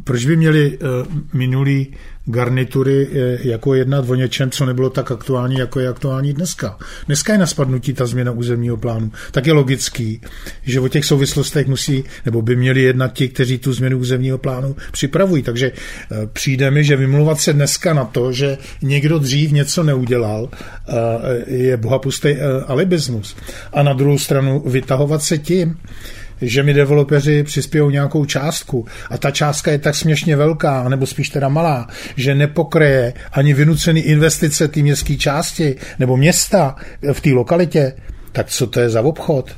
proč 0.03 0.25
by 0.25 0.35
měli 0.35 0.77
eh, 0.81 0.85
minulý 1.33 1.95
garnitury 2.27 3.07
eh, 3.11 3.37
jako 3.47 3.73
jednat 3.73 4.09
o 4.09 4.15
něčem, 4.15 4.51
co 4.51 4.65
nebylo 4.65 4.89
tak 4.89 5.11
aktuální, 5.11 5.55
jako 5.55 5.79
je 5.79 5.89
aktuální 5.89 6.33
dneska. 6.33 6.77
Dneska 7.07 7.33
je 7.33 7.39
na 7.39 7.45
spadnutí 7.45 7.93
ta 7.93 8.05
změna 8.05 8.31
územního 8.31 8.77
plánu. 8.77 9.11
Tak 9.31 9.47
je 9.47 9.53
logický, 9.53 10.21
že 10.63 10.79
o 10.79 10.87
těch 10.87 11.05
souvislostech 11.05 11.67
musí, 11.67 12.03
nebo 12.25 12.41
by 12.41 12.55
měli 12.55 12.81
jednat 12.81 13.13
ti, 13.13 13.29
kteří 13.29 13.57
tu 13.57 13.73
změnu 13.73 13.97
územního 13.97 14.37
plánu 14.37 14.75
připravují. 14.91 15.43
Takže 15.43 15.71
eh, 15.71 16.15
přijde 16.33 16.71
mi, 16.71 16.83
že 16.83 16.95
vymluvat 16.95 17.39
se 17.39 17.53
dneska 17.53 17.93
na 17.93 18.05
to, 18.05 18.31
že 18.31 18.57
někdo 18.81 19.19
dřív 19.19 19.51
něco 19.51 19.83
neudělal, 19.83 20.49
je 21.47 21.77
bohapustý 21.77 22.35
alibismus. 22.67 23.35
A 23.73 23.83
na 23.83 23.93
druhou 23.93 24.19
stranu 24.19 24.63
vytahovat 24.65 25.23
se 25.23 25.37
tím, 25.37 25.77
že 26.41 26.63
mi 26.63 26.73
developeři 26.73 27.43
přispějou 27.43 27.89
nějakou 27.89 28.25
částku 28.25 28.85
a 29.09 29.17
ta 29.17 29.31
částka 29.31 29.71
je 29.71 29.79
tak 29.79 29.95
směšně 29.95 30.35
velká, 30.35 30.89
nebo 30.89 31.05
spíš 31.05 31.29
teda 31.29 31.49
malá, 31.49 31.87
že 32.15 32.35
nepokryje 32.35 33.13
ani 33.31 33.53
vynucený 33.53 34.01
investice 34.01 34.67
té 34.67 34.79
městské 34.81 35.15
části 35.15 35.75
nebo 35.99 36.17
města 36.17 36.75
v 37.13 37.21
té 37.21 37.29
lokalitě, 37.29 37.93
tak 38.31 38.47
co 38.47 38.67
to 38.67 38.79
je 38.79 38.89
za 38.89 39.01
obchod? 39.01 39.55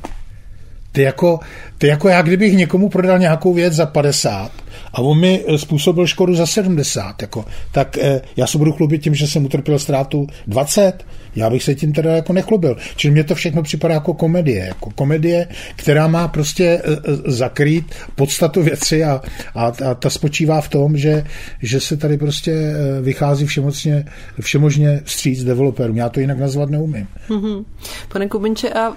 Ty 0.92 1.02
jako, 1.02 1.40
ty 1.78 1.88
jako 1.88 2.10
já, 2.10 2.22
kdybych 2.22 2.54
někomu 2.54 2.90
prodal 2.90 3.20
nějakou 3.20 3.54
věc 3.54 3.74
za 3.74 3.86
50 3.86 4.52
a 4.94 5.00
on 5.00 5.20
mi 5.20 5.46
způsobil 5.58 6.08
škodu 6.08 6.36
za 6.36 6.46
70, 6.46 7.22
jako, 7.22 7.46
tak 7.72 7.98
eh, 7.98 8.22
já 8.38 8.48
se 8.48 8.58
budu 8.58 8.72
chlubit 8.72 9.02
tím, 9.02 9.16
že 9.16 9.28
jsem 9.28 9.46
utrpěl 9.46 9.80
ztrátu 9.80 10.28
20, 10.48 11.06
já 11.40 11.50
bych 11.50 11.64
se 11.64 11.76
tím 11.76 11.94
teda 11.94 12.16
jako 12.16 12.34
nechlubil. 12.34 12.78
Čili 12.96 13.12
mně 13.12 13.24
to 13.24 13.36
všechno 13.36 13.64
připadá 13.64 13.94
jako 13.94 14.14
komedie. 14.14 14.66
Jako 14.66 14.90
komedie, 14.96 15.48
která 15.76 16.08
má 16.08 16.28
prostě 16.28 16.66
e, 16.66 16.82
e, 16.92 17.32
zakrýt 17.32 17.96
podstatu 18.16 18.64
věci 18.64 19.04
a, 19.04 19.22
a, 19.56 19.72
a 19.90 19.94
ta 19.94 20.10
spočívá 20.10 20.62
v 20.62 20.70
tom, 20.70 20.98
že, 20.98 21.24
že 21.62 21.80
se 21.80 21.98
tady 21.98 22.18
prostě 22.18 22.52
e, 22.52 23.02
vychází 23.02 23.46
všemocně, 23.46 24.06
všemožně 24.42 25.02
vstříc 25.04 25.44
developerům. 25.44 25.98
Já 25.98 26.10
to 26.10 26.20
jinak 26.20 26.40
nazvat 26.40 26.70
neumím. 26.70 27.08
Mm-hmm. 27.30 27.66
Pane 28.14 28.28
Kubinče, 28.28 28.70
a 28.70 28.94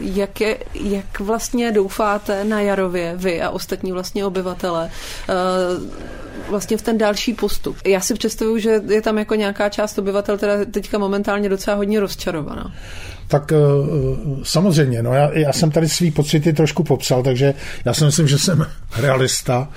jak, 0.00 0.40
je, 0.40 0.56
jak 0.84 1.20
vlastně 1.20 1.72
doufáte 1.72 2.44
na 2.44 2.60
Jarově, 2.60 3.14
vy 3.16 3.42
a 3.42 3.50
ostatní 3.50 3.92
vlastně 3.92 4.24
obyvatele, 4.24 4.90
vlastně 6.48 6.76
v 6.76 6.82
ten 6.82 6.98
další 6.98 7.34
postup. 7.34 7.76
Já 7.86 8.00
si 8.00 8.14
představuju, 8.14 8.58
že 8.58 8.80
je 8.88 9.02
tam 9.02 9.18
jako 9.18 9.34
nějaká 9.34 9.68
část 9.68 9.98
obyvatel, 9.98 10.36
která 10.36 10.64
teďka 10.64 10.98
momentálně 10.98 11.48
docela 11.48 11.76
hodně 11.76 12.00
rozčarovaná. 12.00 12.74
Tak 13.28 13.52
eh, 13.52 13.56
samozřejmě, 14.42 15.02
no 15.02 15.14
já, 15.14 15.30
já 15.38 15.52
jsem 15.52 15.70
tady 15.70 15.88
svý 15.88 16.10
pocity 16.10 16.52
trošku 16.52 16.84
popsal, 16.84 17.22
takže 17.22 17.54
já 17.84 17.94
si 17.94 18.04
myslím, 18.04 18.28
že 18.28 18.38
jsem 18.38 18.66
realista 18.96 19.68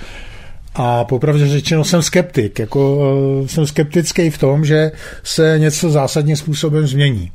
a 0.74 1.04
popravdě 1.04 1.46
řečeno 1.46 1.84
jsem 1.84 2.02
skeptik. 2.02 2.58
Jako, 2.58 3.00
eh, 3.44 3.48
jsem 3.48 3.66
skeptický 3.66 4.30
v 4.30 4.38
tom, 4.38 4.64
že 4.64 4.92
se 5.22 5.58
něco 5.58 5.90
zásadním 5.90 6.36
způsobem 6.36 6.86
změní. 6.86 7.32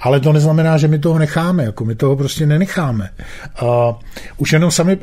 Ale 0.00 0.20
to 0.20 0.32
neznamená, 0.32 0.78
že 0.78 0.88
my 0.88 0.98
toho 0.98 1.18
necháme, 1.18 1.64
jako 1.64 1.84
my 1.84 1.94
toho 1.94 2.16
prostě 2.16 2.46
nenecháme. 2.46 3.08
A 3.56 3.98
už 4.36 4.52
jenom 4.52 4.70
sami 4.70 4.92
e, 4.92 4.98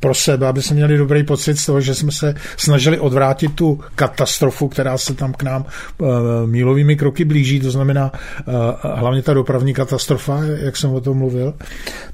pro 0.00 0.14
sebe, 0.14 0.46
aby 0.46 0.62
jsme 0.62 0.76
měli 0.76 0.96
dobrý 0.96 1.22
pocit 1.22 1.58
z 1.58 1.66
toho, 1.66 1.80
že 1.80 1.94
jsme 1.94 2.12
se 2.12 2.34
snažili 2.56 2.98
odvrátit 2.98 3.54
tu 3.54 3.80
katastrofu, 3.94 4.68
která 4.68 4.98
se 4.98 5.14
tam 5.14 5.32
k 5.32 5.42
nám 5.42 5.64
e, 5.64 6.04
mílovými 6.46 6.96
kroky 6.96 7.24
blíží, 7.24 7.60
to 7.60 7.70
znamená 7.70 8.12
e, 8.12 8.52
hlavně 8.82 9.22
ta 9.22 9.34
dopravní 9.34 9.74
katastrofa, 9.74 10.40
jak 10.44 10.76
jsem 10.76 10.90
o 10.94 11.00
tom 11.00 11.18
mluvil, 11.18 11.54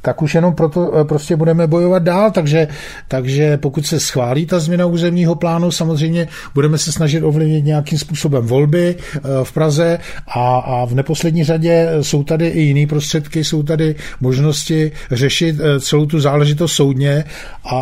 tak 0.02 0.22
už 0.22 0.34
jenom 0.34 0.54
proto 0.54 1.04
prostě 1.08 1.36
budeme 1.36 1.66
bojovat 1.66 2.02
dál, 2.02 2.30
takže, 2.30 2.68
takže 3.08 3.56
pokud 3.56 3.86
se 3.86 4.00
schválí 4.00 4.46
ta 4.46 4.58
změna 4.58 4.86
územního 4.86 5.34
plánu, 5.34 5.70
samozřejmě 5.70 6.28
budeme 6.54 6.78
se 6.78 6.92
snažit 6.92 7.22
ovlivnit 7.22 7.64
nějakým 7.64 7.98
způsobem 7.98 8.46
volby 8.46 8.96
v 9.42 9.52
Praze 9.52 9.98
a, 10.28 10.56
a 10.56 10.84
v 10.84 10.94
neposlední 10.94 11.44
řadě 11.44 11.63
případě 11.64 12.02
jsou 12.02 12.24
tady 12.24 12.48
i 12.48 12.60
jiné 12.60 12.86
prostředky, 12.86 13.44
jsou 13.44 13.62
tady 13.62 13.94
možnosti 14.20 14.92
řešit 15.10 15.56
eh, 15.60 15.80
celou 15.80 16.06
tu 16.06 16.20
záležitost 16.20 16.72
soudně 16.72 17.24
a, 17.64 17.78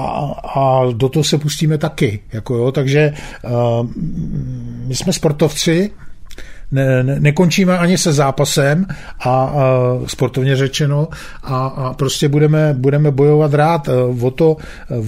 a 0.55 0.85
do 0.93 1.09
toho 1.09 1.25
se 1.25 1.39
pustíme 1.39 1.79
taky. 1.79 2.21
Jako 2.33 2.55
jo, 2.55 2.73
takže 2.73 3.13
uh, 3.45 3.87
my 4.87 4.95
jsme 4.95 5.13
sportovci, 5.13 5.91
ne, 6.73 7.03
ne, 7.03 7.21
nekončíme 7.21 7.79
ani 7.79 7.99
se 7.99 8.13
zápasem 8.13 8.87
a, 8.89 8.95
a 9.21 9.55
sportovně 10.07 10.57
řečeno 10.57 11.09
a, 11.43 11.67
a 11.67 11.95
prostě 11.95 12.29
budeme, 12.29 12.75
budeme 12.79 13.11
bojovat 13.11 13.55
rád. 13.55 13.89
E, 13.89 13.93
o 14.21 14.31
to, 14.31 14.57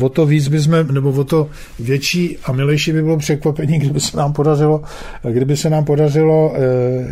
o 0.01 0.09
to 0.09 0.27
víc 0.27 0.49
bychom, 0.49 0.87
nebo 0.93 1.11
o 1.11 1.25
to 1.25 1.49
větší 1.79 2.39
a 2.45 2.53
milejší 2.53 2.93
by 2.93 3.03
bylo 3.03 3.17
překvapení, 3.17 3.79
kdyby 3.79 4.01
se 4.01 4.17
nám 4.17 4.33
podařilo, 4.33 4.83
kdyby 5.31 5.57
se 5.57 5.71
nám 5.71 5.85
podařilo 5.85 6.55
e, 6.55 6.61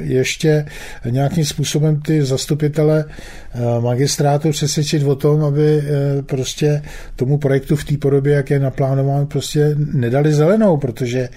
ještě 0.02 0.66
nějakým 1.10 1.44
způsobem 1.44 2.00
ty 2.00 2.24
zastupitele 2.24 3.04
e, 3.04 3.80
magistrátu 3.80 4.50
přesvědčit 4.50 5.02
o 5.02 5.14
tom, 5.14 5.44
aby 5.44 5.82
prostě 6.26 6.82
tomu 7.16 7.38
projektu 7.38 7.76
v 7.76 7.84
té 7.84 7.96
podobě, 7.96 8.34
jak 8.34 8.50
je 8.50 8.58
naplánován, 8.60 9.26
prostě 9.26 9.74
nedali 9.76 10.32
zelenou, 10.32 10.76
protože 10.76 11.28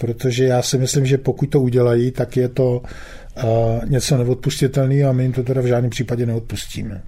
protože 0.00 0.44
já 0.44 0.62
si 0.62 0.78
myslím, 0.78 1.06
že 1.06 1.18
pokud 1.18 1.46
to 1.46 1.60
udělají, 1.60 2.10
tak 2.10 2.36
je 2.36 2.48
to 2.48 2.82
uh, 2.82 3.44
něco 3.90 4.16
neodpustitelné 4.16 5.04
a 5.04 5.12
my 5.12 5.22
jim 5.22 5.32
to 5.32 5.42
teda 5.42 5.60
v 5.60 5.66
žádném 5.66 5.90
případě 5.90 6.26
neodpustíme. 6.26 7.02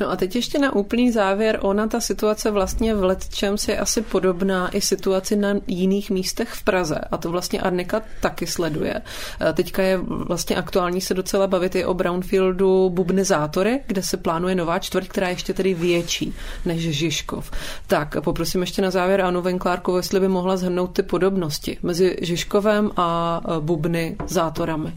No 0.00 0.10
a 0.10 0.16
teď 0.16 0.36
ještě 0.36 0.58
na 0.58 0.74
úplný 0.74 1.12
závěr, 1.12 1.58
ona 1.62 1.86
ta 1.86 2.00
situace 2.00 2.50
vlastně 2.50 2.94
v 2.94 3.04
letčem 3.04 3.56
je 3.68 3.78
asi 3.78 4.02
podobná 4.02 4.68
i 4.68 4.80
situaci 4.80 5.36
na 5.36 5.54
jiných 5.66 6.10
místech 6.10 6.48
v 6.48 6.62
Praze 6.62 6.98
a 7.10 7.16
to 7.16 7.30
vlastně 7.30 7.60
Arnika 7.60 8.02
taky 8.20 8.46
sleduje. 8.46 9.02
E, 9.40 9.52
teďka 9.52 9.82
je 9.82 9.96
vlastně 10.06 10.56
aktuální 10.56 11.00
se 11.00 11.14
docela 11.14 11.46
bavit 11.46 11.74
i 11.74 11.84
o 11.84 11.94
Brownfieldu 11.94 12.90
Bubnizátory, 12.90 13.80
kde 13.86 14.02
se 14.02 14.16
plánuje 14.16 14.54
nová 14.54 14.78
čtvrť, 14.78 15.08
která 15.08 15.26
je 15.26 15.32
ještě 15.32 15.54
tedy 15.54 15.74
větší 15.74 16.34
než 16.64 16.90
Žižkov. 16.90 17.50
Tak 17.86 18.16
poprosím 18.24 18.60
ještě 18.60 18.82
na 18.82 18.90
závěr 18.90 19.20
Anu 19.20 19.42
Venklárkovou, 19.42 19.96
jestli 19.96 20.20
by 20.20 20.28
mohla 20.28 20.56
zhrnout 20.56 20.92
ty 20.92 21.02
podobnosti 21.02 21.78
mezi 21.82 22.16
Žižkovem 22.20 22.90
a 22.96 23.40
e, 23.44 23.60
Bubny 23.60 24.16
zátorami. 24.26 24.92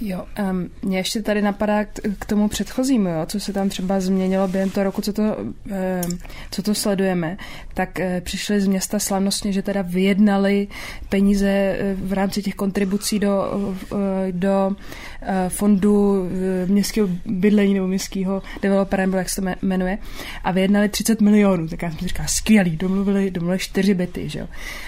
Jo, 0.00 0.24
um, 0.50 0.70
mě 0.82 0.98
ještě 0.98 1.22
tady 1.22 1.42
napadá 1.42 1.84
k, 2.18 2.26
tomu 2.26 2.48
předchozímu, 2.48 3.08
jo, 3.08 3.26
co 3.26 3.40
se 3.40 3.52
tam 3.52 3.68
třeba 3.68 4.00
změnilo 4.00 4.48
během 4.48 4.70
toho 4.70 4.84
roku, 4.84 5.02
co 5.02 5.12
to, 5.12 5.22
um, 5.22 6.18
co 6.50 6.62
to 6.62 6.74
sledujeme, 6.74 7.36
tak 7.74 7.98
uh, 7.98 8.20
přišli 8.20 8.60
z 8.60 8.66
města 8.66 8.98
slavnostně, 8.98 9.52
že 9.52 9.62
teda 9.62 9.82
vyjednali 9.82 10.68
peníze 11.08 11.78
uh, 11.78 12.08
v 12.08 12.12
rámci 12.12 12.42
těch 12.42 12.54
kontribucí 12.54 13.18
do, 13.18 13.50
uh, 13.90 13.98
do 14.30 14.68
uh, 14.70 14.76
fondu 15.48 16.20
uh, 16.20 16.28
městského 16.66 17.08
bydlení 17.26 17.74
nebo 17.74 17.86
městského 17.86 18.42
developera, 18.62 19.06
nebo 19.06 19.16
jak 19.16 19.30
se 19.30 19.42
to 19.42 19.48
jmenuje, 19.62 19.98
a 20.44 20.52
vyjednali 20.52 20.88
30 20.88 21.20
milionů, 21.20 21.68
tak 21.68 21.82
já 21.82 21.90
jsem 21.90 22.08
říkala, 22.08 22.28
skvělý, 22.28 22.76
domluvili, 22.76 23.30
domluvili 23.30 23.58
čtyři 23.58 23.94
byty, 23.94 24.28
že 24.28 24.38
jo. 24.38 24.46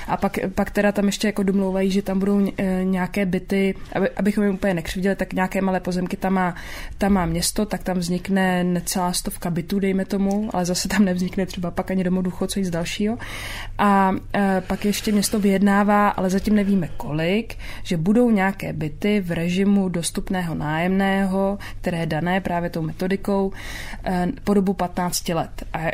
A 0.09 0.17
pak, 0.17 0.39
pak 0.55 0.71
teda 0.71 0.93
tam 0.93 1.07
ještě 1.07 1.29
jako 1.29 1.43
domlouvají, 1.43 1.91
že 1.91 2.03
tam 2.03 2.19
budou 2.19 2.35
uh, 2.35 2.51
nějaké 2.83 3.27
byty, 3.27 3.75
aby, 3.93 4.11
abychom 4.11 4.45
jim 4.45 4.55
úplně 4.55 4.75
nekřivdili, 4.75 5.07
viděli, 5.07 5.17
tak 5.17 5.33
nějaké 5.33 5.61
malé 5.61 5.81
pozemky 5.81 6.17
tam 6.17 6.33
má, 6.33 6.55
tam 6.99 7.13
má 7.13 7.27
město, 7.27 7.67
tak 7.67 7.83
tam 7.83 7.99
vznikne 7.99 8.65
necelá 8.65 9.13
stovka 9.13 9.51
bytů, 9.51 9.79
dejme 9.79 10.05
tomu, 10.05 10.51
ale 10.53 10.65
zase 10.65 10.89
tam 10.89 11.05
nevznikne 11.05 11.47
třeba 11.47 11.71
pak 11.71 11.91
ani 11.91 12.05
domů 12.05 12.23
důchodců 12.23 12.59
nic 12.59 12.71
dalšího. 12.71 13.19
A 13.79 14.13
pak 14.67 14.85
ještě 14.85 15.13
město 15.13 15.39
vyjednává, 15.39 16.09
ale 16.09 16.31
zatím 16.31 16.55
nevíme 16.55 16.89
kolik, 16.97 17.57
že 17.83 17.97
budou 17.97 18.31
nějaké 18.31 18.73
byty 18.73 19.21
v 19.21 19.31
režimu 19.31 19.89
dostupného 20.27 20.55
nájemného, 20.55 21.59
které 21.81 21.99
je 21.99 22.07
dané 22.07 22.41
právě 22.41 22.71
tou 22.71 22.83
metodikou 22.83 23.53
e, 24.05 24.29
po 24.45 24.55
dobu 24.55 24.75
15 24.75 25.29
let. 25.29 25.63
A 25.73 25.89
e, 25.89 25.93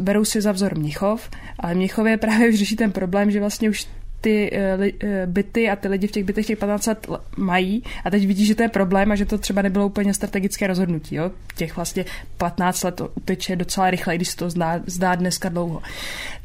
berou 0.00 0.24
si 0.24 0.40
za 0.40 0.52
vzor 0.52 0.78
Mnichov, 0.78 1.30
ale 1.60 1.74
Mnichově 1.74 2.16
právě 2.16 2.48
už 2.48 2.54
řeší 2.54 2.76
ten 2.76 2.92
problém, 2.92 3.30
že 3.30 3.40
vlastně 3.40 3.70
už 3.70 3.86
ty 4.20 4.50
uh, 4.50 5.06
byty 5.26 5.70
a 5.70 5.76
ty 5.76 5.88
lidi 5.88 6.06
v 6.06 6.10
těch 6.10 6.24
bytech 6.24 6.46
těch 6.46 6.58
15 6.58 6.86
let 6.86 7.06
mají 7.36 7.82
a 8.04 8.10
teď 8.10 8.26
vidí, 8.26 8.46
že 8.46 8.54
to 8.54 8.62
je 8.62 8.68
problém 8.68 9.12
a 9.12 9.16
že 9.16 9.24
to 9.24 9.38
třeba 9.38 9.62
nebylo 9.62 9.86
úplně 9.86 10.14
strategické 10.14 10.66
rozhodnutí. 10.66 11.14
Jo? 11.14 11.30
Těch 11.56 11.76
vlastně 11.76 12.04
15 12.36 12.82
let 12.82 13.00
uteče 13.14 13.56
docela 13.56 13.90
rychle, 13.90 14.16
když 14.16 14.28
se 14.28 14.36
to 14.36 14.50
zdá, 14.50 14.80
zdá 14.86 15.14
dneska 15.14 15.48
dlouho. 15.48 15.82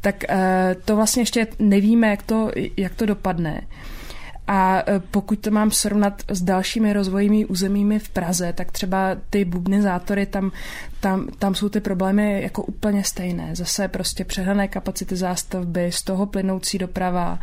Tak 0.02 0.24
to 0.86 0.96
vlastně 0.96 1.22
ještě 1.22 1.48
nevíme, 1.60 2.08
jak 2.08 2.24
to, 2.24 2.52
jak 2.78 2.96
to 2.96 3.06
dopadne. 3.06 3.62
A 4.48 4.84
e, 4.88 5.00
pokud 5.00 5.40
to 5.40 5.52
mám 5.52 5.72
srovnat 5.72 6.24
s 6.28 6.42
dalšími 6.42 6.94
rozvojými 6.94 7.46
územími 7.46 8.00
v 8.00 8.10
Praze, 8.10 8.54
tak 8.54 8.72
třeba 8.72 9.18
ty 9.30 9.46
bubnizátory, 9.46 10.26
tam, 10.26 10.52
tam, 11.00 11.28
tam 11.40 11.56
jsou 11.56 11.70
ty 11.70 11.80
problémy 11.80 12.42
jako 12.42 12.64
úplně 12.64 13.04
stejné. 13.04 13.56
Zase 13.56 13.88
prostě 13.88 14.26
přehrané 14.26 14.68
kapacity 14.68 15.16
zástavby, 15.16 15.92
z 15.92 16.04
toho 16.04 16.26
plynoucí 16.26 16.78
doprava, 16.78 17.40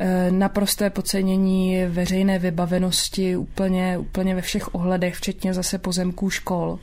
e, 0.00 0.30
naprosté 0.30 0.90
podcenění 0.90 1.84
veřejné 1.86 2.38
vybavenosti 2.38 3.36
úplně, 3.36 3.98
úplně 3.98 4.34
ve 4.34 4.40
všech 4.40 4.74
ohledech, 4.74 5.14
včetně 5.14 5.54
zase 5.54 5.78
pozemků 5.78 6.30
škol. 6.30 6.78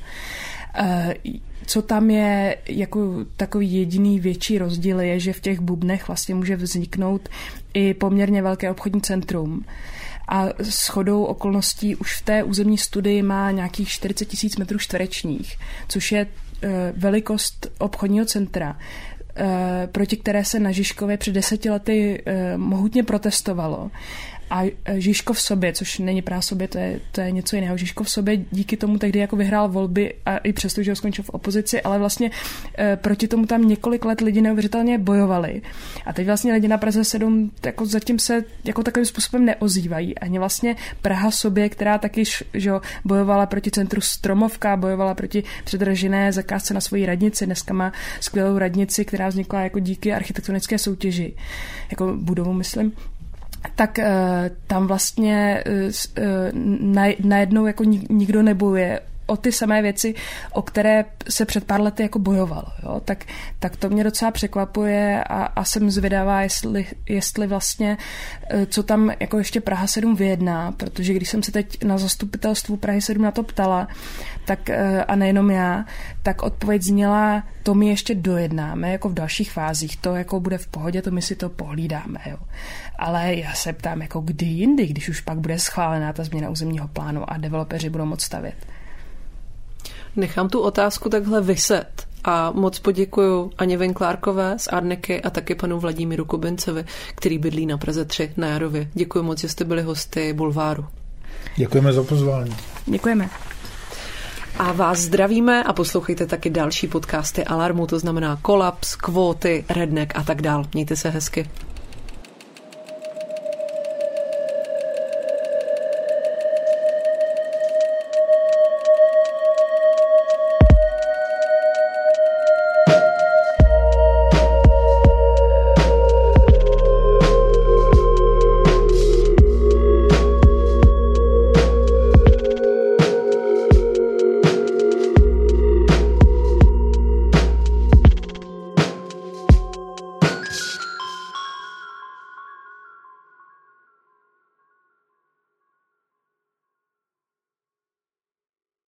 Co 1.68 1.82
tam 1.82 2.10
je 2.10 2.58
jako 2.68 3.26
takový 3.38 3.74
jediný 3.74 4.20
větší 4.20 4.58
rozdíl 4.58 5.00
je, 5.00 5.20
že 5.20 5.34
v 5.34 5.40
těch 5.40 5.60
bubnech 5.60 6.08
vlastně 6.08 6.36
může 6.36 6.56
vzniknout 6.56 7.30
i 7.74 7.94
poměrně 7.94 8.42
velké 8.42 8.72
obchodní 8.72 9.02
centrum. 9.02 9.66
A 10.28 10.46
s 10.60 10.88
chodou 10.88 11.24
okolností 11.24 11.96
už 11.96 12.18
v 12.18 12.22
té 12.22 12.44
územní 12.44 12.78
studii 12.78 13.22
má 13.22 13.52
nějakých 13.52 13.90
40 13.90 14.26
tisíc 14.26 14.58
metrů 14.58 14.80
čtverečních, 14.80 15.58
což 15.88 16.12
je 16.12 16.20
e, 16.22 16.28
velikost 16.98 17.68
obchodního 17.78 18.26
centra, 18.26 18.78
e, 19.36 19.88
proti 19.92 20.18
které 20.18 20.46
se 20.46 20.60
na 20.60 20.72
Žižkově 20.72 21.18
před 21.18 21.32
deseti 21.32 21.70
lety 21.70 22.24
e, 22.26 22.58
mohutně 22.58 23.04
protestovalo 23.04 23.92
a 24.50 24.64
Žižko 24.96 25.34
v 25.34 25.42
sobě, 25.42 25.74
což 25.74 26.00
není 26.00 26.22
právě 26.22 26.42
sobě, 26.42 26.68
to 26.68 26.78
je, 26.78 27.00
to 27.12 27.22
je 27.22 27.32
něco 27.32 27.56
jiného. 27.56 27.78
Žižko 27.78 28.04
v 28.04 28.10
sobě 28.10 28.38
díky 28.52 28.78
tomu 28.78 28.98
tehdy 28.98 29.20
jako 29.20 29.36
vyhrál 29.36 29.70
volby 29.70 30.14
a 30.26 30.38
i 30.38 30.54
přesto, 30.54 30.84
že 30.84 30.92
ho 30.92 30.96
skončil 30.96 31.24
v 31.24 31.30
opozici, 31.30 31.82
ale 31.82 32.00
vlastně 32.00 32.32
e, 32.80 32.96
proti 32.96 33.28
tomu 33.28 33.46
tam 33.46 33.68
několik 33.68 34.06
let 34.06 34.22
lidi 34.22 34.42
neuvěřitelně 34.42 34.98
bojovali. 34.98 35.62
A 36.06 36.14
teď 36.14 36.26
vlastně 36.26 36.54
lidi 36.54 36.68
na 36.68 36.78
Praze 36.78 37.04
7 37.04 37.52
jako 37.66 37.86
zatím 37.86 38.20
se 38.20 38.44
jako 38.64 38.84
takovým 38.84 39.06
způsobem 39.06 39.46
neozývají. 39.46 40.20
Ani 40.20 40.40
vlastně 40.40 40.76
Praha 41.02 41.32
sobě, 41.32 41.70
která 41.70 41.98
taky 41.98 42.24
že, 42.54 42.72
bojovala 43.06 43.46
proti 43.46 43.72
centru 43.72 44.02
Stromovka, 44.02 44.78
bojovala 44.78 45.14
proti 45.14 45.44
předražené 45.64 46.34
zakázce 46.34 46.74
na 46.74 46.82
svoji 46.82 47.06
radnici. 47.06 47.46
Dneska 47.46 47.74
má 47.74 47.94
skvělou 48.20 48.58
radnici, 48.58 49.06
která 49.06 49.28
vznikla 49.28 49.62
jako 49.62 49.80
díky 49.80 50.14
architektonické 50.14 50.78
soutěži. 50.78 51.34
Jako 51.92 52.14
budovu, 52.18 52.54
myslím 52.54 52.94
tak 53.76 53.98
uh, 53.98 54.06
tam 54.68 54.88
vlastně 54.88 55.64
uh, 56.18 56.52
najednou 57.24 57.66
jako 57.66 57.84
nikdo 58.10 58.44
nebojuje 58.44 59.00
o 59.28 59.38
ty 59.38 59.52
samé 59.52 59.82
věci, 59.82 60.16
o 60.52 60.62
které 60.62 61.06
se 61.30 61.46
před 61.46 61.64
pár 61.64 61.82
lety 61.82 62.04
jako 62.04 62.20
bojovalo. 62.20 62.68
Jo? 62.84 63.02
Tak, 63.06 63.26
tak 63.60 63.76
to 63.76 63.90
mě 63.90 64.04
docela 64.04 64.32
překvapuje 64.32 65.24
a, 65.24 65.44
a 65.44 65.64
jsem 65.64 65.92
zvědavá, 65.92 66.42
jestli, 66.42 66.86
jestli 67.10 67.48
vlastně, 67.48 67.98
co 68.68 68.84
tam 68.84 69.12
jako 69.20 69.38
ještě 69.38 69.62
Praha 69.62 69.88
7 69.88 70.16
vyjedná, 70.16 70.72
protože 70.72 71.14
když 71.14 71.30
jsem 71.30 71.44
se 71.44 71.52
teď 71.52 71.84
na 71.84 71.98
zastupitelstvu 71.98 72.78
Prahy 72.78 73.02
7 73.02 73.22
na 73.22 73.32
to 73.32 73.44
ptala, 73.44 73.88
tak 74.46 74.70
a 75.08 75.16
nejenom 75.16 75.52
já, 75.52 75.86
tak 76.24 76.44
odpověď 76.44 76.82
zněla, 76.82 77.44
to 77.64 77.74
my 77.74 77.88
ještě 77.88 78.16
dojednáme 78.16 78.92
jako 78.92 79.10
v 79.10 79.14
dalších 79.14 79.52
fázích, 79.52 79.98
to 79.98 80.16
jako 80.16 80.40
bude 80.40 80.58
v 80.58 80.68
pohodě, 80.68 81.02
to 81.02 81.12
my 81.12 81.22
si 81.22 81.36
to 81.36 81.50
pohlídáme. 81.50 82.20
Jo. 82.26 82.38
Ale 83.00 83.36
já 83.36 83.54
se 83.54 83.74
ptám, 83.74 84.02
jako 84.02 84.20
kdy 84.20 84.46
jindy, 84.46 84.88
když 84.88 85.10
už 85.10 85.22
pak 85.22 85.38
bude 85.38 85.60
schválená 85.60 86.14
ta 86.14 86.24
změna 86.24 86.50
územního 86.50 86.88
plánu 86.88 87.32
a 87.32 87.38
developeři 87.38 87.90
budou 87.90 88.06
moc 88.06 88.24
stavět. 88.24 88.56
Nechám 90.16 90.50
tu 90.50 90.60
otázku 90.60 91.10
takhle 91.10 91.42
vyset 91.42 92.08
a 92.24 92.52
moc 92.52 92.80
poděkuju 92.80 93.52
Aně 93.58 93.78
Venklárkové 93.78 94.60
z 94.60 94.68
Arneky 94.68 95.22
a 95.22 95.30
taky 95.30 95.56
panu 95.56 95.80
Vladimíru 95.80 96.26
Kubincovi, 96.26 96.86
který 97.16 97.38
bydlí 97.38 97.66
na 97.66 97.78
Praze 97.78 98.06
3 98.06 98.32
na 98.38 98.48
Jarově. 98.48 98.90
Děkuji 98.94 99.24
moc, 99.24 99.40
že 99.40 99.50
jste 99.50 99.66
byli 99.66 99.82
hosty 99.82 100.34
Bulváru. 100.34 100.86
Děkujeme 101.56 101.94
za 101.94 102.04
pozvání. 102.04 102.56
Děkujeme. 102.86 103.30
A 104.60 104.72
vás 104.72 105.00
zdravíme 105.00 105.64
a 105.64 105.74
poslouchejte 105.74 106.26
taky 106.26 106.50
další 106.50 106.88
podcasty 106.88 107.44
Alarmu, 107.46 107.88
to 107.88 108.00
znamená 108.00 108.40
Kolaps, 108.42 108.96
Kvóty, 108.96 109.66
Redneck 109.70 110.16
a 110.16 110.24
tak 110.24 110.42
dál. 110.42 110.66
Mějte 110.74 110.96
se 110.96 111.10
hezky. 111.10 111.50